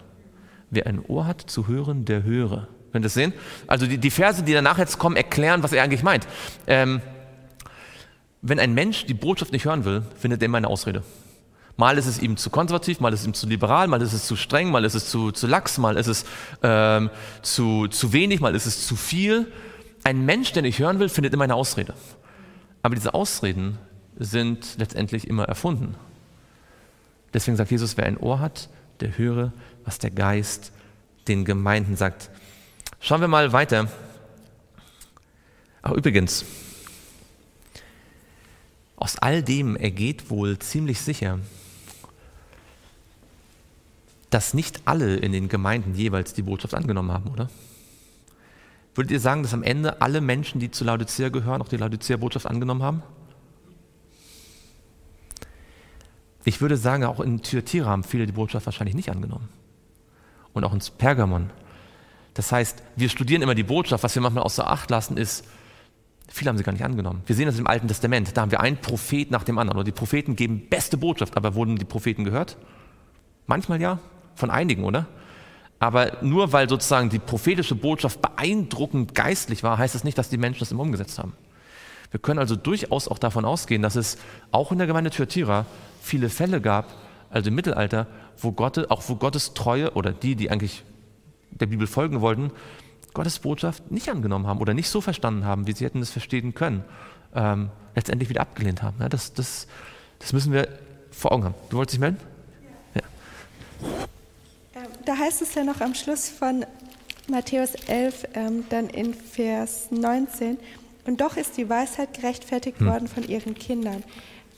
Wer 0.70 0.86
ein 0.86 1.00
Ohr 1.00 1.28
hat 1.28 1.50
zu 1.50 1.70
hören, 1.70 2.04
der 2.04 2.24
höre. 2.24 2.68
Könnt 2.92 3.04
ihr 3.04 3.08
das 3.08 3.14
sehen? 3.14 3.32
Also 3.68 3.88
die, 3.88 3.98
die 3.98 4.12
Verse, 4.12 4.44
die 4.44 4.52
danach 4.52 4.80
jetzt 4.80 5.00
kommen, 5.00 5.16
erklären, 5.16 5.64
was 5.64 5.72
er 5.72 5.82
eigentlich 5.82 6.04
meint. 6.04 6.28
Ähm, 6.68 7.00
wenn 8.42 8.60
ein 8.60 8.74
Mensch 8.74 9.06
die 9.06 9.14
Botschaft 9.14 9.54
nicht 9.54 9.64
hören 9.64 9.86
will, 9.86 10.04
findet 10.20 10.42
er 10.42 10.48
immer 10.48 10.58
eine 10.58 10.68
Ausrede. 10.68 11.04
Mal 11.82 11.98
ist 11.98 12.06
es 12.06 12.22
ihm 12.22 12.38
zu 12.38 12.52
konservativ, 12.52 13.00
mal 13.00 13.12
ist 13.12 13.22
es 13.22 13.26
ihm 13.26 13.34
zu 13.34 13.48
liberal, 13.48 13.88
mal 13.88 14.00
ist 14.04 14.14
es 14.14 14.28
zu 14.28 14.36
streng, 14.36 14.70
mal 14.70 14.86
ist 14.86 14.94
es 14.94 15.10
zu, 15.10 15.32
zu 15.32 15.48
lax, 15.48 15.80
mal 15.80 15.98
ist 15.98 16.06
es 16.06 16.26
ähm, 16.62 17.10
zu, 17.42 17.88
zu 17.88 18.14
wenig, 18.14 18.40
mal 18.40 18.54
ist 18.54 18.68
es 18.68 18.86
zu 18.86 18.96
viel. 18.96 19.52
Ein 20.04 20.24
Mensch, 20.24 20.52
der 20.52 20.62
nicht 20.62 20.78
hören 20.78 21.00
will, 21.00 21.10
findet 21.10 21.34
immer 21.34 21.46
eine 21.46 21.56
Ausrede. 21.56 21.96
Aber 22.84 22.94
diese 22.94 23.16
Ausreden 23.16 23.80
sind 24.16 24.78
letztendlich 24.78 25.26
immer 25.26 25.46
erfunden. 25.46 25.96
Deswegen 27.34 27.58
sagt 27.58 27.72
Jesus, 27.72 27.98
wer 27.98 28.06
ein 28.06 28.18
Ohr 28.18 28.40
hat, 28.40 28.70
der 29.00 29.18
höre, 29.18 29.52
was 29.84 29.98
der 29.98 30.12
Geist 30.12 30.74
den 31.28 31.46
Gemeinden 31.46 31.96
sagt. 31.96 32.30
Schauen 33.00 33.22
wir 33.22 33.28
mal 33.28 33.54
weiter. 33.54 33.88
Ach, 35.82 35.94
übrigens, 35.94 36.46
aus 38.98 39.18
all 39.18 39.42
dem 39.42 39.76
ergeht 39.76 40.30
wohl 40.30 40.60
ziemlich 40.60 41.02
sicher, 41.02 41.40
dass 44.32 44.54
nicht 44.54 44.82
alle 44.86 45.18
in 45.18 45.34
den 45.34 45.50
Gemeinden 45.50 45.94
jeweils 45.94 46.34
die 46.34 46.42
Botschaft 46.42 46.74
angenommen 46.74 47.12
haben, 47.12 47.30
oder? 47.30 47.50
Würdet 48.96 49.12
ihr 49.12 49.20
sagen, 49.20 49.44
dass 49.44 49.54
am 49.54 49.64
Ende 49.64 50.02
alle 50.02 50.20
Menschen, 50.20 50.60
die 50.60 50.72
zu 50.72 50.84
Laodicea 50.84 51.30
gehören, 51.30 51.62
auch 51.62 51.68
die 51.68 51.78
Laodicea-Botschaft 51.78 52.46
angenommen 52.46 52.82
haben? 52.82 53.04
Ich 56.44 56.60
würde 56.60 56.76
sagen, 56.76 57.04
auch 57.04 57.20
in 57.20 57.42
Thyatira 57.42 57.90
haben 57.90 58.04
viele 58.04 58.26
die 58.26 58.32
Botschaft 58.32 58.66
wahrscheinlich 58.66 58.96
nicht 58.96 59.10
angenommen. 59.10 59.50
Und 60.54 60.64
auch 60.64 60.74
ins 60.74 60.90
Pergamon. 60.90 61.50
Das 62.34 62.52
heißt, 62.52 62.82
wir 62.96 63.10
studieren 63.10 63.42
immer 63.42 63.56
die 63.56 63.64
Botschaft. 63.64 64.04
Was 64.04 64.16
wir 64.16 64.22
manchmal 64.22 64.44
außer 64.44 64.70
Acht 64.70 64.90
lassen, 64.90 65.18
ist, 65.18 65.46
viele 66.28 66.50
haben 66.50 66.58
sie 66.58 66.64
gar 66.64 66.72
nicht 66.72 66.84
angenommen. 66.84 67.22
Wir 67.26 67.36
sehen 67.36 67.46
das 67.46 67.60
im 67.60 67.68
Alten 67.68 67.88
Testament. 67.88 68.36
Da 68.36 68.42
haben 68.42 68.52
wir 68.52 68.60
einen 68.60 68.78
Prophet 68.78 69.30
nach 69.30 69.44
dem 69.44 69.58
anderen. 69.58 69.80
Und 69.80 69.88
die 69.88 69.94
Propheten 69.94 70.36
geben 70.36 70.68
beste 70.70 70.98
Botschaft. 70.98 71.38
Aber 71.38 71.56
wurden 71.56 71.78
die 71.78 71.86
Propheten 71.86 72.26
gehört? 72.26 72.58
Manchmal 73.46 73.82
ja, 73.82 74.00
von 74.36 74.50
einigen, 74.50 74.84
oder? 74.84 75.08
Aber 75.80 76.18
nur 76.22 76.54
weil 76.54 76.70
sozusagen 76.70 77.10
die 77.10 77.18
prophetische 77.18 77.74
Botschaft 77.74 78.22
beeindruckend 78.22 79.16
geistlich 79.16 79.64
war, 79.64 79.80
heißt 79.80 79.96
das 79.96 80.04
nicht, 80.04 80.18
dass 80.18 80.30
die 80.30 80.38
Menschen 80.38 80.60
das 80.60 80.72
immer 80.72 80.84
umgesetzt 80.84 81.18
haben. 81.18 81.34
Wir 82.12 82.20
können 82.20 82.40
also 82.40 82.56
durchaus 82.56 83.08
auch 83.08 83.18
davon 83.18 83.46
ausgehen, 83.46 83.82
dass 83.82 83.96
es 83.96 84.18
auch 84.52 84.72
in 84.72 84.78
der 84.78 84.86
Gemeinde 84.86 85.10
Thyatira 85.10 85.66
viele 86.02 86.30
Fälle 86.30 86.62
gab, 86.62 86.94
also 87.32 87.50
im 87.50 87.56
Mittelalter, 87.56 88.06
wo, 88.38 88.52
Gott, 88.52 88.92
auch 88.92 89.02
wo 89.08 89.16
Gottes 89.16 89.54
Treue 89.54 89.92
oder 89.94 90.12
die, 90.12 90.36
die 90.36 90.52
eigentlich 90.52 90.84
der 91.50 91.66
Bibel 91.66 91.88
folgen 91.88 92.22
wollten, 92.22 92.52
Gottes 93.14 93.40
Botschaft 93.40 93.90
nicht 93.92 94.10
angenommen 94.10 94.48
haben 94.48 94.60
oder 94.60 94.74
nicht 94.74 94.90
so 94.90 95.02
verstanden 95.02 95.46
haben, 95.46 95.68
wie 95.68 95.74
sie 95.74 95.86
hätten 95.86 96.02
es 96.02 96.12
verstehen 96.12 96.54
können, 96.54 96.84
ähm, 97.34 97.70
letztendlich 97.96 98.30
wieder 98.30 98.42
abgelehnt 98.42 98.84
haben. 98.84 98.98
Ja, 99.00 99.10
das, 99.10 99.34
das, 99.34 99.68
das 100.20 100.32
müssen 100.32 100.54
wir 100.54 100.68
vor 101.10 101.32
Augen 101.32 101.44
haben. 101.44 101.56
Du 101.70 101.78
wolltest 101.78 101.94
dich 101.94 102.00
melden? 102.00 102.18
Ja. 102.94 103.02
ja 103.02 104.06
da 105.06 105.18
heißt 105.18 105.42
es 105.42 105.56
ja 105.56 105.64
noch 105.64 105.82
am 105.82 105.94
Schluss 105.96 106.30
von 106.30 106.66
Matthäus 107.28 107.76
11, 107.88 108.28
ähm, 108.34 108.66
dann 108.70 108.90
in 108.90 109.14
Vers 109.14 109.88
19, 109.92 110.58
und 111.06 111.22
doch 111.22 111.38
ist 111.38 111.58
die 111.58 111.68
Weisheit 111.68 112.14
gerechtfertigt 112.14 112.80
hm. 112.80 112.88
worden 112.88 113.08
von 113.08 113.28
ihren 113.28 113.56
Kindern. 113.56 114.04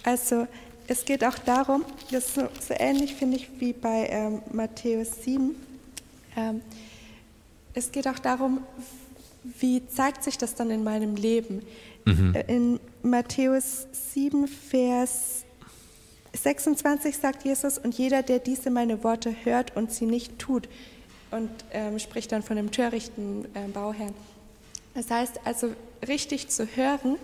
Also 0.03 0.47
es 0.87 1.05
geht 1.05 1.23
auch 1.23 1.37
darum, 1.39 1.85
das 2.11 2.25
ist 2.25 2.35
so, 2.35 2.41
so 2.41 2.73
ähnlich 2.77 3.13
finde 3.13 3.37
ich 3.37 3.49
wie 3.59 3.73
bei 3.73 4.07
ähm, 4.09 4.41
Matthäus 4.51 5.23
7, 5.23 5.55
ähm, 6.35 6.61
es 7.73 7.91
geht 7.91 8.07
auch 8.07 8.19
darum, 8.19 8.59
wie 9.59 9.85
zeigt 9.87 10.23
sich 10.23 10.37
das 10.37 10.55
dann 10.55 10.69
in 10.69 10.83
meinem 10.83 11.15
Leben? 11.15 11.63
Mhm. 12.05 12.35
In 12.47 12.79
Matthäus 13.01 13.87
7, 14.13 14.47
Vers 14.47 15.43
26 16.33 17.17
sagt 17.17 17.45
Jesus, 17.45 17.77
und 17.77 17.97
jeder, 17.97 18.23
der 18.23 18.39
diese 18.39 18.69
meine 18.69 19.03
Worte 19.03 19.35
hört 19.43 19.75
und 19.75 19.91
sie 19.91 20.05
nicht 20.05 20.39
tut, 20.39 20.67
und 21.33 21.49
ähm, 21.71 21.97
spricht 21.97 22.31
dann 22.31 22.43
von 22.43 22.55
dem 22.55 22.71
törichten 22.71 23.45
äh, 23.55 23.67
Bauherrn. 23.73 24.13
Das 24.93 25.09
heißt 25.09 25.39
also, 25.45 25.73
richtig 26.07 26.49
zu 26.49 26.67
hören, 26.75 27.17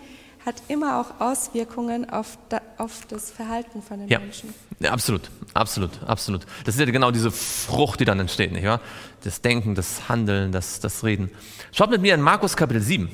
hat 0.46 0.56
immer 0.68 1.00
auch 1.00 1.20
Auswirkungen 1.22 2.10
auf, 2.10 2.38
da, 2.50 2.62
auf 2.78 3.06
das 3.08 3.30
Verhalten 3.30 3.84
von 3.84 4.00
den 4.00 4.08
ja. 4.08 4.20
Menschen. 4.20 4.54
Ja, 4.80 4.92
absolut, 4.92 5.30
absolut, 5.54 5.92
absolut. 6.04 6.46
Das 6.66 6.76
ist 6.76 6.80
ja 6.80 6.86
genau 6.90 7.12
diese 7.12 7.30
Frucht, 7.30 8.00
die 8.00 8.06
dann 8.06 8.20
entsteht, 8.20 8.52
nicht 8.52 8.66
wahr? 8.66 8.82
Das 9.24 9.42
Denken, 9.42 9.76
das 9.76 10.10
Handeln, 10.10 10.52
das, 10.52 10.80
das 10.80 11.04
Reden. 11.04 11.30
Schaut 11.72 11.92
mit 11.92 12.02
mir 12.02 12.16
in 12.16 12.22
Markus 12.22 12.56
Kapitel 12.56 12.82
7. 12.82 13.12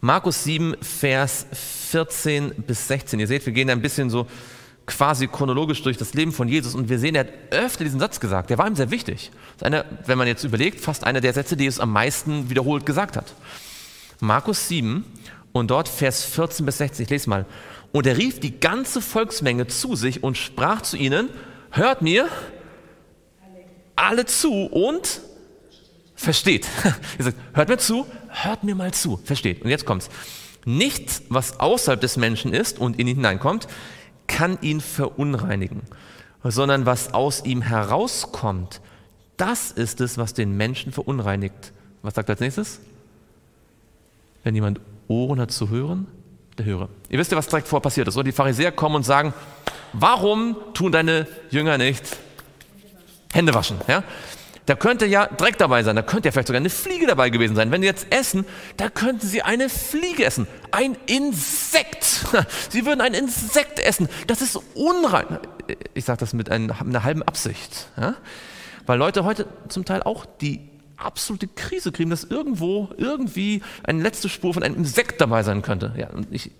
Markus 0.00 0.44
7, 0.44 0.76
Vers 0.80 1.46
14 1.90 2.54
bis 2.66 2.86
16. 2.86 3.18
Ihr 3.18 3.26
seht, 3.26 3.44
wir 3.44 3.52
gehen 3.52 3.68
ein 3.68 3.82
bisschen 3.82 4.10
so 4.10 4.26
quasi 4.90 5.28
chronologisch 5.28 5.82
durch 5.82 5.96
das 5.96 6.14
Leben 6.14 6.32
von 6.32 6.48
Jesus 6.48 6.74
und 6.74 6.88
wir 6.88 6.98
sehen, 6.98 7.14
er 7.14 7.20
hat 7.20 7.32
öfter 7.50 7.84
diesen 7.84 8.00
Satz 8.00 8.20
gesagt. 8.20 8.50
Der 8.50 8.58
war 8.58 8.66
ihm 8.66 8.76
sehr 8.76 8.90
wichtig. 8.90 9.30
Das 9.32 9.56
ist 9.56 9.64
einer, 9.64 9.84
wenn 10.06 10.18
man 10.18 10.26
jetzt 10.26 10.44
überlegt, 10.44 10.80
fast 10.80 11.04
einer 11.04 11.20
der 11.20 11.32
Sätze, 11.32 11.56
die 11.56 11.64
Jesus 11.64 11.80
am 11.80 11.92
meisten 11.92 12.50
wiederholt 12.50 12.84
gesagt 12.84 13.16
hat. 13.16 13.32
Markus 14.20 14.68
7 14.68 15.04
und 15.52 15.70
dort 15.70 15.88
Vers 15.88 16.24
14 16.24 16.66
bis 16.66 16.78
16, 16.78 17.04
ich 17.04 17.10
lese 17.10 17.30
mal. 17.30 17.46
Und 17.92 18.06
er 18.06 18.18
rief 18.18 18.40
die 18.40 18.60
ganze 18.60 19.00
Volksmenge 19.00 19.66
zu 19.66 19.96
sich 19.96 20.22
und 20.22 20.36
sprach 20.36 20.82
zu 20.82 20.96
ihnen, 20.96 21.30
hört 21.70 22.02
mir 22.02 22.28
alle 23.96 24.26
zu 24.26 24.52
und 24.66 25.20
versteht. 26.14 26.66
Er 27.18 27.24
sagt, 27.24 27.36
hört 27.54 27.68
mir 27.68 27.78
zu, 27.78 28.06
hört 28.28 28.64
mir 28.64 28.74
mal 28.74 28.92
zu, 28.92 29.18
versteht. 29.24 29.62
Und 29.62 29.70
jetzt 29.70 29.86
kommt's. 29.86 30.10
Nichts, 30.64 31.22
was 31.28 31.58
außerhalb 31.58 32.00
des 32.00 32.16
Menschen 32.16 32.52
ist 32.52 32.78
und 32.78 32.98
in 32.98 33.08
ihn 33.08 33.16
hineinkommt, 33.16 33.66
kann 34.30 34.58
ihn 34.62 34.80
verunreinigen, 34.80 35.82
sondern 36.44 36.86
was 36.86 37.12
aus 37.12 37.44
ihm 37.44 37.62
herauskommt, 37.62 38.80
das 39.36 39.70
ist 39.72 40.00
es, 40.00 40.18
was 40.18 40.34
den 40.34 40.56
Menschen 40.56 40.92
verunreinigt. 40.92 41.72
Was 42.02 42.14
sagt 42.14 42.28
er 42.28 42.34
als 42.34 42.40
nächstes? 42.40 42.80
Wenn 44.44 44.54
jemand 44.54 44.80
Ohren 45.08 45.40
hat 45.40 45.50
zu 45.50 45.68
hören, 45.68 46.06
der 46.56 46.66
höre. 46.66 46.88
Ihr 47.08 47.18
wisst 47.18 47.32
ja, 47.32 47.38
was 47.38 47.48
direkt 47.48 47.68
vor 47.68 47.82
passiert 47.82 48.08
ist. 48.08 48.16
Und 48.16 48.26
die 48.26 48.32
Pharisäer 48.32 48.72
kommen 48.72 48.96
und 48.96 49.02
sagen, 49.02 49.34
warum 49.92 50.56
tun 50.72 50.92
deine 50.92 51.26
Jünger 51.50 51.78
nicht 51.78 52.16
Hände 53.32 53.52
waschen? 53.54 53.78
Ja? 53.88 54.04
Da 54.66 54.76
könnte 54.76 55.06
ja 55.06 55.26
Dreck 55.26 55.58
dabei 55.58 55.82
sein, 55.82 55.96
da 55.96 56.02
könnte 56.02 56.28
ja 56.28 56.32
vielleicht 56.32 56.48
sogar 56.48 56.60
eine 56.60 56.70
Fliege 56.70 57.06
dabei 57.06 57.30
gewesen 57.30 57.56
sein. 57.56 57.70
Wenn 57.70 57.80
sie 57.80 57.86
jetzt 57.86 58.06
essen, 58.10 58.44
da 58.76 58.88
könnten 58.88 59.26
sie 59.26 59.42
eine 59.42 59.68
Fliege 59.68 60.24
essen. 60.24 60.46
Ein 60.70 60.96
Insekt. 61.06 62.04
Sie 62.68 62.86
würden 62.86 63.00
ein 63.00 63.14
Insekt 63.14 63.80
essen. 63.80 64.08
Das 64.28 64.42
ist 64.42 64.56
unrein. 64.74 65.38
Ich 65.94 66.04
sage 66.04 66.20
das 66.20 66.32
mit 66.32 66.50
einer 66.50 67.04
halben 67.04 67.22
Absicht. 67.22 67.88
Ja? 67.96 68.14
Weil 68.86 68.98
Leute 68.98 69.24
heute 69.24 69.46
zum 69.68 69.84
Teil 69.84 70.02
auch 70.02 70.26
die 70.26 70.70
absolute 70.96 71.48
Krise 71.48 71.92
kriegen, 71.92 72.10
dass 72.10 72.24
irgendwo 72.24 72.90
irgendwie 72.96 73.62
eine 73.82 74.02
letzte 74.02 74.28
Spur 74.28 74.54
von 74.54 74.62
einem 74.62 74.76
Insekt 74.76 75.20
dabei 75.20 75.42
sein 75.42 75.62
könnte. 75.62 75.94
Ja, 75.96 76.08
ich, 76.30 76.52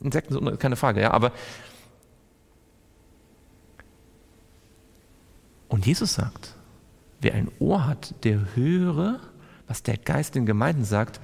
Insekten 0.00 0.34
sind 0.34 0.60
keine 0.60 0.76
Frage, 0.76 1.00
ja, 1.00 1.12
aber 1.12 1.32
und 5.68 5.86
Jesus 5.86 6.14
sagt, 6.14 6.54
wer 7.22 7.34
ein 7.34 7.50
Ohr 7.58 7.86
hat, 7.86 8.14
der 8.24 8.54
höre, 8.54 9.20
was 9.66 9.82
der 9.82 9.96
Geist 9.96 10.34
den 10.34 10.46
Gemeinden 10.46 10.84
sagt, 10.84 11.20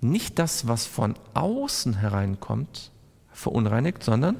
nicht 0.00 0.38
das, 0.38 0.68
was 0.68 0.86
von 0.86 1.14
außen 1.34 1.94
hereinkommt, 1.98 2.90
verunreinigt, 3.32 4.02
sondern 4.02 4.36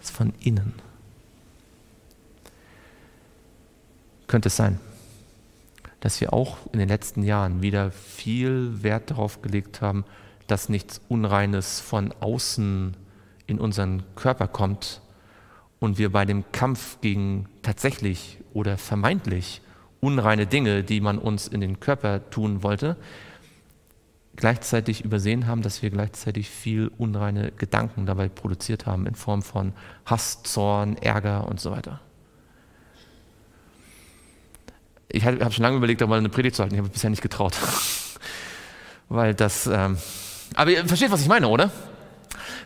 was 0.00 0.10
von 0.10 0.32
innen. 0.40 0.74
Könnte 4.26 4.48
es 4.48 4.56
sein 4.56 4.80
dass 6.06 6.20
wir 6.20 6.32
auch 6.32 6.58
in 6.72 6.78
den 6.78 6.88
letzten 6.88 7.24
Jahren 7.24 7.62
wieder 7.62 7.90
viel 7.90 8.82
Wert 8.84 9.10
darauf 9.10 9.42
gelegt 9.42 9.80
haben, 9.80 10.04
dass 10.46 10.68
nichts 10.68 11.00
Unreines 11.08 11.80
von 11.80 12.12
außen 12.20 12.96
in 13.48 13.58
unseren 13.58 14.04
Körper 14.14 14.46
kommt 14.46 15.00
und 15.80 15.98
wir 15.98 16.10
bei 16.10 16.24
dem 16.24 16.44
Kampf 16.52 17.00
gegen 17.00 17.48
tatsächlich 17.62 18.38
oder 18.52 18.78
vermeintlich 18.78 19.60
unreine 20.00 20.46
Dinge, 20.46 20.82
die 20.84 21.00
man 21.00 21.18
uns 21.18 21.48
in 21.48 21.60
den 21.60 21.80
Körper 21.80 22.30
tun 22.30 22.62
wollte, 22.62 22.96
gleichzeitig 24.36 25.04
übersehen 25.04 25.46
haben, 25.46 25.62
dass 25.62 25.82
wir 25.82 25.90
gleichzeitig 25.90 26.50
viel 26.50 26.90
unreine 26.98 27.52
Gedanken 27.52 28.06
dabei 28.06 28.28
produziert 28.28 28.86
haben 28.86 29.06
in 29.06 29.14
Form 29.14 29.42
von 29.42 29.72
Hass, 30.04 30.42
Zorn, 30.42 30.96
Ärger 30.98 31.48
und 31.48 31.60
so 31.60 31.70
weiter 31.70 32.00
ich 35.08 35.24
habe 35.24 35.52
schon 35.52 35.62
lange 35.62 35.76
überlegt, 35.76 36.00
da 36.00 36.06
mal 36.06 36.18
eine 36.18 36.28
Predigt 36.28 36.56
zu 36.56 36.62
halten. 36.62 36.74
Ich 36.74 36.80
habe 36.80 36.90
bisher 36.90 37.10
nicht 37.10 37.22
getraut. 37.22 37.56
Weil 39.08 39.34
das, 39.34 39.66
ähm, 39.66 39.98
aber 40.54 40.70
ihr 40.70 40.84
versteht, 40.86 41.10
was 41.10 41.22
ich 41.22 41.28
meine, 41.28 41.48
oder? 41.48 41.70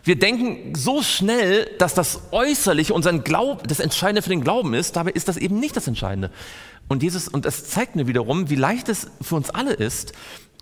Wir 0.03 0.17
denken 0.17 0.73
so 0.75 1.03
schnell, 1.03 1.69
dass 1.77 1.93
das 1.93 2.21
Äußerliche 2.31 2.93
unseren 2.93 3.23
Glauben, 3.23 3.67
das 3.67 3.79
Entscheidende 3.79 4.21
für 4.21 4.29
den 4.29 4.41
Glauben 4.43 4.73
ist. 4.73 4.95
Dabei 4.95 5.11
ist 5.11 5.27
das 5.27 5.37
eben 5.37 5.59
nicht 5.59 5.75
das 5.75 5.87
Entscheidende. 5.87 6.31
Und 6.87 7.03
Jesus, 7.03 7.27
und 7.27 7.45
das 7.45 7.69
zeigt 7.69 7.95
mir 7.95 8.07
wiederum, 8.07 8.49
wie 8.49 8.55
leicht 8.55 8.89
es 8.89 9.07
für 9.21 9.35
uns 9.35 9.49
alle 9.49 9.73
ist, 9.73 10.13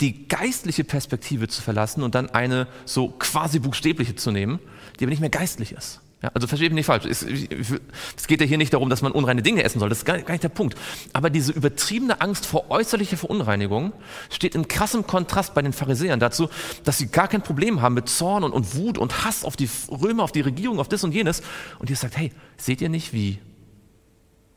die 0.01 0.27
geistliche 0.27 0.83
Perspektive 0.83 1.47
zu 1.47 1.61
verlassen 1.61 2.03
und 2.03 2.15
dann 2.15 2.29
eine 2.29 2.67
so 2.85 3.09
quasi 3.09 3.59
buchstäbliche 3.59 4.15
zu 4.15 4.31
nehmen, 4.31 4.59
die 4.99 5.05
aber 5.05 5.09
nicht 5.09 5.21
mehr 5.21 5.29
geistlich 5.29 5.71
ist. 5.71 6.01
Ja, 6.21 6.31
also 6.33 6.47
versteht 6.47 6.71
mich 6.71 6.79
nicht 6.79 6.85
falsch. 6.85 7.05
Es, 7.05 7.23
es, 7.23 8.27
geht 8.27 8.41
ja 8.41 8.45
hier 8.45 8.57
nicht 8.57 8.73
darum, 8.73 8.89
dass 8.89 9.01
man 9.01 9.13
unreine 9.13 9.41
Dinge 9.41 9.63
essen 9.63 9.79
soll. 9.79 9.87
Das 9.87 9.99
ist 9.99 10.05
gar, 10.05 10.17
gar 10.17 10.33
nicht 10.33 10.43
der 10.43 10.49
Punkt. 10.49 10.77
Aber 11.13 11.29
diese 11.29 11.53
übertriebene 11.53 12.19
Angst 12.19 12.45
vor 12.45 12.69
äußerlicher 12.69 13.15
Verunreinigung 13.15 13.93
steht 14.29 14.53
in 14.53 14.67
krassem 14.67 15.07
Kontrast 15.07 15.53
bei 15.53 15.61
den 15.61 15.71
Pharisäern 15.71 16.19
dazu, 16.19 16.49
dass 16.83 16.97
sie 16.97 17.07
gar 17.07 17.29
kein 17.29 17.41
Problem 17.41 17.81
haben 17.81 17.95
mit 17.95 18.09
Zorn 18.09 18.43
und, 18.43 18.51
und 18.51 18.75
Wut 18.75 18.97
und 18.97 19.23
Hass 19.23 19.45
auf 19.45 19.55
die 19.55 19.69
Römer, 19.89 20.23
auf 20.23 20.33
die 20.33 20.41
Regierung, 20.41 20.81
auf 20.81 20.89
das 20.89 21.05
und 21.05 21.13
jenes. 21.13 21.41
Und 21.79 21.89
ihr 21.89 21.95
sagt, 21.95 22.17
hey, 22.17 22.33
seht 22.57 22.81
ihr 22.81 22.89
nicht, 22.89 23.13
wie, 23.13 23.39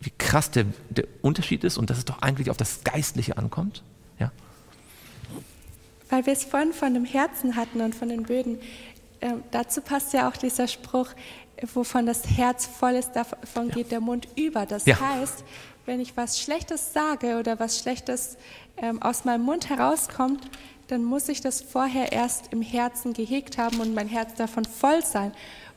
wie 0.00 0.12
krass 0.18 0.50
der, 0.50 0.64
der 0.90 1.04
Unterschied 1.20 1.62
ist 1.62 1.78
und 1.78 1.90
dass 1.90 1.98
es 1.98 2.04
doch 2.04 2.22
eigentlich 2.22 2.50
auf 2.50 2.56
das 2.56 2.82
Geistliche 2.82 3.38
ankommt? 3.38 3.84
Ja. 4.18 4.32
Weil 6.10 6.26
wir 6.26 6.32
es 6.32 6.42
vorhin 6.42 6.72
von 6.72 6.92
dem 6.92 7.04
Herzen 7.04 7.54
hatten 7.54 7.80
und 7.82 7.94
von 7.94 8.08
den 8.08 8.24
Böden. 8.24 8.58
Äh, 9.22 9.34
dazu 9.52 9.80
passt 9.80 10.12
ja 10.12 10.28
auch 10.28 10.36
dieser 10.36 10.66
Spruch, 10.66 11.08
wovon 11.74 12.06
das 12.06 12.22
Herz 12.36 12.66
voll 12.66 12.92
ist, 12.92 13.12
davon 13.12 13.68
ja. 13.68 13.74
geht 13.74 13.90
der 13.90 14.00
Mund 14.00 14.28
über. 14.36 14.66
Das 14.66 14.84
ja. 14.86 14.98
heißt, 14.98 15.44
wenn 15.86 16.00
ich 16.00 16.16
was 16.16 16.40
Schlechtes 16.40 16.92
sage 16.92 17.38
oder 17.38 17.58
was 17.58 17.78
Schlechtes 17.78 18.36
ähm, 18.76 19.02
aus 19.02 19.24
meinem 19.24 19.42
Mund 19.42 19.68
herauskommt, 19.68 20.48
dann 20.88 21.04
muss 21.04 21.28
ich 21.28 21.40
das 21.40 21.62
vorher 21.62 22.12
erst 22.12 22.52
im 22.52 22.62
Herzen 22.62 23.12
gehegt 23.12 23.58
haben 23.58 23.80
und 23.80 23.94
mein 23.94 24.08
Herz 24.08 24.34
davon 24.34 24.64
voll 24.64 25.04
sein. 25.04 25.32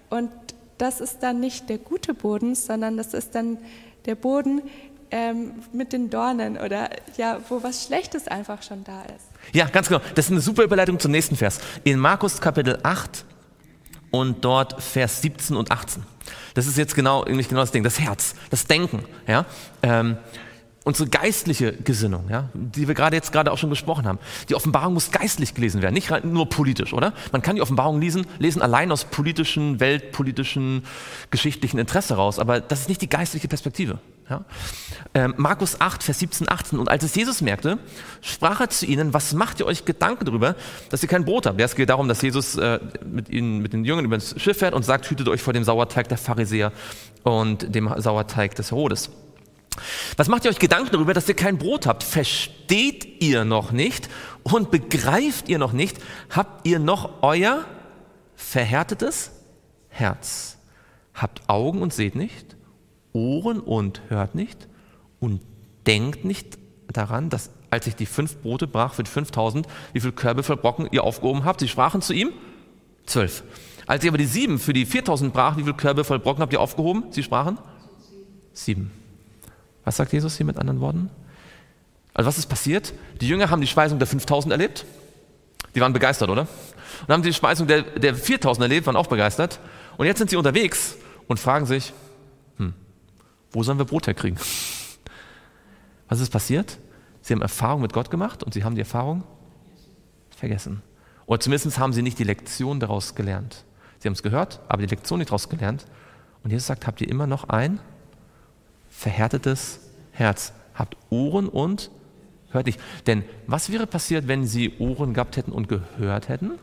Und 0.10 0.32
das 0.78 1.00
ist 1.00 1.20
dann 1.20 1.40
nicht 1.40 1.70
der 1.70 1.78
gute 1.78 2.14
Boden, 2.14 2.56
sondern 2.56 2.98
das 2.98 3.14
ist 3.14 3.34
dann 3.34 3.58
der 4.06 4.16
Boden 4.16 4.62
ähm, 5.12 5.54
mit 5.72 5.94
den 5.94 6.10
Dornen 6.10 6.58
oder 6.58 6.90
ja, 7.18 7.40
wo 7.50 7.64
was 7.64 7.86
Schlechtes 7.86 8.28
einfach 8.28 8.62
schon 8.62 8.84
da 8.84 9.04
ist. 9.04 9.26
Ja, 9.54 9.66
ganz 9.68 9.88
genau. 9.88 10.02
Das 10.16 10.26
ist 10.26 10.32
eine 10.32 10.42
super 10.42 10.64
Überleitung 10.64 11.00
zum 11.00 11.12
nächsten 11.12 11.36
Vers. 11.36 11.60
In 11.84 12.00
Markus 12.00 12.42
Kapitel 12.42 12.80
8 12.84 13.26
und 14.20 14.44
dort 14.46 14.82
Vers 14.82 15.22
17 15.22 15.56
und 15.56 15.72
18. 15.72 16.04
Das 16.54 16.68
ist 16.68 16.78
jetzt 16.78 16.96
genau, 16.96 17.26
nicht 17.26 17.50
genau 17.50 17.62
das 17.62 17.72
Ding, 17.72 17.84
das 17.84 18.00
Herz, 18.00 18.36
das 18.50 18.66
Denken, 18.66 19.04
ja. 19.28 19.46
Ähm, 19.84 20.18
unsere 20.86 21.10
geistliche 21.10 21.74
Gesinnung, 21.74 22.26
ja, 22.30 22.50
die 22.54 22.88
wir 22.88 22.94
gerade 22.94 23.16
jetzt 23.16 23.32
gerade 23.32 23.52
auch 23.52 23.58
schon 23.58 23.72
gesprochen 23.72 24.06
haben. 24.08 24.20
Die 24.50 24.56
Offenbarung 24.56 24.94
muss 24.94 25.12
geistlich 25.12 25.54
gelesen 25.54 25.82
werden, 25.82 25.96
nicht 25.96 26.24
nur 26.24 26.48
politisch, 26.48 26.94
oder? 26.94 27.14
Man 27.32 27.42
kann 27.42 27.56
die 27.56 27.62
Offenbarung 27.62 28.00
lesen, 28.00 28.26
lesen 28.40 28.62
allein 28.62 28.92
aus 28.92 29.06
politischen, 29.06 29.80
weltpolitischen, 29.80 30.86
geschichtlichen 31.32 31.80
Interesse 31.80 32.16
raus, 32.16 32.40
aber 32.40 32.62
das 32.62 32.82
ist 32.82 32.90
nicht 32.90 33.02
die 33.02 33.10
geistliche 33.10 33.48
Perspektive. 33.48 34.00
Ja? 34.30 34.44
Ähm, 35.14 35.36
Markus 35.38 35.80
8, 35.80 36.02
Vers 36.04 36.20
17, 36.20 36.50
18. 36.50 36.80
Und 36.80 36.90
als 36.90 37.04
es 37.04 37.16
Jesus 37.16 37.42
merkte, 37.42 37.78
sprach 38.22 38.60
er 38.60 38.70
zu 38.70 38.86
ihnen, 38.86 39.14
was 39.14 39.34
macht 39.34 39.60
ihr 39.60 39.66
euch 39.66 39.86
Gedanken 39.86 40.26
darüber, 40.26 40.56
dass 40.90 41.04
ihr 41.04 41.10
kein 41.10 41.26
Brot 41.26 41.46
habt? 41.46 41.60
Ja, 41.60 41.66
es 41.66 41.76
geht 41.76 41.90
darum, 41.90 42.08
dass 42.08 42.22
Jesus 42.22 42.56
äh, 42.58 42.80
mit, 43.06 43.30
ihnen, 43.30 43.60
mit 43.60 43.74
den 43.74 43.86
Jüngern 43.86 44.06
über 44.06 44.18
das 44.18 44.40
Schiff 44.42 44.58
fährt 44.58 44.74
und 44.74 44.84
sagt, 44.84 45.10
hütet 45.10 45.28
euch 45.28 45.42
vor 45.42 45.54
dem 45.54 45.64
Sauerteig 45.64 46.08
der 46.08 46.18
Pharisäer 46.18 46.72
und 47.24 47.74
dem 47.74 47.92
Sauerteig 47.98 48.56
des 48.56 48.72
Herodes. 48.72 49.12
Was 50.18 50.28
macht 50.28 50.46
ihr 50.46 50.52
euch 50.52 50.60
Gedanken 50.60 50.92
darüber, 50.92 51.14
dass 51.14 51.28
ihr 51.28 51.36
kein 51.36 51.58
Brot 51.58 51.86
habt? 51.86 52.04
Versteht 52.04 53.22
ihr 53.22 53.46
noch 53.46 53.72
nicht 53.72 54.10
und 54.44 54.72
begreift 54.72 55.50
ihr 55.50 55.60
noch 55.60 55.74
nicht? 55.74 55.98
Habt 56.30 56.66
ihr 56.66 56.80
noch 56.80 57.22
euer 57.22 57.66
verhärtetes 58.36 59.32
Herz? 59.90 60.58
Habt 61.14 61.42
Augen 61.48 61.82
und 61.82 61.94
seht 61.94 62.16
nicht? 62.16 62.56
Ohren 63.16 63.60
und 63.60 64.02
hört 64.10 64.36
nicht 64.36 64.68
und 65.20 65.42
denkt 65.88 66.26
nicht 66.26 66.58
daran, 66.92 67.30
dass 67.30 67.50
als 67.72 67.88
ich 67.88 67.96
die 67.96 68.06
fünf 68.06 68.38
Brote 68.38 68.68
brach 68.68 68.94
für 68.94 69.04
die 69.04 69.10
5000, 69.10 69.68
wie 69.94 70.00
viele 70.00 70.14
Körbe 70.14 70.44
voll 70.44 70.58
Brocken 70.58 70.88
ihr 70.92 71.04
aufgehoben 71.04 71.46
habt? 71.46 71.60
Sie 71.60 71.68
sprachen 71.68 72.02
zu 72.02 72.14
ihm, 72.14 72.32
zwölf. 73.06 73.44
Als 73.88 74.04
ich 74.04 74.10
aber 74.10 74.18
die 74.18 74.26
sieben 74.26 74.60
für 74.60 74.74
die 74.74 74.86
4000 74.86 75.34
brach, 75.34 75.58
wie 75.58 75.64
viele 75.64 75.76
Körbe 75.76 76.04
voll 76.04 76.20
Brocken 76.20 76.42
habt 76.42 76.54
ihr 76.54 76.62
aufgehoben? 76.62 77.06
Sie 77.12 77.24
sprachen? 77.24 77.58
Sieben. 78.54 78.92
Was 79.84 79.98
sagt 79.98 80.14
Jesus 80.14 80.38
hier 80.38 80.46
mit 80.46 80.58
anderen 80.58 80.80
Worten? 80.80 81.10
Also 82.14 82.28
was 82.28 82.38
ist 82.38 82.48
passiert? 82.48 82.94
Die 83.22 83.28
Jünger 83.28 83.50
haben 83.50 83.62
die 83.62 83.68
Speisung 83.68 84.00
der 84.00 84.08
5000 84.08 84.52
erlebt. 84.52 84.86
Die 85.76 85.82
waren 85.82 85.94
begeistert, 85.94 86.30
oder? 86.30 86.48
Und 87.08 87.14
haben 87.14 87.24
die 87.24 87.34
Speisung 87.34 87.68
der, 87.68 87.82
der 87.82 88.16
4000 88.16 88.64
erlebt, 88.64 88.88
waren 88.88 88.96
auch 88.96 89.08
begeistert. 89.08 89.60
Und 89.98 90.06
jetzt 90.06 90.18
sind 90.18 90.30
sie 90.30 90.38
unterwegs 90.38 90.96
und 91.28 91.40
fragen 91.40 91.66
sich, 91.66 91.94
wo 93.56 93.64
sollen 93.64 93.78
wir 93.78 93.86
Brot 93.86 94.06
herkriegen? 94.06 94.38
Was 96.10 96.20
ist 96.20 96.30
passiert? 96.30 96.78
Sie 97.22 97.34
haben 97.34 97.42
Erfahrung 97.42 97.82
mit 97.82 97.94
Gott 97.94 98.12
gemacht 98.12 98.44
und 98.44 98.54
sie 98.54 98.64
haben 98.64 98.76
die 98.76 98.82
Erfahrung 98.82 99.24
vergessen. 100.30 100.84
Oder 101.26 101.40
zumindest 101.40 101.80
haben 101.80 101.94
sie 101.94 102.02
nicht 102.02 102.20
die 102.20 102.26
Lektion 102.26 102.80
daraus 102.80 103.16
gelernt. 103.16 103.64
Sie 104.00 104.08
haben 104.08 104.14
es 104.14 104.22
gehört, 104.22 104.60
aber 104.68 104.82
die 104.82 104.94
Lektion 104.94 105.20
nicht 105.20 105.30
daraus 105.30 105.50
gelernt. 105.50 105.88
Und 106.44 106.52
Jesus 106.52 106.68
sagt, 106.68 106.86
habt 106.86 107.02
ihr 107.02 107.10
immer 107.10 107.28
noch 107.28 107.50
ein 107.50 107.80
verhärtetes 108.90 109.80
Herz? 110.12 110.54
Habt 110.76 110.98
Ohren 111.10 111.48
und 111.48 111.90
hört 112.52 112.66
nicht. 112.66 112.80
Denn 113.08 113.24
was 113.48 113.72
wäre 113.72 113.88
passiert, 113.88 114.28
wenn 114.28 114.46
sie 114.46 114.78
Ohren 114.80 115.14
gehabt 115.14 115.38
hätten 115.38 115.54
und 115.54 115.70
gehört 115.70 116.28
hätten? 116.28 116.60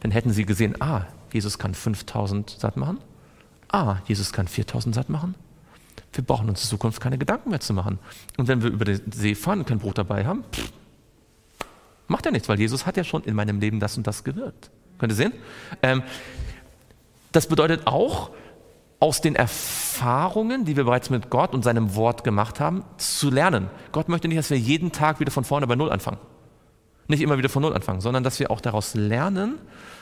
Dann 0.00 0.10
hätten 0.10 0.30
sie 0.30 0.44
gesehen, 0.44 0.80
ah, 0.80 1.06
Jesus 1.32 1.58
kann 1.58 1.74
5000 1.74 2.50
satt 2.50 2.76
machen. 2.76 2.98
Ah, 3.72 3.96
Jesus 4.06 4.32
kann 4.32 4.46
4000 4.46 4.94
satt 4.94 5.08
machen. 5.08 5.34
Wir 6.12 6.24
brauchen 6.24 6.48
uns 6.48 6.62
in 6.64 6.68
Zukunft 6.68 7.00
keine 7.00 7.18
Gedanken 7.18 7.50
mehr 7.50 7.60
zu 7.60 7.72
machen. 7.72 7.98
Und 8.36 8.48
wenn 8.48 8.62
wir 8.62 8.70
über 8.70 8.84
den 8.84 9.12
See 9.12 9.34
fahren 9.34 9.60
und 9.60 9.66
kein 9.66 9.78
Brot 9.78 9.98
dabei 9.98 10.24
haben, 10.24 10.44
pff, 10.52 10.72
macht 12.08 12.26
ja 12.26 12.32
nichts, 12.32 12.48
weil 12.48 12.58
Jesus 12.58 12.86
hat 12.86 12.96
ja 12.96 13.04
schon 13.04 13.22
in 13.24 13.34
meinem 13.34 13.60
Leben 13.60 13.80
das 13.80 13.96
und 13.96 14.06
das 14.06 14.24
gewirkt. 14.24 14.70
Könnt 14.98 15.12
ihr 15.12 15.16
sehen? 15.16 15.32
Ähm, 15.82 16.02
das 17.32 17.46
bedeutet 17.46 17.86
auch, 17.86 18.30
aus 19.00 19.22
den 19.22 19.34
Erfahrungen, 19.34 20.66
die 20.66 20.76
wir 20.76 20.84
bereits 20.84 21.08
mit 21.08 21.30
Gott 21.30 21.54
und 21.54 21.64
seinem 21.64 21.94
Wort 21.94 22.22
gemacht 22.22 22.60
haben, 22.60 22.84
zu 22.98 23.30
lernen. 23.30 23.70
Gott 23.92 24.10
möchte 24.10 24.28
nicht, 24.28 24.38
dass 24.38 24.50
wir 24.50 24.58
jeden 24.58 24.92
Tag 24.92 25.20
wieder 25.20 25.32
von 25.32 25.44
vorne 25.44 25.66
bei 25.66 25.74
Null 25.74 25.90
anfangen. 25.90 26.18
Nicht 27.08 27.22
immer 27.22 27.38
wieder 27.38 27.48
von 27.48 27.62
Null 27.62 27.74
anfangen, 27.74 28.02
sondern 28.02 28.22
dass 28.22 28.38
wir 28.38 28.50
auch 28.50 28.60
daraus 28.60 28.94
lernen, 28.94 29.58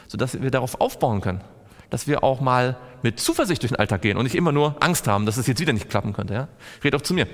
sodass 0.08 0.42
wir 0.42 0.50
darauf 0.50 0.80
aufbauen 0.80 1.20
können. 1.20 1.42
Dass 1.90 2.06
wir 2.06 2.22
auch 2.22 2.40
mal 2.40 2.76
mit 3.02 3.20
Zuversicht 3.20 3.62
durch 3.62 3.72
den 3.72 3.78
Alltag 3.78 4.02
gehen 4.02 4.16
und 4.16 4.24
nicht 4.24 4.34
immer 4.34 4.52
nur 4.52 4.76
Angst 4.82 5.06
haben, 5.06 5.26
dass 5.26 5.36
es 5.36 5.46
jetzt 5.46 5.60
wieder 5.60 5.72
nicht 5.72 5.88
klappen 5.88 6.12
könnte. 6.12 6.34
Ja? 6.34 6.48
Red 6.84 6.94
auch 6.94 7.02
zu 7.02 7.14
mir. 7.14 7.26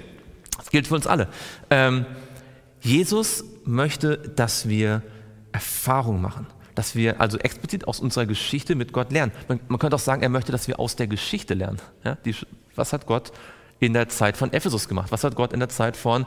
Das 0.56 0.70
gilt 0.70 0.86
für 0.86 0.94
uns 0.94 1.06
alle. 1.06 1.28
Ähm, 1.70 2.06
Jesus 2.80 3.44
möchte, 3.64 4.18
dass 4.18 4.68
wir 4.68 5.02
Erfahrung 5.52 6.20
machen 6.20 6.46
dass 6.74 6.94
wir 6.94 7.20
also 7.20 7.38
explizit 7.38 7.86
aus 7.86 8.00
unserer 8.00 8.26
Geschichte 8.26 8.74
mit 8.74 8.92
Gott 8.92 9.12
lernen. 9.12 9.32
Man, 9.48 9.60
man 9.68 9.78
könnte 9.78 9.96
auch 9.96 10.00
sagen, 10.00 10.22
er 10.22 10.28
möchte, 10.28 10.52
dass 10.52 10.68
wir 10.68 10.80
aus 10.80 10.96
der 10.96 11.06
Geschichte 11.06 11.54
lernen. 11.54 11.80
Ja, 12.04 12.16
die, 12.24 12.34
was 12.74 12.92
hat 12.92 13.06
Gott 13.06 13.32
in 13.80 13.92
der 13.92 14.08
Zeit 14.08 14.36
von 14.36 14.52
Ephesus 14.52 14.88
gemacht? 14.88 15.12
Was 15.12 15.24
hat 15.24 15.36
Gott 15.36 15.52
in 15.52 15.60
der 15.60 15.68
Zeit 15.68 15.96
von 15.96 16.26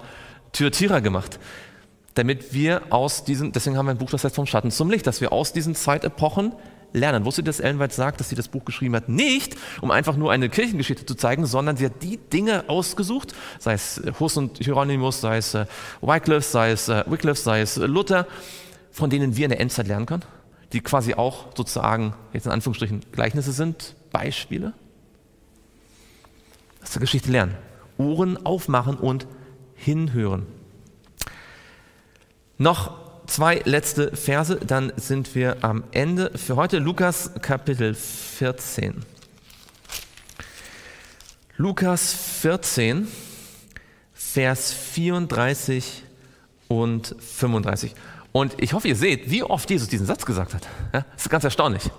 Thyatira 0.54 1.00
gemacht? 1.00 1.40
Damit 2.14 2.54
wir 2.54 2.82
aus 2.90 3.24
diesen, 3.24 3.52
deswegen 3.52 3.78
haben 3.78 3.86
wir 3.86 3.92
ein 3.92 3.98
Buch, 3.98 4.10
das 4.10 4.24
heißt 4.24 4.36
vom 4.36 4.46
Schatten 4.46 4.72
zum 4.72 4.90
Licht, 4.90 5.06
dass 5.06 5.22
wir 5.22 5.32
aus 5.32 5.54
diesen 5.54 5.76
Zeitepochen 5.76 6.54
lernen. 6.94 7.26
Wusstet 7.26 7.46
ihr, 7.46 7.50
dass 7.50 7.60
Ellen 7.60 7.80
White 7.80 7.94
sagt, 7.94 8.20
dass 8.20 8.30
sie 8.30 8.36
das 8.36 8.48
Buch 8.48 8.66
geschrieben 8.66 8.96
hat, 8.96 9.10
nicht 9.10 9.56
um 9.82 9.92
einfach 9.92 10.16
nur 10.16 10.32
eine 10.32 10.50
Kirchengeschichte 10.50 11.06
zu 11.06 11.16
zeigen, 11.16 11.46
sondern 11.46 11.78
sie 11.78 11.86
hat 11.86 12.04
die 12.04 12.18
Dinge 12.18 12.66
ausgesucht, 12.68 13.34
sei 13.60 13.74
es 13.74 14.02
Hus 14.20 14.38
und 14.38 14.58
Hieronymus, 14.58 15.22
sei 15.22 15.38
es 15.38 15.54
äh, 15.54 15.66
Wycliffe, 16.02 16.48
sei 16.48 16.72
es 16.72 16.90
äh, 16.90 17.04
Wycliffe, 17.08 17.42
sei 17.42 17.62
es 17.62 17.78
Luther, 17.78 18.28
von 18.92 19.10
denen 19.10 19.36
wir 19.36 19.46
in 19.46 19.52
der 19.52 19.60
Endzeit 19.60 19.88
lernen 19.88 20.06
können 20.06 20.24
die 20.74 20.82
quasi 20.82 21.14
auch 21.14 21.48
sozusagen, 21.56 22.14
jetzt 22.34 22.46
in 22.46 22.52
Anführungsstrichen, 22.52 23.02
Gleichnisse 23.12 23.52
sind, 23.52 23.96
Beispiele. 24.12 24.74
Aus 26.82 26.92
der 26.92 27.02
Geschichte 27.02 27.32
lernen. 27.32 27.56
Ohren 27.98 28.46
aufmachen 28.46 28.98
und 28.98 29.28
hinhören. 29.76 30.46
Noch 32.58 33.07
zwei 33.28 33.62
letzte 33.66 34.16
Verse, 34.16 34.56
dann 34.56 34.92
sind 34.96 35.36
wir 35.36 35.64
am 35.64 35.84
Ende 35.92 36.32
für 36.36 36.56
heute. 36.56 36.80
Lukas 36.80 37.32
Kapitel 37.42 37.94
14. 37.94 39.06
Lukas 41.58 42.14
14, 42.14 43.08
Vers 44.14 44.74
34 44.74 46.04
und 46.68 47.16
35. 47.20 47.94
Und 48.32 48.56
ich 48.62 48.74
hoffe, 48.74 48.88
ihr 48.88 48.96
seht, 48.96 49.30
wie 49.32 49.44
oft 49.44 49.70
Jesus 49.70 49.88
diesen 49.88 50.06
Satz 50.06 50.26
gesagt 50.26 50.54
hat. 50.54 50.68
Das 50.92 51.04
ist 51.18 51.30
ganz 51.30 51.44
erstaunlich. 51.44 51.90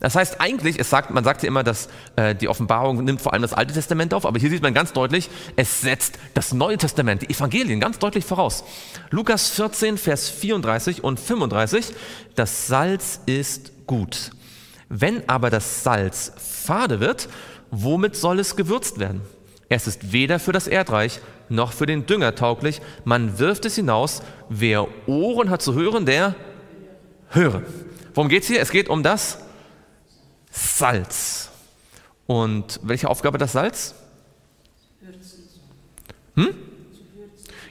Das 0.00 0.16
heißt 0.16 0.40
eigentlich, 0.40 0.78
es 0.80 0.88
sagt, 0.88 1.10
man 1.10 1.24
sagt 1.24 1.42
ja 1.42 1.48
immer, 1.48 1.62
dass 1.62 1.88
äh, 2.16 2.34
die 2.34 2.48
Offenbarung 2.48 3.04
nimmt 3.04 3.20
vor 3.20 3.34
allem 3.34 3.42
das 3.42 3.52
Alte 3.52 3.74
Testament 3.74 4.14
auf, 4.14 4.24
aber 4.24 4.40
hier 4.40 4.48
sieht 4.48 4.62
man 4.62 4.72
ganz 4.72 4.94
deutlich, 4.94 5.28
es 5.56 5.82
setzt 5.82 6.18
das 6.32 6.52
Neue 6.54 6.78
Testament, 6.78 7.22
die 7.22 7.30
Evangelien 7.30 7.80
ganz 7.80 7.98
deutlich 7.98 8.24
voraus. 8.24 8.64
Lukas 9.10 9.50
14, 9.50 9.98
Vers 9.98 10.30
34 10.30 11.04
und 11.04 11.20
35, 11.20 11.92
das 12.34 12.66
Salz 12.66 13.20
ist 13.26 13.72
gut. 13.86 14.30
Wenn 14.88 15.28
aber 15.28 15.50
das 15.50 15.84
Salz 15.84 16.32
fade 16.36 16.98
wird, 17.00 17.28
womit 17.70 18.16
soll 18.16 18.40
es 18.40 18.56
gewürzt 18.56 18.98
werden? 18.98 19.20
Es 19.68 19.86
ist 19.86 20.12
weder 20.12 20.40
für 20.40 20.52
das 20.52 20.66
Erdreich 20.66 21.20
noch 21.50 21.72
für 21.72 21.86
den 21.86 22.06
Dünger 22.06 22.34
tauglich. 22.34 22.80
Man 23.04 23.38
wirft 23.38 23.66
es 23.66 23.76
hinaus. 23.76 24.22
Wer 24.48 24.88
Ohren 25.06 25.50
hat 25.50 25.62
zu 25.62 25.74
hören, 25.74 26.06
der 26.06 26.34
höre. 27.28 27.62
Worum 28.14 28.28
geht 28.28 28.42
es 28.42 28.48
hier? 28.48 28.60
Es 28.60 28.70
geht 28.70 28.88
um 28.88 29.02
das 29.02 29.38
Salz. 30.50 31.50
Und 32.26 32.80
welche 32.82 33.08
Aufgabe 33.08 33.38
das 33.38 33.52
Salz? 33.52 33.94
Hm? 36.36 36.54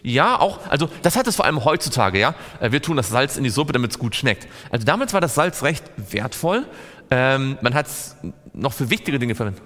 Ja, 0.02 0.40
auch, 0.40 0.68
also 0.70 0.90
das 1.02 1.16
hat 1.16 1.28
es 1.28 1.36
vor 1.36 1.46
allem 1.46 1.64
heutzutage, 1.66 2.20
ja. 2.20 2.36
Äh, 2.60 2.72
wir 2.72 2.82
tun 2.82 2.98
das 2.98 3.10
Salz 3.10 3.38
in 3.38 3.44
die 3.44 3.50
Suppe, 3.50 3.74
damit 3.74 3.92
es 3.92 4.00
gut 4.00 4.16
schmeckt. 4.16 4.48
Also 4.72 4.86
damals 4.86 5.14
war 5.14 5.22
das 5.22 5.36
Salz 5.36 5.64
recht 5.64 5.84
wertvoll. 5.98 6.66
Ähm, 7.12 7.58
man 7.62 7.74
hat 7.74 7.88
es 7.88 8.16
noch 8.54 8.74
für 8.74 8.90
wichtige 8.90 9.20
Dinge 9.20 9.36
verwendet. 9.36 9.62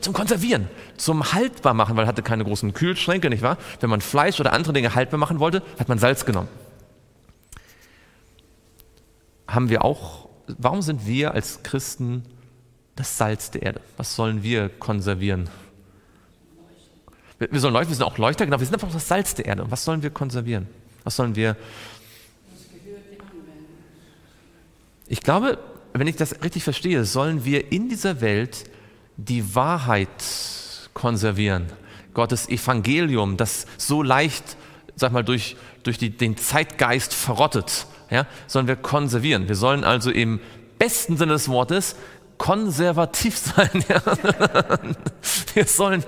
Zum 0.00 0.12
Konservieren, 0.12 0.68
zum 0.96 1.32
haltbar 1.32 1.74
machen, 1.74 1.96
weil 1.96 2.06
hatte 2.06 2.22
keine 2.22 2.44
großen 2.44 2.72
Kühlschränke, 2.72 3.30
nicht 3.30 3.42
wahr? 3.42 3.58
Wenn 3.80 3.90
man 3.90 4.00
Fleisch 4.00 4.38
oder 4.38 4.52
andere 4.52 4.72
Dinge 4.72 4.94
haltbar 4.94 5.18
machen 5.18 5.40
wollte, 5.40 5.62
hat 5.78 5.88
man 5.88 5.98
Salz 5.98 6.24
genommen. 6.24 6.48
Haben 9.48 9.70
wir 9.70 9.84
auch, 9.84 10.27
warum 10.56 10.82
sind 10.82 11.06
wir 11.06 11.34
als 11.34 11.62
Christen 11.62 12.22
das 12.96 13.18
Salz 13.18 13.50
der 13.50 13.62
Erde? 13.62 13.80
Was 13.96 14.14
sollen 14.14 14.42
wir 14.42 14.68
konservieren? 14.68 15.48
Wir, 17.38 17.52
wir 17.52 17.60
sollen 17.60 17.74
Leuchter, 17.74 17.90
wir 17.90 17.96
sind 17.96 18.04
auch 18.04 18.18
Leuchter, 18.18 18.44
genau, 18.44 18.58
wir 18.58 18.66
sind 18.66 18.74
einfach 18.74 18.92
das 18.92 19.06
Salz 19.06 19.34
der 19.34 19.46
Erde. 19.46 19.70
Was 19.70 19.84
sollen 19.84 20.02
wir 20.02 20.10
konservieren? 20.10 20.66
Was 21.04 21.16
sollen 21.16 21.36
wir? 21.36 21.56
Ich 25.06 25.20
glaube, 25.20 25.58
wenn 25.94 26.06
ich 26.06 26.16
das 26.16 26.42
richtig 26.42 26.64
verstehe, 26.64 27.04
sollen 27.04 27.44
wir 27.44 27.72
in 27.72 27.88
dieser 27.88 28.20
Welt 28.20 28.64
die 29.16 29.54
Wahrheit 29.54 30.08
konservieren. 30.94 31.66
Gottes 32.14 32.48
Evangelium, 32.48 33.36
das 33.36 33.66
so 33.76 34.02
leicht, 34.02 34.56
sag 34.96 35.12
mal, 35.12 35.24
durch, 35.24 35.56
durch 35.82 35.98
die, 35.98 36.10
den 36.10 36.36
Zeitgeist 36.36 37.14
verrottet, 37.14 37.86
ja, 38.10 38.26
sollen 38.46 38.66
wir 38.66 38.76
konservieren. 38.76 39.48
Wir 39.48 39.56
sollen 39.56 39.84
also 39.84 40.10
im 40.10 40.40
besten 40.78 41.16
Sinne 41.16 41.32
des 41.32 41.48
Wortes 41.48 41.96
konservativ 42.38 43.36
sein. 43.56 43.84
Ja. 43.88 44.02
Wir 45.54 45.64
sollen 45.64 46.04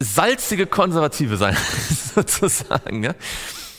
salzige 0.00 0.66
Konservative 0.66 1.36
sein, 1.36 1.56
sozusagen. 2.14 3.04
Ja. 3.04 3.14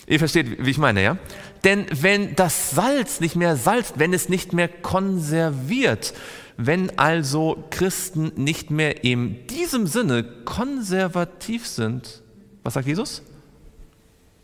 Ihr 0.08 0.20
versteht, 0.20 0.64
wie 0.66 0.70
ich 0.70 0.78
meine, 0.78 1.02
ja? 1.02 1.18
Denn 1.64 1.86
wenn 1.92 2.36
das 2.36 2.72
Salz 2.72 3.20
nicht 3.20 3.36
mehr 3.36 3.56
salzt, 3.56 3.94
wenn 3.98 4.14
es 4.14 4.28
nicht 4.28 4.52
mehr 4.54 4.68
konserviert, 4.68 6.14
wenn 6.58 6.98
also 7.00 7.64
Christen 7.72 8.32
nicht 8.36 8.70
mehr 8.70 9.04
in 9.04 9.48
diesem 9.48 9.88
Sinne 9.88 10.24
konservativ 10.46 11.66
sind, 11.68 12.22
was 12.64 12.74
sagt 12.74 12.88
Jesus? 12.88 13.22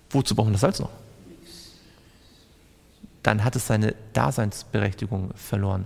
Wozu 0.09 0.33
brauchen 0.33 0.49
wir 0.49 0.53
das 0.53 0.61
Salz 0.61 0.79
noch? 0.79 0.89
Dann 3.23 3.43
hat 3.43 3.55
es 3.55 3.67
seine 3.67 3.95
Daseinsberechtigung 4.13 5.31
verloren. 5.35 5.85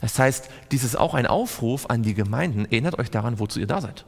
Das 0.00 0.18
heißt, 0.18 0.48
dies 0.70 0.84
ist 0.84 0.96
auch 0.96 1.14
ein 1.14 1.26
Aufruf 1.26 1.86
an 1.86 2.02
die 2.02 2.14
Gemeinden, 2.14 2.66
erinnert 2.66 2.98
euch 2.98 3.10
daran, 3.10 3.38
wozu 3.38 3.58
ihr 3.58 3.66
da 3.66 3.80
seid. 3.80 4.04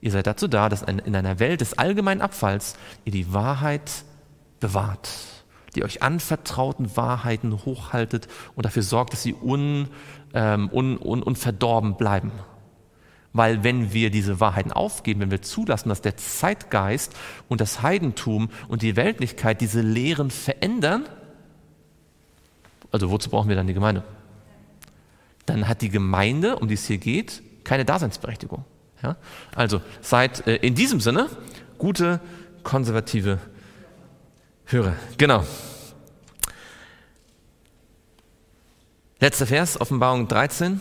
Ihr 0.00 0.10
seid 0.10 0.26
dazu 0.26 0.46
da, 0.46 0.68
dass 0.68 0.82
in 0.82 1.16
einer 1.16 1.38
Welt 1.38 1.62
des 1.62 1.78
allgemeinen 1.78 2.20
Abfalls 2.20 2.76
ihr 3.04 3.12
die 3.12 3.32
Wahrheit 3.32 3.90
bewahrt, 4.60 5.08
die 5.74 5.84
euch 5.84 6.02
anvertrauten 6.02 6.96
Wahrheiten 6.96 7.64
hochhaltet 7.64 8.28
und 8.54 8.66
dafür 8.66 8.82
sorgt, 8.82 9.14
dass 9.14 9.22
sie 9.22 9.34
un, 9.34 9.88
ähm, 10.34 10.70
un, 10.72 10.98
un, 10.98 11.22
unverdorben 11.22 11.96
bleiben. 11.96 12.30
Weil 13.32 13.64
wenn 13.64 13.92
wir 13.92 14.10
diese 14.10 14.40
Wahrheiten 14.40 14.72
aufgeben, 14.72 15.20
wenn 15.20 15.30
wir 15.30 15.42
zulassen, 15.42 15.88
dass 15.90 16.00
der 16.00 16.16
Zeitgeist 16.16 17.14
und 17.48 17.60
das 17.60 17.82
Heidentum 17.82 18.48
und 18.68 18.82
die 18.82 18.96
Weltlichkeit 18.96 19.60
diese 19.60 19.82
Lehren 19.82 20.30
verändern, 20.30 21.04
also 22.92 23.10
wozu 23.10 23.30
brauchen 23.30 23.48
wir 23.48 23.56
dann 23.56 23.66
die 23.66 23.74
Gemeinde? 23.74 24.02
Dann 25.46 25.68
hat 25.68 25.82
die 25.82 25.88
Gemeinde, 25.88 26.56
um 26.56 26.68
die 26.68 26.74
es 26.74 26.86
hier 26.86 26.98
geht, 26.98 27.42
keine 27.64 27.84
Daseinsberechtigung. 27.84 28.64
Ja? 29.02 29.16
Also 29.54 29.80
seid 30.00 30.46
äh, 30.46 30.56
in 30.56 30.74
diesem 30.74 31.00
Sinne 31.00 31.28
gute 31.78 32.20
konservative 32.62 33.38
Hörer. 34.66 34.94
Genau. 35.16 35.44
Letzter 39.20 39.46
Vers, 39.46 39.80
Offenbarung 39.80 40.28
13 40.28 40.80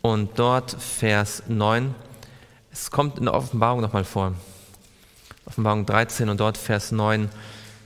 und 0.00 0.38
dort 0.38 0.72
Vers 0.72 1.44
9. 1.46 1.94
Es 2.72 2.90
kommt 2.90 3.18
in 3.18 3.26
der 3.26 3.34
Offenbarung 3.34 3.80
nochmal 3.80 4.04
vor. 4.04 4.34
Offenbarung 5.46 5.86
13 5.86 6.28
und 6.30 6.40
dort 6.40 6.56
Vers 6.56 6.90
9 6.90 7.28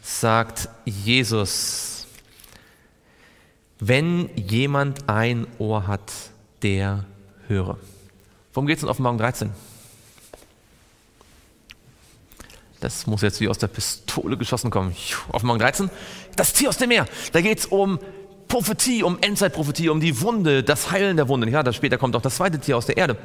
sagt 0.02 0.68
Jesus, 0.84 1.87
wenn 3.80 4.30
jemand 4.36 5.08
ein 5.08 5.46
Ohr 5.58 5.86
hat, 5.86 6.12
der 6.62 7.04
höre. 7.46 7.78
Worum 8.52 8.66
geht 8.66 8.78
es 8.78 8.82
in 8.82 8.88
Offenbarung 8.88 9.18
13? 9.18 9.50
Das 12.80 13.06
muss 13.06 13.22
jetzt 13.22 13.40
wie 13.40 13.48
aus 13.48 13.58
der 13.58 13.66
Pistole 13.68 14.36
geschossen 14.36 14.70
kommen. 14.70 14.94
Offenbarung 15.32 15.60
13, 15.60 15.90
das 16.36 16.52
Tier 16.52 16.68
aus 16.68 16.76
dem 16.76 16.88
Meer. 16.88 17.06
Da 17.32 17.40
geht 17.40 17.58
es 17.58 17.66
um 17.66 17.98
Prophetie, 18.46 19.02
um 19.02 19.18
Endzeitprophetie, 19.20 19.88
um 19.88 20.00
die 20.00 20.20
Wunde, 20.20 20.62
das 20.62 20.90
Heilen 20.90 21.16
der 21.16 21.28
Wunde. 21.28 21.48
Ja, 21.50 21.62
das 21.62 21.76
später 21.76 21.98
kommt 21.98 22.16
auch 22.16 22.22
das 22.22 22.36
zweite 22.36 22.58
Tier 22.58 22.76
aus 22.76 22.86
der 22.86 22.96
Erde. 22.96 23.16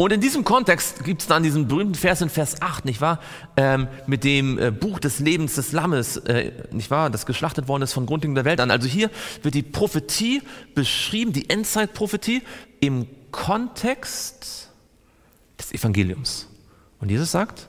Und 0.00 0.14
in 0.14 0.22
diesem 0.22 0.44
Kontext 0.44 1.04
gibt 1.04 1.20
es 1.20 1.28
dann 1.28 1.42
diesen 1.42 1.68
berühmten 1.68 1.94
Vers 1.94 2.22
in 2.22 2.30
Vers 2.30 2.62
8, 2.62 2.86
nicht 2.86 3.02
wahr? 3.02 3.20
Ähm, 3.58 3.86
mit 4.06 4.24
dem 4.24 4.58
äh, 4.58 4.70
Buch 4.70 4.98
des 4.98 5.18
Lebens 5.18 5.56
des 5.56 5.72
Lammes, 5.72 6.16
äh, 6.16 6.52
nicht 6.72 6.90
wahr? 6.90 7.10
Das 7.10 7.26
geschlachtet 7.26 7.68
worden 7.68 7.82
ist 7.82 7.92
von 7.92 8.06
Grundlegung 8.06 8.34
der 8.34 8.46
Welt 8.46 8.60
an. 8.60 8.70
Also 8.70 8.88
hier 8.88 9.10
wird 9.42 9.54
die 9.54 9.62
Prophetie 9.62 10.40
beschrieben, 10.74 11.34
die 11.34 11.50
Endzeitprophetie 11.50 12.40
im 12.80 13.08
Kontext 13.30 14.70
des 15.58 15.70
Evangeliums. 15.70 16.48
Und 16.98 17.10
Jesus 17.10 17.30
sagt, 17.30 17.68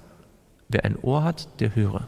wer 0.70 0.86
ein 0.86 0.98
Ohr 1.02 1.26
hat, 1.26 1.50
der 1.60 1.76
höre. 1.76 2.08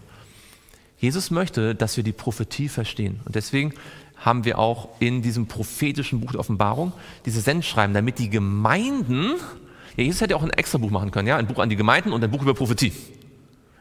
Jesus 1.00 1.32
möchte, 1.32 1.76
dass 1.76 1.98
wir 1.98 2.04
die 2.06 2.14
Prophetie 2.14 2.70
verstehen. 2.70 3.20
Und 3.26 3.36
deswegen 3.36 3.74
haben 4.16 4.46
wir 4.46 4.58
auch 4.58 4.88
in 5.00 5.22
diesem 5.22 5.48
prophetischen 5.48 6.22
Buch 6.22 6.32
der 6.32 6.40
Offenbarung 6.40 6.94
diese 7.26 7.42
Sendschreiben, 7.42 7.94
damit 7.94 8.20
die 8.20 8.30
Gemeinden, 8.30 9.34
ja, 9.96 10.04
Jesus 10.04 10.22
hätte 10.22 10.36
auch 10.36 10.44
ein 10.44 10.50
extra 10.52 10.78
Buch 10.78 10.92
machen 10.92 11.12
können, 11.12 11.28
ja, 11.28 11.38
ein 11.38 11.48
Buch 11.48 11.60
an 11.60 11.70
die 11.70 11.76
Gemeinden 11.76 12.14
und 12.14 12.24
ein 12.24 12.32
Buch 12.32 12.42
über 12.42 12.54
Prophetie. 12.54 12.94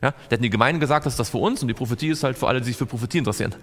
Ja, 0.02 0.10
da 0.10 0.30
hätten 0.30 0.42
die 0.42 0.50
Gemeinden 0.50 0.80
gesagt, 0.80 1.06
das 1.06 1.12
ist 1.14 1.20
das 1.20 1.30
für 1.30 1.38
uns 1.38 1.62
und 1.62 1.68
die 1.68 1.74
Prophetie 1.74 2.08
ist 2.08 2.24
halt 2.24 2.36
für 2.36 2.48
alle, 2.48 2.60
die 2.60 2.66
sich 2.66 2.76
für 2.76 2.86
Prophetie 2.86 3.18
interessieren. 3.18 3.54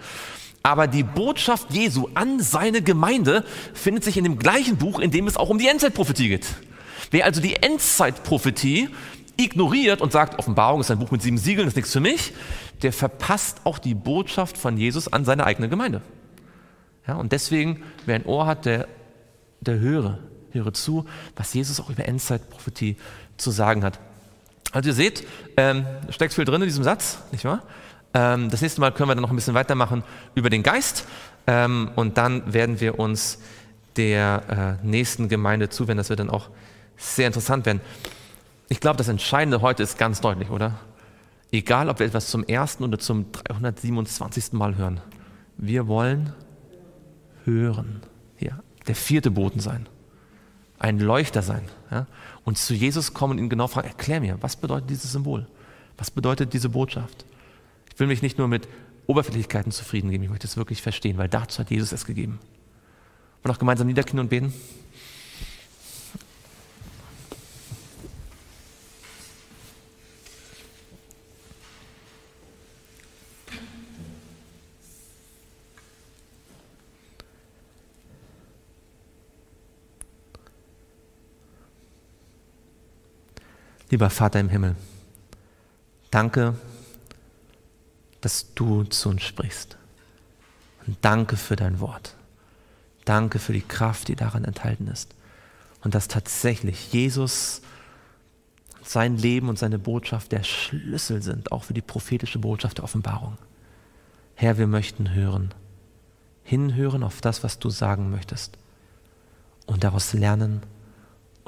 Aber 0.63 0.87
die 0.87 1.03
Botschaft 1.03 1.73
Jesu 1.73 2.09
an 2.13 2.39
seine 2.39 2.81
Gemeinde 2.81 3.45
findet 3.73 4.03
sich 4.03 4.17
in 4.17 4.23
dem 4.23 4.39
gleichen 4.39 4.77
Buch, 4.77 4.99
in 4.99 5.11
dem 5.11 5.27
es 5.27 5.37
auch 5.37 5.49
um 5.49 5.57
die 5.57 5.67
Endzeitprophetie 5.67 6.29
geht. 6.29 6.47
Wer 7.11 7.25
also 7.25 7.41
die 7.41 7.55
Endzeitprophetie 7.55 8.89
ignoriert 9.37 10.01
und 10.01 10.11
sagt, 10.11 10.37
Offenbarung 10.37 10.81
ist 10.81 10.91
ein 10.91 10.99
Buch 10.99 11.11
mit 11.11 11.21
sieben 11.21 11.37
Siegeln, 11.37 11.65
das 11.65 11.73
ist 11.73 11.77
nichts 11.77 11.93
für 11.93 12.01
mich, 12.01 12.33
der 12.81 12.93
verpasst 12.93 13.61
auch 13.63 13.79
die 13.79 13.95
Botschaft 13.95 14.57
von 14.57 14.77
Jesus 14.77 15.11
an 15.11 15.25
seine 15.25 15.45
eigene 15.45 15.69
Gemeinde. 15.69 16.01
Ja, 17.07 17.15
und 17.15 17.31
deswegen, 17.31 17.83
wer 18.05 18.15
ein 18.15 18.25
Ohr 18.25 18.45
hat, 18.45 18.65
der, 18.65 18.87
der 19.61 19.79
höre, 19.79 20.19
höre 20.51 20.73
zu, 20.73 21.05
was 21.35 21.53
Jesus 21.53 21.79
auch 21.79 21.89
über 21.89 22.05
Endzeitprophetie 22.05 22.97
zu 23.37 23.51
sagen 23.51 23.83
hat. 23.83 23.99
Also 24.71 24.89
ihr 24.89 24.95
seht, 24.95 25.25
ähm, 25.57 25.85
steckt 26.09 26.33
viel 26.33 26.45
drin 26.45 26.61
in 26.61 26.67
diesem 26.67 26.83
Satz, 26.83 27.19
nicht 27.31 27.45
wahr? 27.45 27.63
Ähm, 28.13 28.49
das 28.49 28.61
nächste 28.61 28.81
Mal 28.81 28.91
können 28.91 29.09
wir 29.09 29.15
dann 29.15 29.21
noch 29.21 29.31
ein 29.31 29.35
bisschen 29.35 29.53
weitermachen 29.53 30.03
über 30.35 30.49
den 30.49 30.63
Geist 30.63 31.05
ähm, 31.47 31.91
und 31.95 32.17
dann 32.17 32.53
werden 32.53 32.79
wir 32.79 32.99
uns 32.99 33.39
der 33.95 34.77
äh, 34.83 34.85
nächsten 34.85 35.29
Gemeinde 35.29 35.69
zuwenden. 35.69 35.97
Das 35.97 36.09
wird 36.09 36.19
dann 36.19 36.29
auch 36.29 36.49
sehr 36.97 37.27
interessant 37.27 37.65
werden. 37.65 37.81
Ich 38.67 38.79
glaube, 38.79 38.97
das 38.97 39.07
Entscheidende 39.07 39.61
heute 39.61 39.81
ist 39.83 39.97
ganz 39.97 40.21
deutlich, 40.21 40.49
oder? 40.49 40.79
Egal, 41.51 41.89
ob 41.89 41.99
wir 41.99 42.05
etwas 42.05 42.27
zum 42.27 42.43
ersten 42.43 42.83
oder 42.83 42.99
zum 42.99 43.31
327. 43.31 44.53
Mal 44.53 44.75
hören. 44.75 45.01
Wir 45.57 45.87
wollen 45.87 46.33
hören. 47.45 48.01
Ja, 48.39 48.59
der 48.87 48.95
vierte 48.95 49.31
Boten 49.31 49.59
sein. 49.59 49.87
Ein 50.79 50.99
Leuchter 50.99 51.41
sein. 51.41 51.61
Ja? 51.91 52.07
Und 52.45 52.57
zu 52.57 52.73
Jesus 52.73 53.13
kommen 53.13 53.33
und 53.33 53.39
ihn 53.39 53.49
genau 53.49 53.67
fragen, 53.67 53.87
erklär 53.87 54.21
mir, 54.21 54.37
was 54.41 54.55
bedeutet 54.55 54.89
dieses 54.89 55.11
Symbol? 55.11 55.45
Was 55.97 56.09
bedeutet 56.09 56.53
diese 56.53 56.69
Botschaft? 56.69 57.25
Ich 57.93 57.99
will 57.99 58.07
mich 58.07 58.21
nicht 58.21 58.37
nur 58.37 58.47
mit 58.47 58.67
Oberflächlichkeiten 59.05 59.71
zufrieden 59.71 60.09
geben, 60.09 60.23
ich 60.23 60.29
möchte 60.29 60.47
es 60.47 60.55
wirklich 60.55 60.81
verstehen, 60.81 61.17
weil 61.17 61.27
dazu 61.27 61.59
hat 61.59 61.69
Jesus 61.69 61.91
es 61.91 62.05
gegeben. 62.05 62.39
Und 63.43 63.51
auch 63.51 63.59
gemeinsam 63.59 63.87
niederknien 63.87 64.19
und 64.19 64.29
beten? 64.29 64.53
Lieber 83.89 84.09
Vater 84.09 84.39
im 84.39 84.49
Himmel, 84.49 84.75
danke, 86.11 86.55
dass 88.21 88.53
du 88.53 88.83
zu 88.83 89.09
uns 89.09 89.23
sprichst. 89.23 89.77
Und 90.85 90.97
danke 91.01 91.37
für 91.37 91.55
dein 91.55 91.79
Wort. 91.79 92.15
Danke 93.05 93.39
für 93.39 93.53
die 93.53 93.61
Kraft, 93.61 94.07
die 94.07 94.15
darin 94.15 94.45
enthalten 94.45 94.87
ist. 94.87 95.15
Und 95.83 95.95
dass 95.95 96.07
tatsächlich 96.07 96.91
Jesus, 96.93 97.61
sein 98.83 99.17
Leben 99.17 99.49
und 99.49 99.59
seine 99.59 99.79
Botschaft 99.79 100.31
der 100.31 100.43
Schlüssel 100.43 101.21
sind, 101.21 101.51
auch 101.51 101.63
für 101.63 101.73
die 101.73 101.81
prophetische 101.81 102.39
Botschaft 102.39 102.77
der 102.77 102.83
Offenbarung. 102.83 103.37
Herr, 104.35 104.57
wir 104.57 104.67
möchten 104.67 105.13
hören, 105.13 105.53
hinhören 106.43 107.03
auf 107.03 107.21
das, 107.21 107.43
was 107.43 107.59
du 107.59 107.69
sagen 107.69 108.09
möchtest 108.09 108.57
und 109.65 109.83
daraus 109.83 110.13
lernen, 110.13 110.63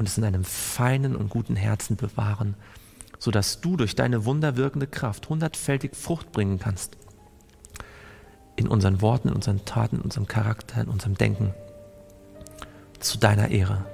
und 0.02 0.08
es 0.08 0.18
in 0.18 0.24
einem 0.24 0.44
feinen 0.44 1.16
und 1.16 1.30
guten 1.30 1.56
Herzen 1.56 1.96
bewahren, 1.96 2.56
sodass 3.20 3.62
du 3.62 3.78
durch 3.78 3.94
deine 3.94 4.26
wunderwirkende 4.26 4.88
Kraft 4.88 5.30
hundertfältig 5.30 5.96
Frucht 5.96 6.32
bringen 6.32 6.58
kannst. 6.58 6.98
In 8.56 8.68
unseren 8.68 9.00
Worten, 9.02 9.28
in 9.28 9.36
unseren 9.36 9.64
Taten, 9.64 9.98
in 9.98 10.02
unserem 10.02 10.26
Charakter, 10.26 10.82
in 10.82 10.88
unserem 10.88 11.20
Denken. 11.20 11.54
Zu 13.00 13.20
deiner 13.20 13.50
Ehre. 13.50 13.86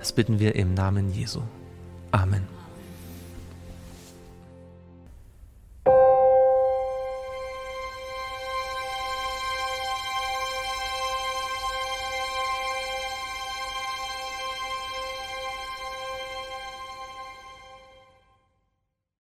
Das 0.00 0.12
bitten 0.12 0.40
wir 0.40 0.56
im 0.56 0.74
Namen 0.74 1.12
Jesu. 1.12 1.42
Amen. 2.10 2.42